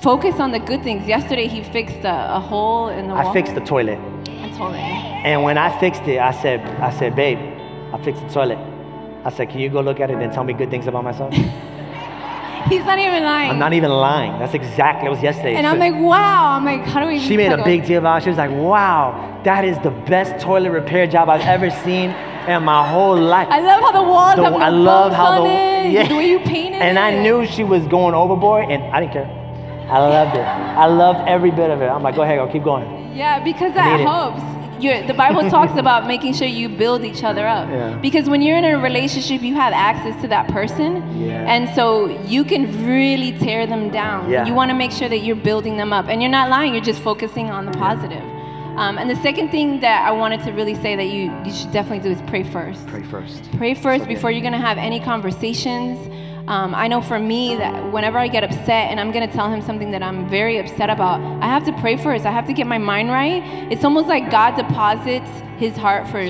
focus 0.00 0.40
on 0.40 0.50
the 0.50 0.58
good 0.58 0.82
things. 0.82 1.06
Yesterday, 1.06 1.46
he 1.46 1.62
fixed 1.62 2.04
a, 2.04 2.36
a 2.36 2.40
hole 2.40 2.88
in 2.88 3.08
the 3.08 3.14
wall. 3.14 3.28
I 3.28 3.32
fixed 3.32 3.54
the 3.54 3.60
toilet. 3.60 3.98
And 4.60 5.42
when 5.42 5.58
I 5.58 5.78
fixed 5.80 6.02
it, 6.02 6.18
I 6.18 6.30
said, 6.32 6.60
I 6.80 6.90
said, 6.98 7.14
babe, 7.14 7.38
I 7.92 7.98
fixed 8.04 8.22
the 8.26 8.32
toilet. 8.32 8.58
I 9.24 9.30
said, 9.30 9.50
can 9.50 9.60
you 9.60 9.68
go 9.68 9.80
look 9.80 10.00
at 10.00 10.10
it 10.10 10.16
and 10.18 10.32
tell 10.32 10.44
me 10.44 10.52
good 10.52 10.70
things 10.70 10.86
about 10.86 11.04
myself? 11.04 11.32
He's 12.68 12.84
not 12.84 12.98
even 12.98 13.22
lying. 13.22 13.50
I'm 13.50 13.58
not 13.60 13.72
even 13.74 13.90
lying. 13.90 14.38
That's 14.40 14.54
exactly, 14.54 15.06
it 15.06 15.10
was 15.10 15.22
yesterday. 15.22 15.54
and 15.54 15.64
So- 15.64 15.70
I'm 15.70 15.78
like, 15.78 15.94
wow. 15.94 16.56
I'm 16.56 16.64
like, 16.64 16.82
how 16.82 17.00
do 17.00 17.06
we? 17.06 17.20
She 17.20 17.36
made 17.36 17.52
a 17.52 17.62
big 17.62 17.86
deal 17.86 17.98
about 17.98 18.18
it. 18.18 18.24
She 18.24 18.28
was 18.30 18.38
like, 18.38 18.50
wow, 18.50 19.40
that 19.44 19.64
is 19.64 19.78
the 19.80 19.90
best 19.90 20.42
toilet 20.42 20.70
repair 20.70 21.06
job 21.06 21.28
I've 21.28 21.42
ever 21.42 21.70
seen 21.70 22.10
in 22.48 22.62
my 22.64 22.88
whole 22.88 23.16
life. 23.16 23.46
I 23.50 23.60
love 23.60 23.80
how 23.82 23.92
the 23.92 24.02
walls 24.02 24.36
The- 24.36 24.42
have 24.44 24.52
no 24.52 24.58
I 24.58 24.68
love 24.70 25.12
how 25.12 25.42
the- 25.44 25.48
it, 25.50 25.90
yeah. 25.92 26.08
the 26.08 26.16
way 26.16 26.28
you 26.30 26.40
painted 26.40 26.80
and 26.82 26.98
it. 26.98 27.00
I 27.00 27.22
knew 27.22 27.46
she 27.46 27.62
was 27.62 27.86
going 27.86 28.14
overboard, 28.14 28.68
and 28.70 28.82
I 28.94 29.00
didn't 29.00 29.12
care. 29.12 29.26
I 29.88 29.98
loved 30.00 30.34
it. 30.36 30.40
I 30.42 30.86
loved 30.86 31.28
every 31.28 31.52
bit 31.52 31.70
of 31.70 31.80
it. 31.82 31.86
I'm 31.86 32.02
like, 32.02 32.16
go 32.16 32.22
ahead, 32.22 32.38
go, 32.38 32.50
keep 32.52 32.64
going. 32.64 33.05
Yeah, 33.16 33.42
because 33.42 33.72
that 33.74 34.00
helps. 34.00 34.42
You're, 34.82 35.06
the 35.06 35.14
Bible 35.14 35.48
talks 35.56 35.78
about 35.78 36.06
making 36.06 36.34
sure 36.34 36.46
you 36.46 36.68
build 36.68 37.02
each 37.04 37.24
other 37.24 37.46
up. 37.46 37.68
Yeah. 37.68 37.96
Because 37.96 38.28
when 38.28 38.42
you're 38.42 38.58
in 38.58 38.64
a 38.64 38.78
relationship, 38.78 39.40
you 39.42 39.54
have 39.54 39.72
access 39.72 40.20
to 40.20 40.28
that 40.28 40.48
person. 40.48 40.96
Yeah. 41.18 41.50
And 41.52 41.74
so 41.74 42.08
you 42.24 42.44
can 42.44 42.86
really 42.86 43.32
tear 43.38 43.66
them 43.66 43.88
down. 43.90 44.30
Yeah. 44.30 44.44
You 44.46 44.52
want 44.52 44.70
to 44.70 44.74
make 44.76 44.92
sure 44.92 45.08
that 45.08 45.18
you're 45.18 45.34
building 45.50 45.78
them 45.78 45.92
up. 45.94 46.08
And 46.08 46.20
you're 46.20 46.30
not 46.30 46.50
lying, 46.50 46.74
you're 46.74 46.84
just 46.84 47.00
focusing 47.02 47.50
on 47.50 47.64
the 47.64 47.72
positive. 47.72 48.22
Um, 48.76 48.98
and 48.98 49.08
the 49.08 49.16
second 49.16 49.48
thing 49.50 49.80
that 49.80 50.06
I 50.06 50.10
wanted 50.12 50.42
to 50.44 50.52
really 50.52 50.74
say 50.74 50.94
that 50.96 51.06
you, 51.06 51.32
you 51.46 51.52
should 51.54 51.72
definitely 51.72 52.00
do 52.06 52.10
is 52.14 52.20
pray 52.28 52.44
first. 52.44 52.86
Pray 52.88 53.02
first. 53.02 53.50
Pray 53.56 53.72
first 53.72 54.02
Okay. 54.04 54.14
before 54.14 54.30
you're 54.30 54.42
gonna 54.42 54.58
have 54.58 54.76
any 54.76 55.00
conversations. 55.00 55.96
Um, 56.48 56.76
I 56.76 56.86
know 56.86 57.00
for 57.00 57.18
me 57.18 57.56
that 57.56 57.92
whenever 57.92 58.18
I 58.18 58.28
get 58.28 58.44
upset 58.44 58.90
and 58.90 59.00
I'm 59.00 59.10
gonna 59.10 59.30
tell 59.30 59.50
him 59.50 59.62
something 59.62 59.90
that 59.90 60.02
I'm 60.02 60.28
very 60.28 60.58
upset 60.58 60.90
about, 60.90 61.20
I 61.42 61.46
have 61.46 61.64
to 61.64 61.72
pray 61.80 61.96
first. 61.96 62.24
I 62.24 62.30
have 62.30 62.46
to 62.46 62.52
get 62.52 62.66
my 62.68 62.78
mind 62.78 63.10
right. 63.10 63.42
It's 63.72 63.84
almost 63.84 64.06
like 64.06 64.30
God 64.30 64.56
deposits 64.56 65.28
his 65.58 65.76
heart 65.76 66.06
for 66.06 66.22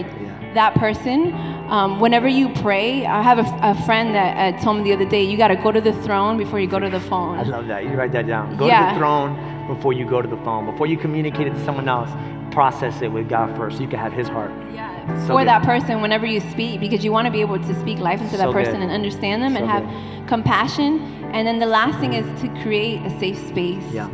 that 0.54 0.74
person. 0.76 1.34
Um, 1.68 2.00
whenever 2.00 2.28
you 2.28 2.48
pray, 2.62 3.04
I 3.04 3.20
have 3.20 3.38
a, 3.38 3.58
a 3.62 3.74
friend 3.84 4.14
that 4.14 4.54
uh, 4.54 4.62
told 4.62 4.78
me 4.78 4.84
the 4.84 4.92
other 4.94 5.04
day, 5.08 5.22
you 5.22 5.36
gotta 5.36 5.56
go 5.56 5.70
to 5.70 5.80
the 5.82 5.92
throne 6.02 6.38
before 6.38 6.60
you 6.60 6.66
go 6.66 6.78
to 6.78 6.88
the 6.88 7.00
phone. 7.00 7.38
I 7.38 7.42
love 7.42 7.66
that. 7.66 7.84
You 7.84 7.90
write 7.90 8.12
that 8.12 8.26
down. 8.26 8.56
Go 8.56 8.66
to 8.88 8.92
the 8.94 8.98
throne 8.98 9.66
before 9.66 9.92
you 9.92 10.06
go 10.06 10.22
to 10.22 10.28
the 10.28 10.36
phone. 10.38 10.64
Before 10.64 10.86
you 10.86 10.96
communicate 10.96 11.46
it 11.46 11.50
to 11.50 11.64
someone 11.64 11.88
else, 11.88 12.10
process 12.52 13.02
it 13.02 13.08
with 13.08 13.28
God 13.28 13.54
first 13.56 13.76
so 13.76 13.82
you 13.82 13.88
can 13.88 13.98
have 13.98 14.14
his 14.14 14.28
heart. 14.28 14.52
Yeah, 14.72 14.85
So 15.06 15.28
for 15.28 15.38
good. 15.38 15.48
that 15.48 15.62
person 15.62 16.00
whenever 16.02 16.26
you 16.26 16.40
speak 16.40 16.80
because 16.80 17.04
you 17.04 17.12
want 17.12 17.26
to 17.26 17.30
be 17.32 17.40
able 17.40 17.58
to 17.58 17.74
speak 17.80 17.98
life 17.98 18.20
into 18.20 18.36
that 18.36 18.48
So 18.48 18.52
person 18.52 18.74
good. 18.74 18.82
and 18.82 18.90
understand 18.90 19.42
them 19.42 19.56
and 19.56 19.64
So 19.64 19.70
have 19.70 20.26
compassion. 20.28 21.00
And 21.32 21.46
then 21.46 21.58
the 21.58 21.66
last 21.66 21.98
thing 21.98 22.12
is 22.12 22.26
to 22.42 22.48
create 22.62 23.02
a 23.02 23.10
safe 23.18 23.38
space. 23.48 23.84
Yeah. 23.92 24.08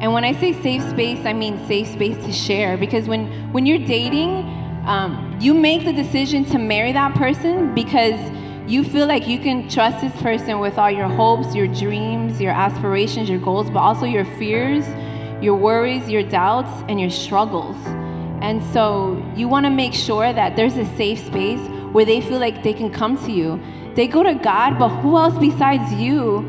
And 0.00 0.12
when 0.12 0.24
I 0.24 0.32
say 0.32 0.52
safe 0.60 0.82
space, 0.82 1.24
I 1.24 1.32
mean 1.32 1.64
safe 1.66 1.88
space 1.88 2.16
to 2.26 2.32
share 2.32 2.76
because 2.76 3.08
when 3.08 3.26
when 3.52 3.64
you're 3.64 3.78
dating, 3.86 4.30
um, 4.86 5.36
you 5.40 5.54
make 5.54 5.84
the 5.84 5.92
decision 5.92 6.44
to 6.46 6.58
marry 6.58 6.92
that 6.92 7.14
person 7.14 7.74
because 7.74 8.18
you 8.66 8.82
feel 8.84 9.06
like 9.06 9.26
you 9.28 9.38
can 9.38 9.68
trust 9.68 10.00
this 10.00 10.14
person 10.22 10.58
with 10.58 10.78
all 10.78 10.90
your 10.90 11.08
hopes, 11.08 11.54
your 11.54 11.68
dreams, 11.68 12.40
your 12.40 12.52
aspirations, 12.52 13.28
your 13.28 13.38
goals, 13.38 13.70
but 13.70 13.78
also 13.80 14.04
your 14.04 14.24
fears, 14.38 14.86
your 15.42 15.54
worries, 15.54 16.08
your 16.08 16.22
doubts, 16.22 16.72
and 16.88 17.00
your 17.00 17.10
struggles. 17.10 17.76
And 18.40 18.62
so 18.72 19.22
you 19.36 19.48
want 19.48 19.66
to 19.66 19.70
make 19.70 19.94
sure 19.94 20.32
that 20.32 20.56
there's 20.56 20.76
a 20.76 20.86
safe 20.96 21.26
space 21.26 21.60
where 21.92 22.04
they 22.04 22.20
feel 22.20 22.38
like 22.38 22.62
they 22.62 22.72
can 22.72 22.90
come 22.90 23.16
to 23.24 23.32
you. 23.32 23.60
They 23.94 24.06
go 24.06 24.22
to 24.22 24.34
God, 24.34 24.78
but 24.78 24.88
who 24.88 25.16
else 25.16 25.38
besides 25.38 25.92
you 25.94 26.42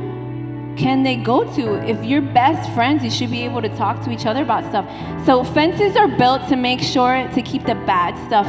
can 0.78 1.04
they 1.04 1.16
go 1.16 1.44
to? 1.56 1.76
If 1.90 2.04
you're 2.04 2.22
best 2.22 2.70
friends, 2.72 3.04
you 3.04 3.10
should 3.10 3.32
be 3.32 3.44
able 3.44 3.62
to 3.62 3.70
talk 3.78 4.04
to 4.04 4.12
each 4.12 4.26
other 4.26 4.44
about 4.44 4.66
stuff. 4.66 4.86
So 5.26 5.44
fences 5.44 5.96
are 5.96 6.08
built 6.08 6.48
to 6.50 6.56
make 6.56 6.82
sure 6.82 7.28
to 7.34 7.42
keep 7.42 7.66
the 7.66 7.76
bad 7.76 8.18
stuff 8.28 8.48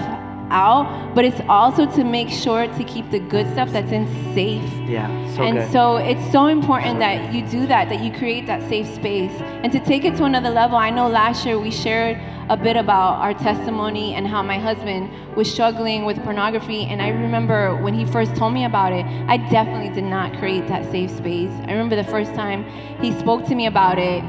out, 0.51 1.15
but 1.15 1.25
it's 1.25 1.41
also 1.49 1.87
to 1.97 2.05
make 2.05 2.29
sure 2.29 2.67
to 2.67 2.85
keep 2.85 3.11
the 3.11 3.19
good 3.19 3.51
stuff 3.53 3.71
that's 3.73 3.93
in 3.93 4.07
safe. 4.35 4.63
Yeah, 4.89 5.09
so 5.35 5.43
and 5.43 5.59
good. 5.59 5.73
so 5.73 5.97
it's 5.97 6.33
so 6.33 6.47
important 6.47 6.99
that 7.01 7.33
you 7.33 7.47
do 7.47 7.67
that, 7.67 7.89
that 7.89 8.01
you 8.01 8.13
create 8.13 8.47
that 8.47 8.69
safe 8.69 8.87
space. 8.87 9.33
And 9.63 9.73
to 9.73 9.81
take 9.81 10.05
it 10.05 10.17
to 10.17 10.25
another 10.25 10.51
level, 10.51 10.77
I 10.77 10.91
know 10.91 11.09
last 11.09 11.45
year 11.45 11.59
we 11.59 11.71
shared 11.71 12.21
a 12.49 12.57
bit 12.57 12.77
about 12.77 13.21
our 13.21 13.35
testimony 13.35 14.15
and 14.15 14.27
how 14.27 14.43
my 14.43 14.59
husband 14.59 15.11
was 15.35 15.51
struggling 15.53 16.05
with 16.05 16.23
pornography. 16.23 16.85
And 16.85 17.03
I 17.03 17.09
remember 17.09 17.75
when 17.83 17.95
he 17.95 18.05
first 18.05 18.37
told 18.37 18.55
me 18.55 18.65
about 18.65 18.93
it, 18.93 19.05
I 19.29 19.37
definitely 19.37 19.93
did 19.95 20.05
not 20.05 20.39
create 20.39 20.69
that 20.69 20.89
safe 20.91 21.11
space. 21.11 21.51
I 21.51 21.73
remember 21.73 21.97
the 21.97 22.05
first 22.05 22.35
time 22.35 22.65
he 23.01 23.13
spoke 23.19 23.45
to 23.47 23.55
me 23.55 23.67
about 23.67 23.99
it, 23.99 24.23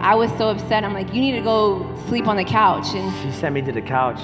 I 0.00 0.14
was 0.14 0.30
so 0.38 0.48
upset. 0.48 0.84
I'm 0.84 0.94
like, 0.94 1.12
you 1.12 1.20
need 1.20 1.32
to 1.32 1.42
go 1.42 1.94
sleep 2.08 2.26
on 2.26 2.36
the 2.36 2.44
couch. 2.44 2.94
And 2.94 3.12
She 3.22 3.38
sent 3.38 3.54
me 3.54 3.62
to 3.62 3.72
the 3.72 3.82
couch, 3.82 4.20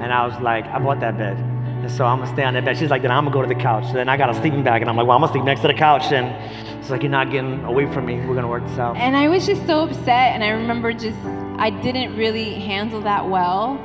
and 0.00 0.12
I 0.12 0.26
was 0.26 0.40
like, 0.40 0.64
I 0.66 0.78
bought 0.78 1.00
that 1.00 1.16
bed. 1.16 1.36
And 1.36 1.90
so 1.90 2.04
I'm 2.04 2.18
gonna 2.18 2.32
stay 2.32 2.44
on 2.44 2.54
that 2.54 2.64
bed. 2.64 2.76
She's 2.76 2.90
like, 2.90 3.02
then 3.02 3.10
I'm 3.10 3.24
gonna 3.24 3.34
go 3.34 3.42
to 3.42 3.48
the 3.48 3.60
couch. 3.60 3.92
Then 3.92 4.08
I 4.08 4.16
got 4.16 4.30
a 4.30 4.34
sleeping 4.34 4.62
bag, 4.62 4.82
and 4.82 4.90
I'm 4.90 4.96
like, 4.96 5.06
well, 5.06 5.16
I'm 5.16 5.22
gonna 5.22 5.32
sleep 5.32 5.44
next 5.44 5.60
to 5.62 5.68
the 5.68 5.74
couch. 5.74 6.12
And 6.12 6.26
it's 6.78 6.90
like, 6.90 7.02
you're 7.02 7.10
not 7.10 7.30
getting 7.30 7.64
away 7.64 7.92
from 7.92 8.06
me. 8.06 8.16
We're 8.20 8.34
gonna 8.34 8.48
work 8.48 8.64
this 8.64 8.78
out. 8.78 8.96
And 8.96 9.16
I 9.16 9.28
was 9.28 9.46
just 9.46 9.64
so 9.66 9.84
upset, 9.88 10.34
and 10.34 10.42
I 10.42 10.48
remember 10.50 10.92
just, 10.92 11.18
I 11.58 11.70
didn't 11.70 12.16
really 12.16 12.54
handle 12.54 13.00
that 13.02 13.28
well. 13.28 13.78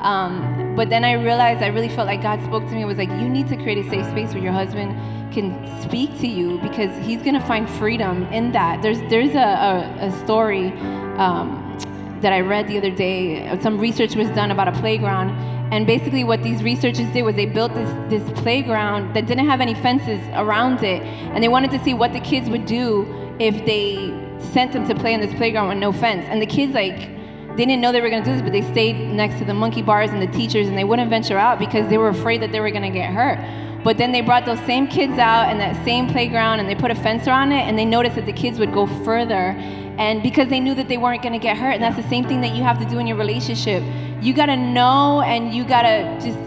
Um, 0.00 0.74
but 0.76 0.90
then 0.90 1.04
I 1.04 1.14
realized 1.14 1.62
I 1.62 1.68
really 1.68 1.88
felt 1.88 2.06
like 2.06 2.22
God 2.22 2.42
spoke 2.44 2.64
to 2.64 2.70
me. 2.70 2.82
It 2.82 2.86
was 2.86 2.98
like, 2.98 3.10
you 3.10 3.28
need 3.28 3.48
to 3.48 3.56
create 3.56 3.78
a 3.78 3.88
safe 3.90 4.06
space 4.06 4.32
where 4.32 4.42
your 4.42 4.52
husband 4.52 4.92
can 5.32 5.66
speak 5.82 6.18
to 6.20 6.26
you 6.26 6.58
because 6.58 6.90
he's 7.04 7.22
gonna 7.22 7.44
find 7.46 7.68
freedom 7.68 8.24
in 8.32 8.52
that. 8.52 8.80
There's 8.82 9.00
there's 9.10 9.34
a, 9.34 9.38
a, 9.38 10.06
a 10.06 10.24
story 10.24 10.72
um, 11.18 11.76
that 12.22 12.32
I 12.32 12.40
read 12.40 12.68
the 12.68 12.78
other 12.78 12.90
day. 12.90 13.58
Some 13.60 13.78
research 13.78 14.14
was 14.16 14.28
done 14.30 14.50
about 14.50 14.68
a 14.68 14.72
playground, 14.72 15.30
and 15.72 15.86
basically 15.86 16.24
what 16.24 16.42
these 16.42 16.62
researchers 16.62 17.06
did 17.12 17.22
was 17.22 17.36
they 17.36 17.46
built 17.46 17.74
this 17.74 17.90
this 18.10 18.40
playground 18.40 19.14
that 19.14 19.26
didn't 19.26 19.46
have 19.46 19.60
any 19.60 19.74
fences 19.74 20.20
around 20.34 20.82
it, 20.82 21.02
and 21.02 21.42
they 21.42 21.48
wanted 21.48 21.70
to 21.72 21.78
see 21.84 21.94
what 21.94 22.12
the 22.12 22.20
kids 22.20 22.48
would 22.48 22.66
do 22.66 23.06
if 23.38 23.54
they 23.66 24.12
sent 24.52 24.72
them 24.72 24.86
to 24.88 24.94
play 24.94 25.12
in 25.12 25.20
this 25.20 25.34
playground 25.34 25.68
with 25.68 25.78
no 25.78 25.92
fence. 25.92 26.24
And 26.28 26.40
the 26.40 26.46
kids 26.46 26.74
like 26.74 27.16
they 27.56 27.66
didn't 27.66 27.80
know 27.80 27.90
they 27.90 28.00
were 28.00 28.10
going 28.10 28.22
to 28.22 28.28
do 28.28 28.34
this, 28.34 28.42
but 28.42 28.52
they 28.52 28.62
stayed 28.62 28.96
next 29.12 29.38
to 29.38 29.44
the 29.44 29.54
monkey 29.54 29.82
bars 29.82 30.10
and 30.10 30.22
the 30.22 30.28
teachers, 30.28 30.68
and 30.68 30.78
they 30.78 30.84
wouldn't 30.84 31.10
venture 31.10 31.38
out 31.38 31.58
because 31.58 31.88
they 31.88 31.98
were 31.98 32.08
afraid 32.08 32.40
that 32.42 32.52
they 32.52 32.60
were 32.60 32.70
going 32.70 32.82
to 32.82 32.90
get 32.90 33.12
hurt. 33.12 33.38
But 33.82 33.96
then 33.96 34.12
they 34.12 34.20
brought 34.20 34.44
those 34.44 34.60
same 34.60 34.86
kids 34.86 35.18
out 35.18 35.50
in 35.50 35.58
that 35.58 35.84
same 35.84 36.08
playground 36.08 36.60
and 36.60 36.68
they 36.68 36.74
put 36.74 36.90
a 36.90 36.94
fence 36.94 37.26
around 37.26 37.52
it, 37.52 37.62
and 37.62 37.78
they 37.78 37.84
noticed 37.84 38.16
that 38.16 38.26
the 38.26 38.32
kids 38.32 38.58
would 38.58 38.72
go 38.72 38.86
further. 39.04 39.56
And 39.98 40.22
because 40.22 40.48
they 40.48 40.60
knew 40.60 40.74
that 40.74 40.88
they 40.88 40.96
weren't 40.96 41.22
going 41.22 41.32
to 41.32 41.40
get 41.40 41.56
hurt, 41.56 41.72
and 41.72 41.82
that's 41.82 41.96
the 41.96 42.08
same 42.08 42.24
thing 42.24 42.40
that 42.42 42.54
you 42.54 42.62
have 42.62 42.78
to 42.78 42.84
do 42.84 42.98
in 42.98 43.06
your 43.06 43.16
relationship. 43.16 43.82
You 44.22 44.32
got 44.32 44.46
to 44.46 44.56
know 44.56 45.22
and 45.22 45.52
you 45.52 45.64
got 45.64 45.82
to 45.82 46.18
just 46.24 46.38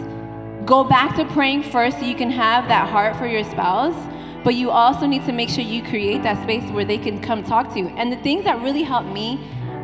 go 0.66 0.84
back 0.84 1.16
to 1.16 1.24
praying 1.26 1.64
first 1.64 1.98
so 1.98 2.04
you 2.04 2.14
can 2.14 2.30
have 2.30 2.68
that 2.68 2.88
heart 2.88 3.16
for 3.16 3.26
your 3.26 3.44
spouse. 3.44 3.94
But 4.42 4.54
you 4.54 4.70
also 4.70 5.06
need 5.06 5.24
to 5.26 5.32
make 5.32 5.50
sure 5.50 5.62
you 5.62 5.82
create 5.82 6.22
that 6.22 6.42
space 6.42 6.68
where 6.72 6.84
they 6.84 6.98
can 6.98 7.20
come 7.20 7.44
talk 7.44 7.72
to 7.74 7.78
you. 7.78 7.88
And 7.88 8.10
the 8.10 8.16
things 8.16 8.44
that 8.44 8.60
really 8.60 8.82
helped 8.82 9.08
me 9.08 9.38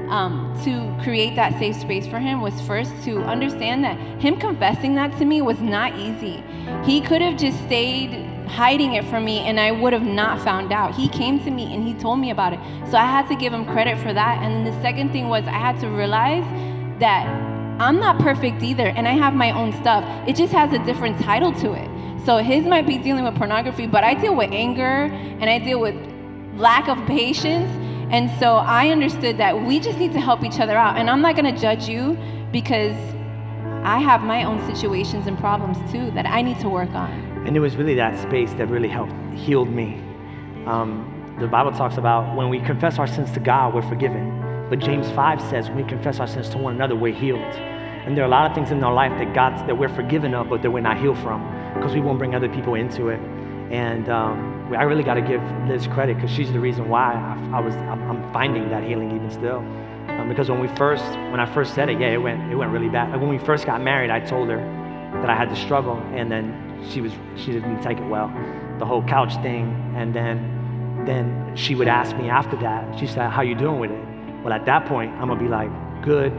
um, 0.09 0.59
to 0.65 1.05
create 1.05 1.37
that 1.37 1.59
safe 1.59 1.77
space 1.77 2.07
for 2.07 2.19
him 2.19 2.41
was 2.41 2.61
first 2.63 2.93
to 3.05 3.23
understand 3.25 3.85
that 3.85 3.99
him 4.21 4.37
confessing 4.37 4.95
that 4.95 5.17
to 5.19 5.25
me 5.25 5.43
was 5.43 5.61
not 5.61 5.95
easy. 5.97 6.43
He 6.85 7.01
could 7.01 7.21
have 7.21 7.37
just 7.37 7.59
stayed 7.65 8.13
hiding 8.49 8.95
it 8.95 9.05
from 9.05 9.25
me 9.25 9.39
and 9.41 9.61
I 9.61 9.71
would 9.71 9.93
have 9.93 10.03
not 10.03 10.41
found 10.43 10.73
out. 10.73 10.95
He 10.95 11.09
came 11.09 11.39
to 11.45 11.51
me 11.51 11.75
and 11.75 11.87
he 11.87 11.95
told 11.95 12.19
me 12.19 12.31
about 12.31 12.53
it. 12.53 12.61
So 12.91 12.97
I 12.97 13.07
had 13.07 13.29
to 13.29 13.37
give 13.37 13.53
him 13.53 13.65
credit 13.65 13.99
for 13.99 14.13
that. 14.13 14.43
And 14.43 14.55
then 14.55 14.65
the 14.65 14.81
second 14.83 15.13
thing 15.13 15.29
was 15.29 15.45
I 15.47 15.53
had 15.53 15.79
to 15.81 15.89
realize 15.89 16.45
that 17.01 17.27
I'm 17.81 18.01
not 18.01 18.19
perfect 18.19 18.63
either 18.63 18.89
and 18.89 19.07
I 19.07 19.13
have 19.13 19.35
my 19.35 19.51
own 19.53 19.73
stuff. 19.73 20.05
It 20.29 20.37
just 20.37 20.53
has 20.53 20.73
a 20.73 20.85
different 20.85 21.21
title 21.21 21.53
to 21.55 21.73
it. 21.75 21.89
So 22.25 22.39
his 22.39 22.65
might 22.65 22.87
be 22.87 22.99
dealing 22.99 23.25
with 23.25 23.37
pornography, 23.37 23.87
but 23.87 24.03
I 24.05 24.15
deal 24.15 24.35
with 24.35 24.51
anger 24.53 25.11
and 25.13 25.49
I 25.49 25.59
deal 25.59 25.81
with 25.81 25.95
lack 26.57 26.89
of 26.89 26.99
patience 27.07 27.71
and 28.11 28.31
so 28.39 28.57
I 28.57 28.89
understood 28.89 29.37
that 29.37 29.63
we 29.63 29.81
just 29.81 29.99
need 29.99 30.13
to 30.15 30.21
help 30.21 30.43
each 30.43 30.61
other 30.61 30.77
out. 30.77 30.97
And 30.97 31.11
I'm 31.11 31.21
not 31.21 31.37
going 31.37 31.53
to 31.55 31.61
judge 31.61 31.89
you 31.89 32.17
because 32.51 32.97
I 33.85 33.99
have 33.99 34.23
my 34.23 34.45
own 34.45 34.65
situations 34.67 35.27
and 35.27 35.39
problems 35.39 35.79
too 35.93 36.11
that 36.13 36.27
I 36.27 36.41
need 36.41 36.59
to 36.61 36.69
work 36.69 36.91
on. 36.91 37.28
And 37.47 37.57
it 37.57 37.61
was 37.61 37.77
really 37.77 37.95
that 37.95 38.19
space 38.19 38.53
that 38.55 38.67
really 38.69 38.89
helped, 38.89 39.13
healed 39.35 39.71
me. 39.71 40.03
Um, 40.67 41.37
the 41.39 41.47
Bible 41.47 41.73
talks 41.73 41.97
about 41.97 42.37
when 42.37 42.49
we 42.49 42.59
confess 42.61 42.99
our 42.99 43.07
sins 43.07 43.31
to 43.33 43.41
God, 43.41 43.75
we're 43.75 43.89
forgiven. 43.89 44.67
But 44.69 44.81
James 44.81 45.11
5 45.13 45.41
says 45.41 45.69
when 45.69 45.77
we 45.77 45.85
confess 45.85 46.21
our 46.21 46.27
sins 46.27 46.49
to 46.51 46.59
one 46.59 46.75
another, 46.75 46.97
we're 46.97 47.15
healed. 47.15 47.41
And 47.41 48.17
there 48.17 48.25
are 48.25 48.27
a 48.27 48.31
lot 48.31 48.51
of 48.51 48.55
things 48.55 48.71
in 48.71 48.83
our 48.83 48.93
life 48.93 49.13
that 49.13 49.35
God 49.35 49.69
that 49.69 49.77
we're 49.77 49.89
forgiven 49.89 50.35
of, 50.35 50.49
but 50.49 50.63
that 50.63 50.71
we're 50.71 50.81
not 50.81 50.99
healed 50.99 51.19
from 51.19 51.43
because 51.75 51.95
we 51.95 52.01
won't 52.01 52.19
bring 52.19 52.35
other 52.35 52.49
people 52.49 52.75
into 52.75 53.09
it. 53.09 53.21
And 53.71 54.09
um, 54.09 54.75
I 54.75 54.83
really 54.83 55.03
got 55.03 55.15
to 55.15 55.21
give 55.21 55.43
Liz 55.69 55.87
credit 55.87 56.17
because 56.17 56.31
she's 56.31 56.51
the 56.53 56.61
reason 56.61 56.89
why 56.89 57.15
I, 57.15 57.59
I 57.59 57.61
was 57.61 57.75
I'm, 57.77 58.03
I'm, 58.11 58.33
finding 58.33 58.69
that 58.71 58.83
healing 58.83 59.15
even 59.15 59.31
still. 59.31 59.59
Um, 60.09 60.29
because 60.29 60.51
when 60.51 60.59
we 60.59 60.69
first 60.69 61.05
when 61.05 61.39
I 61.39 61.47
first 61.47 61.75
said 61.75 61.89
it, 61.89 62.01
yeah, 62.01 62.09
it 62.09 62.19
went 62.19 62.51
it 62.51 62.57
went 62.57 62.73
really 62.73 62.89
bad. 62.89 63.11
Like 63.11 63.21
when 63.21 63.31
we 63.31 63.39
first 63.39 63.67
got 63.67 63.81
married, 63.81 64.11
I 64.11 64.21
told 64.21 64.49
her 64.49 64.57
that 64.57 65.31
I 65.31 65.35
had 65.35 65.51
to 65.51 65.57
struggle, 65.57 65.99
and 66.15 66.33
then 66.33 66.68
she 66.91 67.01
was 67.01 67.13
she 67.37 67.53
didn't 67.53 67.83
take 67.83 67.99
it 67.99 68.07
well, 68.07 68.29
the 68.79 68.87
whole 68.87 69.03
couch 69.03 69.35
thing, 69.43 69.93
and 69.97 70.15
then 70.15 71.05
then 71.07 71.57
she 71.57 71.75
would 71.75 71.89
ask 71.89 72.17
me 72.17 72.29
after 72.29 72.57
that. 72.57 72.99
She 72.99 73.07
said, 73.07 73.31
"How 73.31 73.43
you 73.43 73.55
doing 73.55 73.79
with 73.79 73.91
it?" 73.91 74.05
Well, 74.43 74.53
at 74.53 74.67
that 74.67 74.87
point, 74.87 75.13
I'm 75.13 75.29
gonna 75.29 75.41
be 75.41 75.49
like, 75.49 75.71
"Good, 76.03 76.33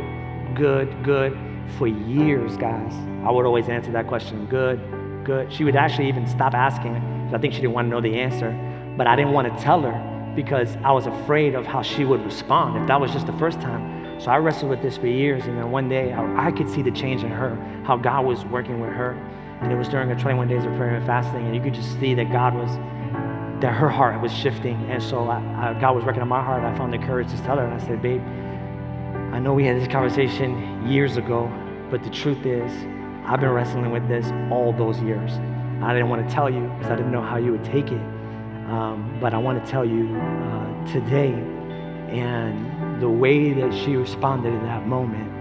good, 0.55 1.03
good." 1.03 1.37
For 1.77 1.87
years, 1.87 2.57
guys, 2.57 2.93
I 3.23 3.29
would 3.29 3.45
always 3.45 3.69
answer 3.69 3.91
that 3.91 4.07
question, 4.07 4.47
"Good, 4.47 4.79
good." 5.23 5.53
She 5.53 5.63
would 5.63 5.75
actually 5.75 6.07
even 6.07 6.25
stop 6.27 6.53
asking 6.55 6.95
I 7.33 7.37
think 7.37 7.53
she 7.53 7.61
didn't 7.61 7.73
want 7.73 7.85
to 7.85 7.89
know 7.89 8.01
the 8.01 8.19
answer, 8.19 8.51
but 8.97 9.05
I 9.05 9.15
didn't 9.15 9.33
want 9.33 9.55
to 9.55 9.63
tell 9.63 9.81
her 9.81 10.33
because 10.35 10.75
I 10.83 10.91
was 10.91 11.05
afraid 11.05 11.53
of 11.53 11.67
how 11.67 11.83
she 11.83 12.05
would 12.05 12.25
respond 12.25 12.81
if 12.81 12.87
that 12.87 12.99
was 12.99 13.13
just 13.13 13.27
the 13.27 13.33
first 13.33 13.61
time. 13.61 14.19
So 14.19 14.31
I 14.31 14.37
wrestled 14.37 14.71
with 14.71 14.81
this 14.81 14.97
for 14.97 15.07
years, 15.07 15.45
and 15.45 15.57
then 15.57 15.71
one 15.71 15.87
day 15.89 16.11
I, 16.11 16.47
I 16.47 16.51
could 16.51 16.69
see 16.69 16.81
the 16.81 16.91
change 16.91 17.23
in 17.23 17.29
her, 17.29 17.55
how 17.85 17.97
God 17.97 18.25
was 18.25 18.43
working 18.45 18.81
with 18.81 18.91
her. 18.91 19.15
And 19.61 19.71
it 19.71 19.75
was 19.75 19.89
during 19.89 20.09
her 20.09 20.15
21 20.15 20.47
days 20.47 20.65
of 20.65 20.73
prayer 20.75 20.95
and 20.95 21.05
fasting, 21.05 21.45
and 21.45 21.55
you 21.55 21.61
could 21.61 21.73
just 21.73 21.99
see 21.99 22.13
that 22.13 22.31
God 22.31 22.53
was, 22.55 22.69
that 23.61 23.73
her 23.73 23.89
heart 23.89 24.21
was 24.21 24.31
shifting. 24.31 24.89
And 24.89 25.03
so 25.03 25.27
I, 25.27 25.37
I, 25.37 25.79
God 25.79 25.95
was 25.95 26.05
working 26.05 26.21
on 26.21 26.29
my 26.29 26.41
heart. 26.41 26.63
I 26.63 26.77
found 26.77 26.93
the 26.93 26.97
courage 26.97 27.29
to 27.31 27.37
tell 27.43 27.57
her, 27.57 27.65
and 27.65 27.73
I 27.73 27.85
said, 27.85 28.01
Babe, 28.01 28.21
I 29.33 29.39
know 29.39 29.53
we 29.53 29.65
had 29.65 29.79
this 29.79 29.87
conversation 29.87 30.89
years 30.89 31.17
ago, 31.17 31.51
but 31.91 32.03
the 32.03 32.09
truth 32.09 32.45
is, 32.45 32.71
I've 33.25 33.39
been 33.39 33.51
wrestling 33.51 33.91
with 33.91 34.07
this 34.07 34.31
all 34.51 34.73
those 34.73 34.99
years. 35.01 35.31
I 35.83 35.93
didn't 35.93 36.09
want 36.09 36.27
to 36.27 36.33
tell 36.33 36.49
you 36.49 36.61
because 36.77 36.91
I 36.91 36.95
didn't 36.95 37.11
know 37.11 37.21
how 37.21 37.37
you 37.37 37.51
would 37.51 37.63
take 37.63 37.91
it. 37.91 38.01
Um, 38.69 39.17
but 39.21 39.33
I 39.33 39.37
want 39.37 39.63
to 39.63 39.71
tell 39.71 39.85
you 39.85 40.15
uh, 40.15 40.87
today, 40.87 41.33
and 42.09 43.01
the 43.01 43.09
way 43.09 43.53
that 43.53 43.73
she 43.73 43.95
responded 43.95 44.53
in 44.53 44.63
that 44.63 44.87
moment, 44.87 45.31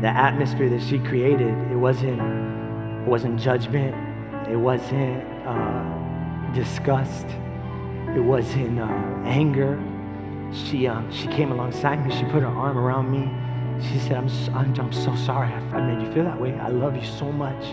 the 0.02 0.08
atmosphere 0.08 0.70
that 0.70 0.82
she 0.82 1.00
created, 1.00 1.54
it 1.72 1.76
wasn't, 1.76 2.20
it 2.20 3.08
wasn't 3.08 3.40
judgment, 3.40 3.96
it 4.48 4.56
wasn't 4.56 5.24
uh, 5.46 6.52
disgust, 6.54 7.28
it 8.16 8.24
wasn't 8.24 8.80
uh, 8.80 8.86
anger. 9.26 9.82
She, 10.52 10.88
um, 10.88 11.12
she 11.12 11.28
came 11.28 11.52
alongside 11.52 12.06
me, 12.06 12.16
she 12.16 12.24
put 12.26 12.42
her 12.42 12.48
arm 12.48 12.78
around 12.78 13.12
me, 13.12 13.30
she 13.82 13.98
said, 14.00 14.18
I'm, 14.18 14.30
I'm, 14.56 14.80
I'm 14.80 14.94
so 14.94 15.16
sorry 15.16 15.48
I, 15.54 15.82
made 15.82 16.06
you 16.06 16.14
feel 16.14 16.26
that 16.26 16.40
way. 16.40 16.54
I 16.56 16.68
love 16.68 16.96
you 16.96 17.06
so 17.06 17.32
much. 17.32 17.64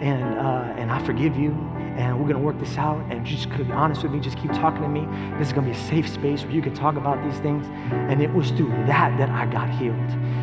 And, 0.00 0.38
uh, 0.38 0.74
and 0.78 0.90
I 0.90 1.04
forgive 1.04 1.36
you. 1.36 1.50
And 1.96 2.18
we're 2.18 2.28
going 2.28 2.36
to 2.36 2.42
work 2.42 2.58
this 2.58 2.76
out. 2.76 3.00
And 3.10 3.24
just 3.24 3.50
could 3.50 3.66
be 3.66 3.72
honest 3.72 4.02
with 4.02 4.12
me. 4.12 4.20
Just 4.20 4.38
keep 4.38 4.52
talking 4.52 4.82
to 4.82 4.88
me. 4.88 5.06
This 5.38 5.48
is 5.48 5.52
going 5.52 5.66
to 5.66 5.72
be 5.72 5.78
a 5.78 5.88
safe 5.88 6.08
space 6.08 6.42
where 6.42 6.52
you 6.52 6.62
can 6.62 6.74
talk 6.74 6.96
about 6.96 7.22
these 7.22 7.38
things. 7.40 7.66
And 7.92 8.22
it 8.22 8.32
was 8.32 8.50
through 8.50 8.70
that 8.86 9.16
that 9.18 9.30
I 9.30 9.46
got 9.46 9.70
healed. 9.70 9.96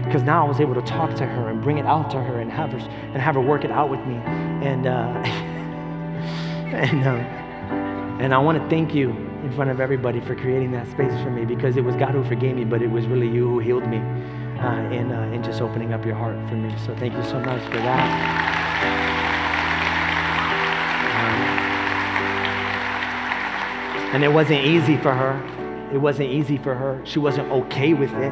Because 0.04 0.24
now 0.24 0.46
I 0.46 0.48
was 0.48 0.60
able 0.60 0.76
to 0.76 0.82
talk 0.82 1.16
to 1.16 1.26
her 1.26 1.50
and 1.50 1.62
bring 1.62 1.78
it 1.78 1.86
out 1.86 2.10
to 2.12 2.22
her 2.22 2.40
and 2.40 2.52
have 2.52 2.72
her, 2.72 2.78
and 2.78 3.18
have 3.18 3.36
her 3.36 3.42
work 3.42 3.64
it 3.64 3.72
out 3.72 3.90
with 3.90 4.06
me. 4.06 4.16
And, 4.16 4.88
uh, 4.88 4.92
and, 6.74 7.08
um, 7.08 7.20
and 8.20 8.34
I 8.34 8.38
want 8.40 8.62
to 8.62 8.70
thank 8.70 8.94
you 8.96 9.12
in 9.44 9.52
front 9.54 9.70
of 9.70 9.80
everybody 9.80 10.20
for 10.20 10.36
creating 10.36 10.72
that 10.72 10.88
space 10.90 11.14
for 11.22 11.30
me 11.30 11.46
because 11.46 11.78
it 11.78 11.84
was 11.84 11.96
God 11.96 12.12
who 12.12 12.24
forgave 12.24 12.56
me, 12.56 12.66
but 12.66 12.82
it 12.82 12.90
was 12.90 13.06
really 13.06 13.30
you 13.30 13.48
who 13.48 13.60
healed 13.60 13.88
me 13.88 13.98
uh, 13.98 14.82
and, 14.92 15.12
uh, 15.12 15.16
and 15.16 15.44
just 15.44 15.62
opening 15.62 15.94
up 15.94 16.06
your 16.06 16.16
heart 16.16 16.38
for 16.50 16.56
me. 16.56 16.74
So 16.86 16.96
thank 16.96 17.14
you 17.14 17.24
so 17.24 17.40
much 17.40 17.62
for 17.66 17.78
that. 17.78 18.47
And 24.14 24.24
it 24.24 24.30
wasn't 24.30 24.66
easy 24.66 24.98
for 24.98 25.14
her. 25.14 25.90
It 25.94 25.98
wasn't 25.98 26.30
easy 26.30 26.58
for 26.58 26.76
her. 26.76 27.02
She 27.06 27.20
wasn't 27.20 27.52
okay 27.52 27.94
with 27.94 28.14
it, 28.14 28.32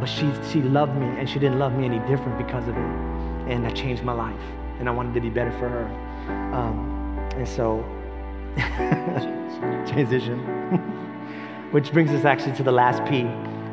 but 0.00 0.06
she, 0.06 0.30
she 0.50 0.62
loved 0.62 0.94
me 0.96 1.06
and 1.06 1.28
she 1.28 1.38
didn't 1.38 1.58
love 1.58 1.74
me 1.76 1.84
any 1.84 1.98
different 2.00 2.38
because 2.38 2.66
of 2.68 2.76
it. 2.76 2.90
And 3.48 3.64
that 3.64 3.74
changed 3.74 4.02
my 4.02 4.12
life. 4.12 4.40
And 4.78 4.88
I 4.88 4.92
wanted 4.92 5.14
to 5.14 5.20
be 5.20 5.30
better 5.30 5.52
for 5.52 5.68
her. 5.68 5.86
Um, 6.54 7.18
and 7.36 7.48
so, 7.48 7.84
transition. 9.92 10.38
which 11.70 11.92
brings 11.92 12.10
us 12.10 12.24
actually 12.24 12.56
to 12.56 12.62
the 12.62 12.72
last 12.72 13.04
P, 13.10 13.24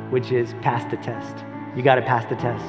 which 0.10 0.32
is 0.32 0.54
pass 0.62 0.84
the 0.90 0.98
test. 0.98 1.46
You 1.76 1.84
got 1.84 1.96
to 1.96 2.02
pass 2.02 2.26
the 2.26 2.36
test. 2.36 2.66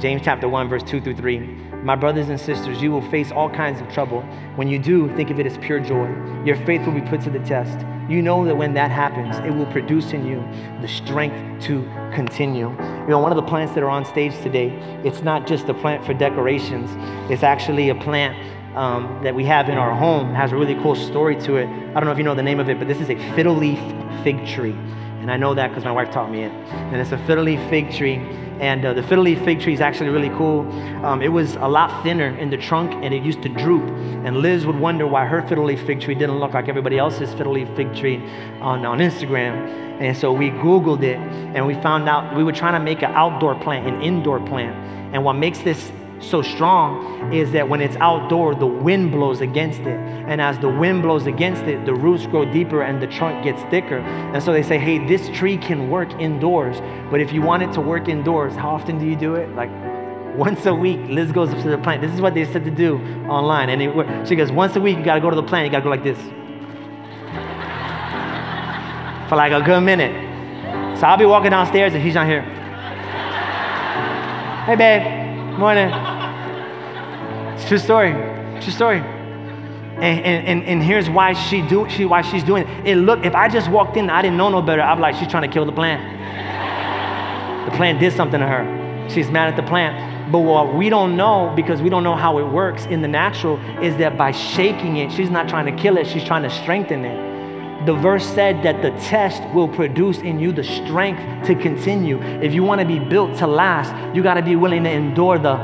James 0.00 0.22
chapter 0.24 0.48
1, 0.48 0.68
verse 0.68 0.82
2 0.82 1.00
through 1.00 1.16
3. 1.16 1.38
My 1.86 1.94
brothers 1.94 2.28
and 2.28 2.40
sisters, 2.40 2.82
you 2.82 2.90
will 2.90 3.08
face 3.12 3.30
all 3.30 3.48
kinds 3.48 3.80
of 3.80 3.88
trouble. 3.92 4.22
When 4.56 4.66
you 4.66 4.76
do, 4.76 5.08
think 5.14 5.30
of 5.30 5.38
it 5.38 5.46
as 5.46 5.56
pure 5.58 5.78
joy. 5.78 6.08
Your 6.44 6.56
faith 6.66 6.84
will 6.84 6.92
be 6.92 7.00
put 7.00 7.20
to 7.20 7.30
the 7.30 7.38
test. 7.38 7.86
You 8.10 8.22
know 8.22 8.44
that 8.44 8.56
when 8.56 8.74
that 8.74 8.90
happens, 8.90 9.36
it 9.46 9.52
will 9.52 9.66
produce 9.66 10.12
in 10.12 10.26
you 10.26 10.40
the 10.80 10.88
strength 10.88 11.62
to 11.66 11.84
continue. 12.12 12.70
You 12.70 13.06
know, 13.06 13.20
one 13.20 13.30
of 13.30 13.36
the 13.36 13.48
plants 13.48 13.72
that 13.74 13.84
are 13.84 13.88
on 13.88 14.04
stage 14.04 14.32
today, 14.42 14.70
it's 15.04 15.22
not 15.22 15.46
just 15.46 15.68
a 15.68 15.74
plant 15.74 16.04
for 16.04 16.12
decorations, 16.12 16.90
it's 17.30 17.44
actually 17.44 17.88
a 17.88 17.94
plant 17.94 18.36
um, 18.76 19.20
that 19.22 19.36
we 19.36 19.44
have 19.44 19.68
in 19.68 19.78
our 19.78 19.94
home. 19.94 20.30
It 20.30 20.34
has 20.34 20.50
a 20.50 20.56
really 20.56 20.74
cool 20.82 20.96
story 20.96 21.36
to 21.42 21.54
it. 21.54 21.68
I 21.68 22.00
don't 22.00 22.06
know 22.06 22.10
if 22.10 22.18
you 22.18 22.24
know 22.24 22.34
the 22.34 22.42
name 22.42 22.58
of 22.58 22.68
it, 22.68 22.80
but 22.80 22.88
this 22.88 23.00
is 23.00 23.10
a 23.10 23.34
fiddle 23.36 23.54
leaf 23.54 23.78
fig 24.24 24.44
tree. 24.44 24.76
And 25.26 25.32
I 25.32 25.38
know 25.38 25.54
that 25.54 25.70
because 25.70 25.82
my 25.82 25.90
wife 25.90 26.12
taught 26.12 26.30
me 26.30 26.44
it. 26.44 26.52
And 26.52 27.00
it's 27.00 27.10
a 27.10 27.18
fiddle 27.18 27.42
leaf 27.42 27.58
fig 27.68 27.92
tree. 27.92 28.14
And 28.60 28.84
uh, 28.84 28.92
the 28.92 29.02
fiddle 29.02 29.24
leaf 29.24 29.42
fig 29.42 29.60
tree 29.60 29.72
is 29.72 29.80
actually 29.80 30.10
really 30.10 30.28
cool. 30.28 30.60
Um, 31.04 31.20
it 31.20 31.32
was 31.32 31.56
a 31.56 31.66
lot 31.66 32.04
thinner 32.04 32.28
in 32.28 32.48
the 32.48 32.56
trunk 32.56 32.92
and 33.04 33.12
it 33.12 33.24
used 33.24 33.42
to 33.42 33.48
droop. 33.48 33.82
And 34.24 34.36
Liz 34.36 34.66
would 34.66 34.78
wonder 34.78 35.04
why 35.04 35.26
her 35.26 35.42
fiddle 35.42 35.64
leaf 35.64 35.84
fig 35.84 36.00
tree 36.00 36.14
didn't 36.14 36.38
look 36.38 36.54
like 36.54 36.68
everybody 36.68 36.96
else's 36.96 37.34
fiddle 37.34 37.54
leaf 37.54 37.68
fig 37.74 37.92
tree 37.96 38.18
on, 38.60 38.86
on 38.86 39.00
Instagram. 39.00 39.66
And 40.00 40.16
so 40.16 40.32
we 40.32 40.50
Googled 40.50 41.02
it 41.02 41.16
and 41.16 41.66
we 41.66 41.74
found 41.74 42.08
out 42.08 42.36
we 42.36 42.44
were 42.44 42.52
trying 42.52 42.74
to 42.74 42.84
make 42.84 43.02
an 43.02 43.10
outdoor 43.10 43.56
plant, 43.56 43.88
an 43.88 44.00
indoor 44.02 44.38
plant. 44.38 44.76
And 45.12 45.24
what 45.24 45.32
makes 45.32 45.58
this 45.58 45.90
so 46.20 46.42
strong 46.42 47.32
is 47.32 47.52
that 47.52 47.68
when 47.68 47.80
it's 47.80 47.96
outdoor, 47.96 48.54
the 48.54 48.66
wind 48.66 49.12
blows 49.12 49.40
against 49.40 49.80
it. 49.80 49.98
And 50.28 50.40
as 50.40 50.58
the 50.58 50.68
wind 50.68 51.02
blows 51.02 51.26
against 51.26 51.64
it, 51.64 51.84
the 51.84 51.94
roots 51.94 52.26
grow 52.26 52.44
deeper 52.44 52.82
and 52.82 53.02
the 53.02 53.06
trunk 53.06 53.44
gets 53.44 53.62
thicker. 53.64 53.98
And 53.98 54.42
so 54.42 54.52
they 54.52 54.62
say, 54.62 54.78
hey, 54.78 55.06
this 55.06 55.28
tree 55.36 55.58
can 55.58 55.90
work 55.90 56.12
indoors. 56.14 56.80
But 57.10 57.20
if 57.20 57.32
you 57.32 57.42
want 57.42 57.62
it 57.62 57.72
to 57.74 57.80
work 57.80 58.08
indoors, 58.08 58.54
how 58.54 58.70
often 58.70 58.98
do 58.98 59.06
you 59.06 59.16
do 59.16 59.34
it? 59.34 59.54
Like 59.54 59.70
once 60.36 60.66
a 60.66 60.74
week, 60.74 61.00
Liz 61.08 61.32
goes 61.32 61.50
up 61.50 61.62
to 61.62 61.68
the 61.68 61.78
plant. 61.78 62.00
This 62.00 62.12
is 62.12 62.20
what 62.20 62.34
they 62.34 62.44
said 62.44 62.64
to 62.64 62.70
do 62.70 62.98
online. 63.28 63.68
And 63.68 63.82
it, 63.82 64.28
she 64.28 64.36
goes, 64.36 64.50
once 64.50 64.74
a 64.76 64.80
week, 64.80 64.96
you 64.96 65.04
gotta 65.04 65.20
go 65.20 65.30
to 65.30 65.36
the 65.36 65.42
plant, 65.42 65.66
you 65.66 65.70
gotta 65.70 65.84
go 65.84 65.90
like 65.90 66.02
this. 66.02 66.18
For 69.28 69.36
like 69.36 69.52
a 69.52 69.60
good 69.60 69.80
minute. 69.80 70.24
So 70.98 71.06
I'll 71.06 71.18
be 71.18 71.26
walking 71.26 71.50
downstairs 71.50 71.92
and 71.92 72.02
he's 72.02 72.14
not 72.14 72.26
here. 72.26 72.42
Hey, 74.64 74.76
babe. 74.76 75.25
Morning. 75.58 75.88
It's 77.54 77.66
true 77.66 77.78
story. 77.78 78.12
True 78.60 78.72
story. 78.72 78.98
And, 78.98 80.46
and, 80.46 80.64
and, 80.64 80.82
here's 80.82 81.08
why 81.08 81.32
she 81.32 81.62
do 81.62 81.88
she 81.88 82.04
why 82.04 82.20
she's 82.20 82.44
doing 82.44 82.68
it. 82.68 82.86
It 82.86 82.96
look 82.96 83.24
if 83.24 83.34
I 83.34 83.48
just 83.48 83.70
walked 83.70 83.96
in, 83.96 84.10
I 84.10 84.20
didn't 84.20 84.36
know 84.36 84.50
no 84.50 84.60
better. 84.60 84.82
I'm 84.82 85.00
like 85.00 85.14
she's 85.14 85.28
trying 85.28 85.48
to 85.48 85.48
kill 85.48 85.64
the 85.64 85.72
plant. 85.72 86.02
The 87.70 87.74
plant 87.74 88.00
did 88.00 88.12
something 88.12 88.38
to 88.38 88.46
her. 88.46 89.08
She's 89.08 89.30
mad 89.30 89.48
at 89.48 89.56
the 89.56 89.66
plant. 89.66 90.30
But 90.30 90.40
what 90.40 90.74
we 90.74 90.90
don't 90.90 91.16
know, 91.16 91.50
because 91.56 91.80
we 91.80 91.88
don't 91.88 92.04
know 92.04 92.16
how 92.16 92.36
it 92.38 92.44
works 92.44 92.84
in 92.84 93.00
the 93.00 93.08
natural, 93.08 93.56
is 93.82 93.96
that 93.96 94.18
by 94.18 94.32
shaking 94.32 94.98
it, 94.98 95.10
she's 95.10 95.30
not 95.30 95.48
trying 95.48 95.74
to 95.74 95.82
kill 95.82 95.96
it, 95.96 96.06
she's 96.06 96.24
trying 96.24 96.42
to 96.42 96.50
strengthen 96.50 97.06
it 97.06 97.25
the 97.86 97.94
verse 97.94 98.26
said 98.26 98.64
that 98.64 98.82
the 98.82 98.90
test 99.02 99.42
will 99.54 99.68
produce 99.68 100.18
in 100.18 100.40
you 100.40 100.50
the 100.50 100.64
strength 100.64 101.46
to 101.46 101.54
continue. 101.54 102.20
If 102.20 102.52
you 102.52 102.64
want 102.64 102.80
to 102.80 102.86
be 102.86 102.98
built 102.98 103.38
to 103.38 103.46
last, 103.46 103.94
you 104.14 104.24
got 104.24 104.34
to 104.34 104.42
be 104.42 104.56
willing 104.56 104.82
to 104.84 104.90
endure 104.90 105.38
the 105.38 105.54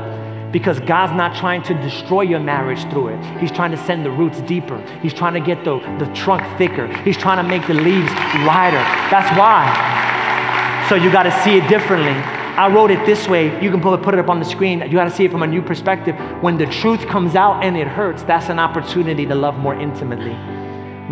because 0.53 0.79
God's 0.79 1.13
not 1.13 1.35
trying 1.35 1.63
to 1.63 1.73
destroy 1.73 2.21
your 2.21 2.39
marriage 2.39 2.83
through 2.91 3.07
it. 3.07 3.39
He's 3.39 3.51
trying 3.51 3.71
to 3.71 3.77
send 3.77 4.05
the 4.05 4.11
roots 4.11 4.39
deeper. 4.41 4.79
He's 5.01 5.13
trying 5.13 5.33
to 5.33 5.39
get 5.39 5.65
the, 5.65 5.79
the 5.97 6.05
trunk 6.13 6.43
thicker. 6.59 6.85
He's 7.01 7.17
trying 7.17 7.43
to 7.43 7.49
make 7.49 7.65
the 7.65 7.73
leaves 7.73 8.11
wider. 8.45 8.77
That's 9.09 9.35
why. 9.35 10.87
So 10.87 10.95
you 10.95 11.11
got 11.11 11.23
to 11.23 11.31
see 11.41 11.57
it 11.57 11.67
differently. 11.67 12.11
I 12.11 12.71
wrote 12.71 12.91
it 12.91 13.03
this 13.03 13.27
way. 13.27 13.45
You 13.63 13.71
can 13.71 13.81
put, 13.81 13.99
put 14.03 14.13
it 14.13 14.19
up 14.19 14.29
on 14.29 14.37
the 14.37 14.45
screen. 14.45 14.81
You 14.81 14.91
got 14.91 15.05
to 15.05 15.11
see 15.11 15.25
it 15.25 15.31
from 15.31 15.41
a 15.41 15.47
new 15.47 15.63
perspective. 15.63 16.15
When 16.43 16.59
the 16.59 16.67
truth 16.67 17.07
comes 17.07 17.33
out 17.33 17.63
and 17.63 17.75
it 17.75 17.87
hurts, 17.87 18.21
that's 18.21 18.49
an 18.49 18.59
opportunity 18.59 19.25
to 19.25 19.33
love 19.33 19.57
more 19.57 19.73
intimately. 19.73 20.37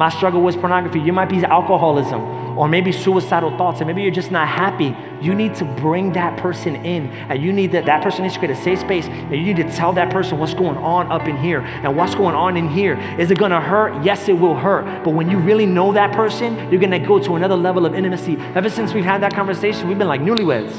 My 0.02 0.10
struggle 0.10 0.42
was 0.42 0.56
pornography. 0.56 1.00
You 1.00 1.14
might 1.14 1.30
be 1.30 1.46
alcoholism 1.46 2.22
or 2.58 2.68
maybe 2.68 2.92
suicidal 2.92 3.56
thoughts, 3.56 3.82
and 3.82 3.88
maybe 3.88 4.02
you're 4.02 4.10
just 4.10 4.32
not 4.32 4.48
happy. 4.48 4.96
You 5.22 5.36
need 5.36 5.54
to 5.58 5.64
bring 5.64 6.14
that 6.14 6.40
person 6.40 6.76
in, 6.78 7.10
and 7.30 7.40
you 7.40 7.54
need 7.54 7.74
that 7.74 7.86
that 7.86 8.02
person 8.02 8.24
needs 8.24 8.34
to 8.34 8.40
create 8.40 8.58
a 8.58 8.64
safe 8.64 8.80
space, 8.80 9.06
and 9.06 9.34
you 9.34 9.44
need 9.44 9.58
to 9.58 9.72
tell 9.72 9.94
that 9.94 10.12
person 10.12 10.40
what's 10.40 10.56
going 10.56 10.76
on 10.78 11.12
up 11.12 11.28
in 11.28 11.38
here 11.38 11.60
and 11.62 11.96
what's 11.96 12.16
going 12.16 12.34
on 12.34 12.58
in 12.58 12.68
here. 12.68 12.96
Is 13.20 13.30
it 13.30 13.38
gonna 13.38 13.62
hurt? 13.62 14.04
Yes, 14.04 14.28
it 14.28 14.34
will 14.34 14.56
hurt. 14.56 15.04
But 15.04 15.12
when 15.12 15.30
you 15.30 15.38
really 15.38 15.68
know 15.68 15.94
that 15.94 16.16
person, 16.16 16.72
you're 16.72 16.82
gonna 16.82 16.98
go 16.98 17.20
to 17.20 17.36
another 17.36 17.56
level 17.56 17.86
of 17.86 17.94
intimacy. 17.94 18.38
Ever 18.56 18.72
since 18.72 18.96
we've 18.96 19.06
had 19.06 19.22
that 19.22 19.36
conversation, 19.36 19.88
we've 19.88 20.00
been 20.00 20.08
like 20.08 20.22
newlyweds. 20.22 20.74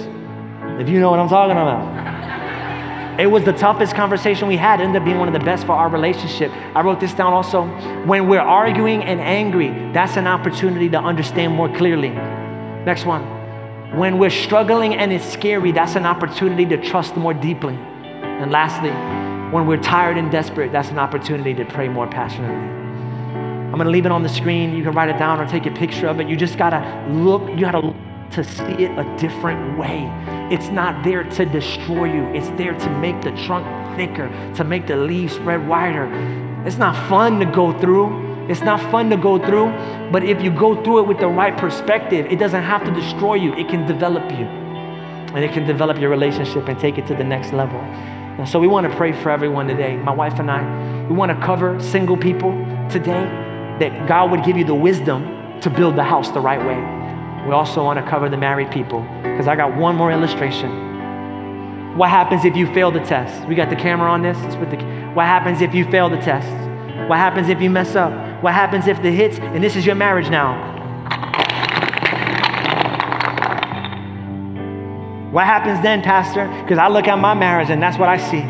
If 0.80 0.88
you 0.88 0.98
know 0.98 1.12
what 1.12 1.20
I'm 1.20 1.28
talking 1.28 1.52
about. 1.52 2.21
It 3.22 3.30
was 3.30 3.44
the 3.44 3.52
toughest 3.52 3.94
conversation 3.94 4.48
we 4.48 4.56
had, 4.56 4.80
it 4.80 4.82
ended 4.82 5.00
up 5.00 5.04
being 5.04 5.20
one 5.20 5.28
of 5.28 5.32
the 5.32 5.44
best 5.44 5.64
for 5.64 5.74
our 5.74 5.88
relationship. 5.88 6.50
I 6.74 6.80
wrote 6.80 6.98
this 6.98 7.14
down 7.14 7.32
also. 7.32 7.66
When 8.04 8.26
we're 8.26 8.40
arguing 8.40 9.04
and 9.04 9.20
angry, 9.20 9.68
that's 9.92 10.16
an 10.16 10.26
opportunity 10.26 10.88
to 10.88 10.98
understand 10.98 11.54
more 11.54 11.68
clearly. 11.68 12.08
Next 12.08 13.06
one. 13.06 13.22
When 13.96 14.18
we're 14.18 14.28
struggling 14.28 14.96
and 14.96 15.12
it's 15.12 15.24
scary, 15.24 15.70
that's 15.70 15.94
an 15.94 16.04
opportunity 16.04 16.66
to 16.66 16.76
trust 16.78 17.16
more 17.16 17.32
deeply. 17.32 17.76
And 17.76 18.50
lastly, 18.50 18.90
when 19.52 19.68
we're 19.68 19.80
tired 19.80 20.18
and 20.18 20.28
desperate, 20.28 20.72
that's 20.72 20.88
an 20.88 20.98
opportunity 20.98 21.54
to 21.54 21.64
pray 21.64 21.86
more 21.86 22.08
passionately. 22.08 22.56
I'm 22.56 23.78
gonna 23.78 23.90
leave 23.90 24.04
it 24.04 24.10
on 24.10 24.24
the 24.24 24.28
screen. 24.30 24.74
You 24.74 24.82
can 24.82 24.94
write 24.94 25.10
it 25.10 25.18
down 25.20 25.38
or 25.38 25.46
take 25.46 25.66
a 25.66 25.70
picture 25.70 26.08
of 26.08 26.18
it. 26.18 26.26
You 26.26 26.34
just 26.36 26.58
gotta 26.58 26.82
look, 27.08 27.48
you 27.50 27.60
gotta 27.60 27.94
to 28.32 28.44
see 28.44 28.84
it 28.84 28.98
a 28.98 29.16
different 29.18 29.78
way. 29.78 30.10
It's 30.50 30.68
not 30.68 31.04
there 31.04 31.24
to 31.24 31.44
destroy 31.44 32.12
you, 32.12 32.24
it's 32.34 32.50
there 32.50 32.74
to 32.74 32.90
make 32.98 33.20
the 33.22 33.32
trunk 33.44 33.66
thicker, 33.96 34.28
to 34.56 34.64
make 34.64 34.86
the 34.86 34.96
leaves 34.96 35.34
spread 35.34 35.66
wider. 35.68 36.06
It's 36.66 36.78
not 36.78 36.94
fun 37.08 37.40
to 37.40 37.46
go 37.46 37.78
through. 37.78 38.32
It's 38.48 38.62
not 38.62 38.80
fun 38.90 39.08
to 39.10 39.16
go 39.16 39.38
through, 39.38 39.70
but 40.10 40.24
if 40.24 40.42
you 40.42 40.50
go 40.50 40.82
through 40.82 41.04
it 41.04 41.06
with 41.06 41.20
the 41.20 41.28
right 41.28 41.56
perspective, 41.56 42.26
it 42.26 42.40
doesn't 42.40 42.62
have 42.62 42.84
to 42.84 42.90
destroy 42.90 43.34
you, 43.34 43.54
it 43.54 43.68
can 43.68 43.86
develop 43.86 44.28
you. 44.32 44.46
And 45.34 45.44
it 45.44 45.52
can 45.52 45.64
develop 45.64 45.98
your 45.98 46.10
relationship 46.10 46.66
and 46.68 46.78
take 46.78 46.98
it 46.98 47.06
to 47.06 47.14
the 47.14 47.22
next 47.22 47.52
level. 47.52 47.78
And 47.78 48.48
so 48.48 48.58
we 48.58 48.66
want 48.66 48.90
to 48.90 48.96
pray 48.96 49.12
for 49.12 49.30
everyone 49.30 49.68
today. 49.68 49.96
My 49.96 50.12
wife 50.12 50.40
and 50.40 50.50
I, 50.50 51.06
we 51.06 51.14
want 51.14 51.30
to 51.30 51.46
cover 51.46 51.80
single 51.80 52.16
people 52.16 52.50
today 52.90 53.24
that 53.78 54.08
God 54.08 54.32
would 54.32 54.44
give 54.44 54.56
you 54.56 54.64
the 54.64 54.74
wisdom 54.74 55.60
to 55.60 55.70
build 55.70 55.94
the 55.94 56.02
house 56.02 56.30
the 56.32 56.40
right 56.40 56.58
way. 56.58 57.01
We 57.46 57.52
also 57.52 57.82
want 57.82 57.98
to 57.98 58.08
cover 58.08 58.28
the 58.28 58.36
married 58.36 58.70
people 58.70 59.00
because 59.22 59.48
I 59.48 59.56
got 59.56 59.76
one 59.76 59.96
more 59.96 60.12
illustration. 60.12 61.96
What 61.96 62.08
happens 62.08 62.44
if 62.44 62.56
you 62.56 62.72
fail 62.72 62.90
the 62.90 63.00
test? 63.00 63.46
We 63.48 63.54
got 63.54 63.68
the 63.68 63.76
camera 63.76 64.10
on 64.10 64.22
this. 64.22 64.38
The, 64.38 65.10
what 65.14 65.26
happens 65.26 65.60
if 65.60 65.74
you 65.74 65.84
fail 65.90 66.08
the 66.08 66.18
test? 66.18 66.48
What 67.08 67.18
happens 67.18 67.48
if 67.48 67.60
you 67.60 67.68
mess 67.68 67.96
up? 67.96 68.12
What 68.42 68.54
happens 68.54 68.86
if 68.86 69.02
the 69.02 69.10
hits, 69.10 69.38
and 69.38 69.62
this 69.62 69.76
is 69.76 69.84
your 69.84 69.96
marriage 69.96 70.30
now? 70.30 70.70
What 75.32 75.46
happens 75.46 75.82
then, 75.82 76.02
Pastor? 76.02 76.46
Because 76.62 76.78
I 76.78 76.88
look 76.88 77.08
at 77.08 77.18
my 77.18 77.34
marriage 77.34 77.70
and 77.70 77.82
that's 77.82 77.98
what 77.98 78.08
I 78.08 78.18
see. 78.18 78.42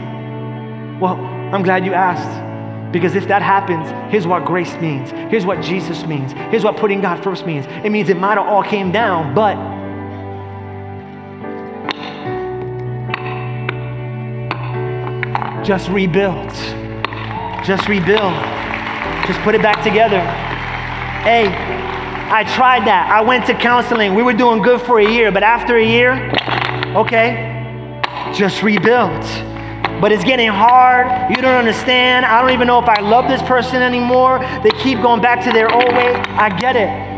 Well, 1.01 1.17
I'm 1.55 1.63
glad 1.63 1.87
you 1.87 1.95
asked. 1.95 2.52
Because 2.93 3.15
if 3.15 3.27
that 3.29 3.41
happens, 3.41 3.91
here's 4.13 4.27
what 4.27 4.45
grace 4.45 4.75
means. 4.75 5.11
Here's 5.11 5.47
what 5.47 5.63
Jesus 5.63 6.05
means. 6.07 6.33
Here's 6.33 6.63
what 6.63 6.77
putting 6.77 7.01
God 7.01 7.25
first 7.25 7.47
means. 7.47 7.65
It 7.85 7.91
means 7.91 8.11
it 8.11 8.19
might 8.19 8.37
have 8.37 8.47
all 8.47 8.63
came 8.63 8.93
down, 8.93 9.35
but 9.35 9.57
just 15.65 15.89
rebuild. 15.89 16.51
Just 17.65 17.89
rebuild. 17.89 18.35
Just 19.27 19.41
put 19.41 19.55
it 19.55 19.63
back 19.63 19.83
together. 19.83 20.21
Hey, 21.23 21.47
I 22.31 22.45
tried 22.55 22.87
that. 22.87 23.11
I 23.11 23.23
went 23.23 23.47
to 23.47 23.55
counseling. 23.55 24.15
We 24.15 24.23
were 24.23 24.35
doing 24.35 24.61
good 24.61 24.83
for 24.83 25.01
a 25.01 25.11
year, 25.11 25.33
but 25.33 25.43
after 25.43 25.79
a 25.79 25.85
year, 25.85 26.31
okay, 26.95 27.49
just 28.35 28.63
rebuild 28.63 29.23
but 30.03 30.11
it's 30.11 30.25
getting 30.25 30.49
hard. 30.49 31.31
You 31.31 31.41
don't 31.41 31.55
understand. 31.55 32.27
I 32.27 32.43
don't 32.43 32.51
even 32.51 32.67
know 32.67 32.83
if 32.83 32.89
I 32.89 33.01
love 33.01 33.29
this 33.29 33.41
person 33.43 33.83
anymore. 33.83 34.41
They 34.65 34.71
keep 34.83 35.01
going 35.01 35.23
back 35.23 35.45
to 35.45 35.53
their 35.53 35.73
old 35.73 35.87
way. 35.95 36.13
I 36.17 36.49
get 36.59 36.75
it 36.75 37.12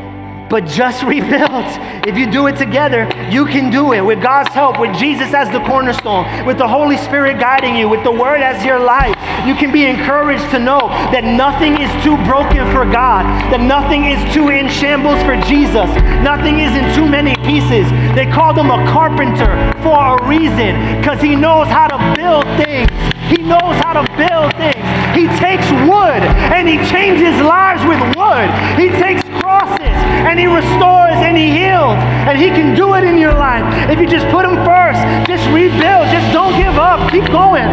but 0.49 0.67
just 0.67 1.03
rebuild. 1.03 1.65
If 2.07 2.17
you 2.19 2.31
do 2.31 2.47
it 2.47 2.57
together, 2.57 3.09
you 3.31 3.47
can 3.47 3.71
do 3.71 3.93
it 3.93 4.01
with 4.01 4.23
God's 4.23 4.53
help, 4.53 4.79
with 4.79 4.95
Jesus 4.97 5.33
as 5.35 5.51
the 5.51 5.61
cornerstone, 5.65 6.47
with 6.47 6.59
the 6.59 6.69
Holy 6.69 6.97
Spirit 6.97 7.41
guiding 7.41 7.77
you, 7.77 7.89
with 7.89 8.05
the 8.05 8.13
Word 8.13 8.41
as 8.41 8.65
your 8.65 8.79
life. 8.79 9.17
You 9.47 9.55
can 9.55 9.73
be 9.73 9.85
encouraged 9.85 10.51
to 10.51 10.59
know 10.59 10.89
that 11.13 11.25
nothing 11.25 11.81
is 11.81 11.91
too 12.05 12.17
broken 12.25 12.65
for 12.71 12.85
God, 12.85 13.25
that 13.51 13.61
nothing 13.61 14.05
is 14.05 14.21
too 14.35 14.49
in 14.51 14.69
shambles 14.69 15.21
for 15.25 15.37
Jesus, 15.49 15.89
nothing 16.23 16.61
is 16.61 16.75
in 16.77 16.85
too 16.95 17.09
many 17.09 17.35
pieces. 17.45 17.89
They 18.15 18.27
called 18.27 18.59
him 18.59 18.71
a 18.71 18.85
carpenter 18.93 19.49
for 19.83 20.19
a 20.19 20.29
reason, 20.29 21.01
because 21.01 21.21
he 21.21 21.35
knows 21.35 21.69
how 21.69 21.89
to 21.89 21.99
build 22.17 22.45
things. 22.61 22.91
He 23.25 23.43
knows 23.43 23.77
how 23.81 23.95
to 23.97 24.05
build 24.21 24.53
things. 24.61 24.85
He 25.17 25.27
takes 25.41 25.65
wood 25.89 26.21
and 26.53 26.69
he 26.69 26.77
changes 26.93 27.33
lives 27.41 27.81
with 27.89 27.99
wood. 28.15 28.49
He 28.79 28.91
takes 29.01 29.24
crosses 29.65 29.97
and 30.29 30.39
He 30.39 30.47
restores 30.47 31.17
and 31.25 31.37
He 31.37 31.51
heals. 31.51 31.99
And 32.29 32.39
He 32.39 32.49
can 32.49 32.75
do 32.75 32.95
it 32.95 33.05
in 33.05 33.19
your 33.19 33.33
life. 33.33 33.65
If 33.91 33.99
you 33.99 34.07
just 34.07 34.27
put 34.29 34.45
Him 34.45 34.57
first, 34.65 35.01
just 35.27 35.45
rebuild, 35.51 36.09
just 36.09 36.33
don't 36.33 36.57
give 36.57 36.77
up, 36.77 37.11
keep 37.11 37.27
going. 37.27 37.69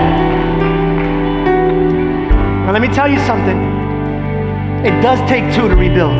Now, 2.65 2.71
let 2.71 2.81
me 2.81 2.89
tell 2.89 3.07
you 3.07 3.19
something. 3.19 3.57
It 4.85 5.01
does 5.01 5.19
take 5.29 5.53
two 5.53 5.67
to 5.67 5.75
rebuild. 5.75 6.17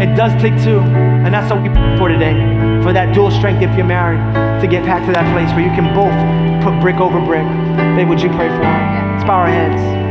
It 0.00 0.16
does 0.16 0.32
take 0.40 0.54
two. 0.62 0.80
And 0.80 1.32
that's 1.32 1.50
what 1.52 1.62
we 1.62 1.68
pray 1.68 1.98
for 1.98 2.08
today. 2.08 2.34
For 2.82 2.92
that 2.92 3.14
dual 3.14 3.30
strength 3.30 3.62
if 3.62 3.76
you're 3.76 3.86
married, 3.86 4.20
to 4.60 4.66
get 4.66 4.84
back 4.84 5.06
to 5.06 5.12
that 5.12 5.26
place 5.32 5.50
where 5.54 5.64
you 5.64 5.74
can 5.74 5.94
both 5.94 6.14
put 6.64 6.80
brick 6.80 6.96
over 6.96 7.20
brick. 7.20 7.46
Babe, 7.96 8.08
would 8.08 8.20
you 8.20 8.30
pray 8.30 8.48
for 8.48 8.62
us? 8.62 9.14
Let's 9.14 9.24
bow 9.24 9.40
our 9.40 9.48
heads. 9.48 10.01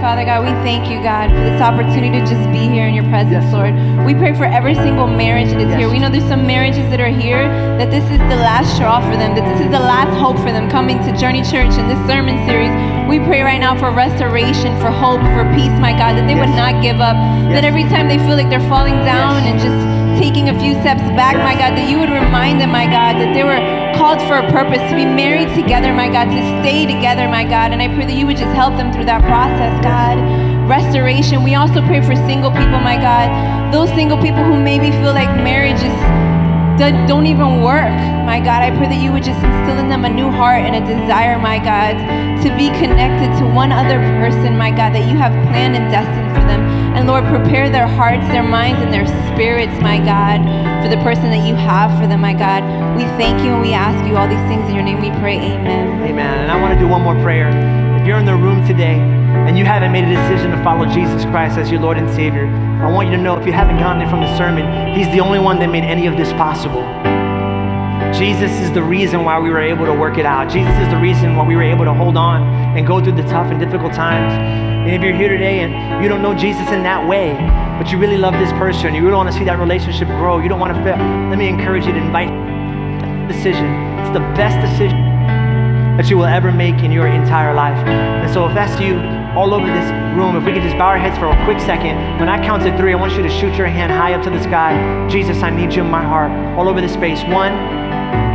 Father 0.00 0.24
God, 0.24 0.40
we 0.42 0.50
thank 0.64 0.88
you, 0.90 0.96
God, 1.02 1.28
for 1.28 1.36
this 1.44 1.60
opportunity 1.60 2.20
to 2.20 2.24
just 2.24 2.48
be 2.50 2.64
here 2.66 2.86
in 2.88 2.94
your 2.94 3.04
presence, 3.12 3.44
Yes. 3.44 3.52
Lord. 3.52 3.76
We 4.06 4.14
pray 4.14 4.32
for 4.32 4.46
every 4.46 4.74
single 4.74 5.06
marriage 5.06 5.48
that 5.52 5.60
is 5.60 5.68
Yes. 5.68 5.78
here. 5.78 5.90
We 5.90 5.98
know 5.98 6.08
there's 6.08 6.24
some 6.24 6.46
marriages 6.46 6.88
that 6.88 7.00
are 7.00 7.12
here, 7.12 7.44
that 7.76 7.90
this 7.90 8.04
is 8.10 8.18
the 8.32 8.40
last 8.40 8.74
straw 8.76 9.00
for 9.00 9.14
them, 9.16 9.34
that 9.36 9.44
this 9.44 9.60
is 9.60 9.70
the 9.70 9.78
last 9.78 10.16
hope 10.16 10.38
for 10.38 10.52
them 10.52 10.70
coming 10.70 10.98
to 11.04 11.12
Journey 11.12 11.42
Church 11.42 11.76
in 11.76 11.86
this 11.86 12.00
sermon 12.08 12.40
series. 12.48 12.72
We 13.08 13.20
pray 13.20 13.42
right 13.42 13.60
now 13.60 13.76
for 13.76 13.90
restoration, 13.90 14.72
for 14.80 14.88
hope, 14.88 15.20
for 15.36 15.44
peace, 15.54 15.76
my 15.78 15.92
God, 15.92 16.16
that 16.16 16.26
they 16.26 16.34
would 16.34 16.54
not 16.56 16.80
give 16.80 17.00
up, 17.00 17.16
that 17.52 17.64
every 17.64 17.84
time 17.84 18.08
they 18.08 18.16
feel 18.18 18.36
like 18.40 18.48
they're 18.48 18.68
falling 18.72 19.04
down 19.04 19.44
Yes. 19.44 19.52
and 19.52 19.56
just 19.60 19.80
taking 20.18 20.48
a 20.48 20.58
few 20.58 20.72
steps 20.80 21.04
back, 21.12 21.36
my 21.36 21.52
God, 21.60 21.76
that 21.76 21.88
you 21.90 21.98
would 22.00 22.10
remind 22.10 22.58
them, 22.60 22.70
my 22.72 22.86
God, 22.86 23.20
that 23.20 23.34
they 23.34 23.44
were 23.44 23.60
called 24.00 24.22
for 24.22 24.38
a 24.38 24.50
purpose, 24.50 24.80
to 24.88 24.96
be 24.96 25.04
married 25.04 25.54
together, 25.54 25.92
my 25.92 26.08
God, 26.08 26.24
to 26.32 26.40
stay 26.64 26.86
together, 26.86 27.28
my 27.28 27.44
God. 27.44 27.72
And 27.72 27.82
I 27.82 27.88
pray 27.88 28.06
that 28.06 28.16
you 28.16 28.24
would 28.24 28.38
just 28.38 28.56
help 28.56 28.74
them 28.78 28.90
through 28.94 29.04
that 29.04 29.20
process, 29.20 29.76
God. 29.84 30.16
Restoration. 30.66 31.44
We 31.44 31.54
also 31.54 31.82
pray 31.84 32.00
for 32.00 32.16
single 32.16 32.50
people, 32.50 32.80
my 32.80 32.96
God. 32.96 33.28
Those 33.74 33.90
single 33.90 34.16
people 34.16 34.42
who 34.42 34.56
maybe 34.58 34.90
feel 34.90 35.12
like 35.12 35.28
marriage 35.44 35.82
is 35.84 36.29
that 36.80 37.06
don't 37.06 37.26
even 37.26 37.60
work. 37.60 37.92
My 38.24 38.40
God, 38.40 38.64
I 38.64 38.72
pray 38.72 38.88
that 38.88 39.00
you 39.04 39.12
would 39.12 39.22
just 39.22 39.36
instill 39.44 39.76
in 39.76 39.92
them 39.92 40.08
a 40.08 40.08
new 40.08 40.32
heart 40.32 40.64
and 40.64 40.72
a 40.72 40.80
desire, 40.80 41.36
my 41.38 41.60
God, 41.60 42.00
to 42.40 42.48
be 42.56 42.72
connected 42.80 43.28
to 43.36 43.44
one 43.44 43.70
other 43.70 44.00
person, 44.16 44.56
my 44.56 44.72
God, 44.72 44.96
that 44.96 45.04
you 45.04 45.12
have 45.20 45.36
planned 45.52 45.76
and 45.76 45.92
destined 45.92 46.32
for 46.32 46.40
them. 46.48 46.64
And 46.96 47.04
Lord, 47.04 47.28
prepare 47.28 47.68
their 47.68 47.86
hearts, 47.86 48.24
their 48.32 48.42
minds, 48.42 48.80
and 48.80 48.88
their 48.88 49.04
spirits, 49.28 49.76
my 49.84 50.00
God, 50.00 50.40
for 50.80 50.88
the 50.88 50.96
person 51.04 51.28
that 51.28 51.44
you 51.46 51.54
have 51.54 51.92
for 52.00 52.08
them, 52.08 52.24
my 52.24 52.32
God. 52.32 52.64
We 52.96 53.04
thank 53.20 53.44
you 53.44 53.52
and 53.52 53.60
we 53.60 53.76
ask 53.76 54.00
you 54.08 54.16
all 54.16 54.26
these 54.26 54.42
things 54.48 54.64
in 54.64 54.74
your 54.74 54.84
name. 54.84 55.04
We 55.04 55.12
pray, 55.20 55.36
Amen. 55.36 56.00
Amen. 56.00 56.48
And 56.48 56.50
I 56.50 56.56
want 56.56 56.72
to 56.72 56.80
do 56.80 56.88
one 56.88 57.04
more 57.04 57.20
prayer. 57.20 57.52
If 58.00 58.06
you're 58.08 58.18
in 58.18 58.24
the 58.24 58.36
room 58.36 58.64
today 58.66 59.19
and 59.50 59.58
you 59.58 59.64
haven't 59.64 59.90
made 59.90 60.04
a 60.04 60.14
decision 60.14 60.52
to 60.52 60.62
follow 60.62 60.86
Jesus 60.86 61.24
Christ 61.24 61.58
as 61.58 61.72
your 61.72 61.80
Lord 61.80 61.98
and 61.98 62.08
Savior, 62.08 62.46
I 62.46 62.88
want 62.88 63.10
you 63.10 63.16
to 63.16 63.20
know 63.20 63.36
if 63.36 63.44
you 63.44 63.52
haven't 63.52 63.78
gotten 63.78 64.00
it 64.00 64.08
from 64.08 64.20
the 64.20 64.38
sermon, 64.38 64.94
He's 64.94 65.10
the 65.10 65.18
only 65.18 65.40
one 65.40 65.58
that 65.58 65.66
made 65.66 65.82
any 65.82 66.06
of 66.06 66.16
this 66.16 66.32
possible. 66.34 66.86
Jesus 68.14 68.52
is 68.62 68.70
the 68.70 68.80
reason 68.80 69.24
why 69.24 69.40
we 69.40 69.50
were 69.50 69.58
able 69.58 69.86
to 69.86 69.92
work 69.92 70.18
it 70.18 70.24
out. 70.24 70.52
Jesus 70.52 70.72
is 70.78 70.88
the 70.90 70.98
reason 70.98 71.34
why 71.34 71.44
we 71.44 71.56
were 71.56 71.64
able 71.64 71.84
to 71.84 71.92
hold 71.92 72.16
on 72.16 72.42
and 72.78 72.86
go 72.86 73.02
through 73.02 73.16
the 73.16 73.26
tough 73.26 73.50
and 73.50 73.58
difficult 73.58 73.92
times. 73.92 74.32
And 74.86 74.94
if 74.94 75.02
you're 75.02 75.16
here 75.16 75.28
today 75.28 75.66
and 75.66 76.00
you 76.00 76.08
don't 76.08 76.22
know 76.22 76.32
Jesus 76.32 76.70
in 76.70 76.84
that 76.84 77.08
way, 77.08 77.34
but 77.82 77.90
you 77.90 77.98
really 77.98 78.18
love 78.18 78.34
this 78.34 78.52
person, 78.52 78.94
you 78.94 79.02
really 79.02 79.16
want 79.16 79.32
to 79.32 79.36
see 79.36 79.44
that 79.46 79.58
relationship 79.58 80.06
grow, 80.22 80.38
you 80.38 80.48
don't 80.48 80.60
want 80.60 80.76
to 80.76 80.80
fail, 80.84 80.96
let 81.28 81.38
me 81.38 81.48
encourage 81.48 81.86
you 81.86 81.92
to 81.92 81.98
invite 81.98 82.30
a 82.30 83.26
decision. 83.26 83.66
It's 83.98 84.14
the 84.14 84.22
best 84.38 84.62
decision 84.62 85.09
that 86.00 86.08
you 86.08 86.16
will 86.16 86.24
ever 86.24 86.50
make 86.50 86.76
in 86.76 86.90
your 86.90 87.06
entire 87.06 87.52
life. 87.52 87.76
And 87.86 88.32
so 88.32 88.48
if 88.48 88.54
that's 88.54 88.80
you 88.80 88.96
all 89.36 89.52
over 89.52 89.66
this 89.66 89.84
room, 90.16 90.34
if 90.34 90.46
we 90.48 90.52
could 90.56 90.62
just 90.62 90.78
bow 90.78 90.88
our 90.88 90.96
heads 90.96 91.18
for 91.18 91.28
a 91.28 91.44
quick 91.44 91.60
second. 91.60 91.92
When 92.16 92.26
I 92.26 92.42
count 92.42 92.62
to 92.62 92.74
three, 92.78 92.94
I 92.94 92.96
want 92.96 93.12
you 93.12 93.22
to 93.22 93.28
shoot 93.28 93.52
your 93.52 93.66
hand 93.66 93.92
high 93.92 94.14
up 94.14 94.24
to 94.24 94.30
the 94.30 94.42
sky. 94.42 94.72
Jesus, 95.10 95.42
I 95.42 95.50
need 95.50 95.74
you 95.74 95.82
in 95.84 95.90
my 95.90 96.02
heart. 96.02 96.32
All 96.56 96.70
over 96.70 96.80
the 96.80 96.88
space. 96.88 97.20
One, 97.24 97.52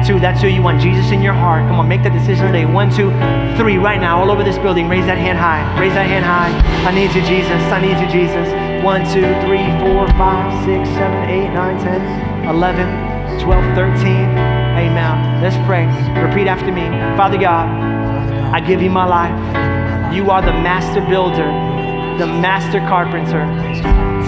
two, 0.05 0.19
that's 0.19 0.41
who 0.41 0.47
you 0.47 0.61
want. 0.61 0.79
Jesus 0.79 1.09
in 1.09 1.23
your 1.23 1.33
heart. 1.33 1.65
Come 1.65 1.79
on, 1.79 1.87
make 1.87 2.03
that 2.03 2.13
decision 2.13 2.45
today. 2.45 2.65
One, 2.65 2.93
two, 2.93 3.09
three, 3.57 3.77
right 3.81 3.99
now, 3.99 4.21
all 4.21 4.29
over 4.29 4.43
this 4.43 4.59
building. 4.59 4.87
Raise 4.87 5.07
that 5.07 5.17
hand 5.17 5.39
high. 5.39 5.65
Raise 5.81 5.97
that 5.97 6.05
hand 6.05 6.21
high. 6.21 6.53
I 6.85 6.93
need 6.93 7.09
you, 7.17 7.25
Jesus. 7.25 7.61
I 7.73 7.81
need 7.81 7.97
you, 7.97 8.09
Jesus. 8.13 8.45
One, 8.85 9.01
two, 9.09 9.25
three, 9.41 9.65
four, 9.81 10.05
five, 10.21 10.53
six, 10.69 10.85
seven, 10.93 11.29
eight, 11.33 11.49
nine, 11.49 11.81
ten, 11.81 12.45
eleven, 12.45 13.41
twelve, 13.41 13.65
thirteen. 13.73 14.64
Amen. 14.85 15.41
Let's 15.41 15.57
pray. 15.65 15.85
Repeat 16.21 16.47
after 16.47 16.71
me. 16.71 16.85
Father 17.17 17.37
God, 17.37 17.67
I 18.53 18.59
give 18.59 18.81
you 18.81 18.91
my 18.91 19.05
life. 19.05 20.13
You 20.13 20.29
are 20.29 20.41
the 20.41 20.53
master 20.53 21.01
builder, 21.01 21.47
the 22.19 22.27
master 22.27 22.79
carpenter. 22.81 23.43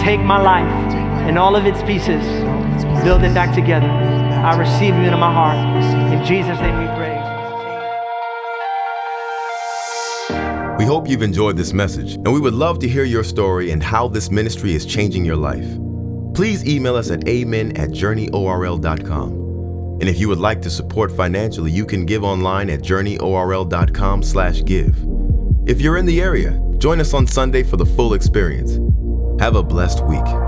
Take 0.03 0.19
my 0.21 0.41
life 0.41 0.87
and 1.27 1.37
all 1.37 1.55
of 1.55 1.65
its 1.65 1.81
pieces, 1.83 2.23
build 3.03 3.21
it 3.23 3.33
back 3.33 3.53
together. 3.53 3.87
I 3.87 4.57
receive 4.57 4.95
you 4.95 5.01
into 5.01 5.17
my 5.17 5.31
heart. 5.31 5.57
In 6.13 6.23
Jesus' 6.25 6.59
name 6.59 6.77
we 6.79 6.85
pray. 6.95 7.15
We 10.77 10.85
hope 10.85 11.07
you've 11.07 11.21
enjoyed 11.21 11.57
this 11.57 11.73
message, 11.73 12.15
and 12.15 12.33
we 12.33 12.39
would 12.39 12.53
love 12.53 12.79
to 12.79 12.87
hear 12.87 13.03
your 13.03 13.23
story 13.23 13.71
and 13.71 13.83
how 13.83 14.07
this 14.07 14.31
ministry 14.31 14.73
is 14.73 14.85
changing 14.85 15.25
your 15.25 15.35
life. 15.35 15.67
Please 16.33 16.65
email 16.67 16.95
us 16.95 17.11
at 17.11 17.27
amen 17.27 17.75
at 17.77 17.89
journeyorl.com. 17.89 19.36
And 19.99 20.07
if 20.07 20.19
you 20.19 20.27
would 20.29 20.39
like 20.39 20.61
to 20.61 20.69
support 20.69 21.11
financially, 21.11 21.71
you 21.71 21.85
can 21.85 22.05
give 22.05 22.23
online 22.23 22.69
at 22.69 22.81
journeyorl.com 22.81 24.23
slash 24.23 24.63
give. 24.63 24.95
If 25.65 25.81
you're 25.81 25.97
in 25.97 26.05
the 26.05 26.21
area, 26.21 26.61
join 26.77 26.99
us 26.99 27.13
on 27.13 27.27
Sunday 27.27 27.63
for 27.63 27.77
the 27.77 27.85
full 27.85 28.13
experience. 28.13 28.79
Have 29.41 29.55
a 29.55 29.63
blessed 29.63 30.05
week. 30.05 30.46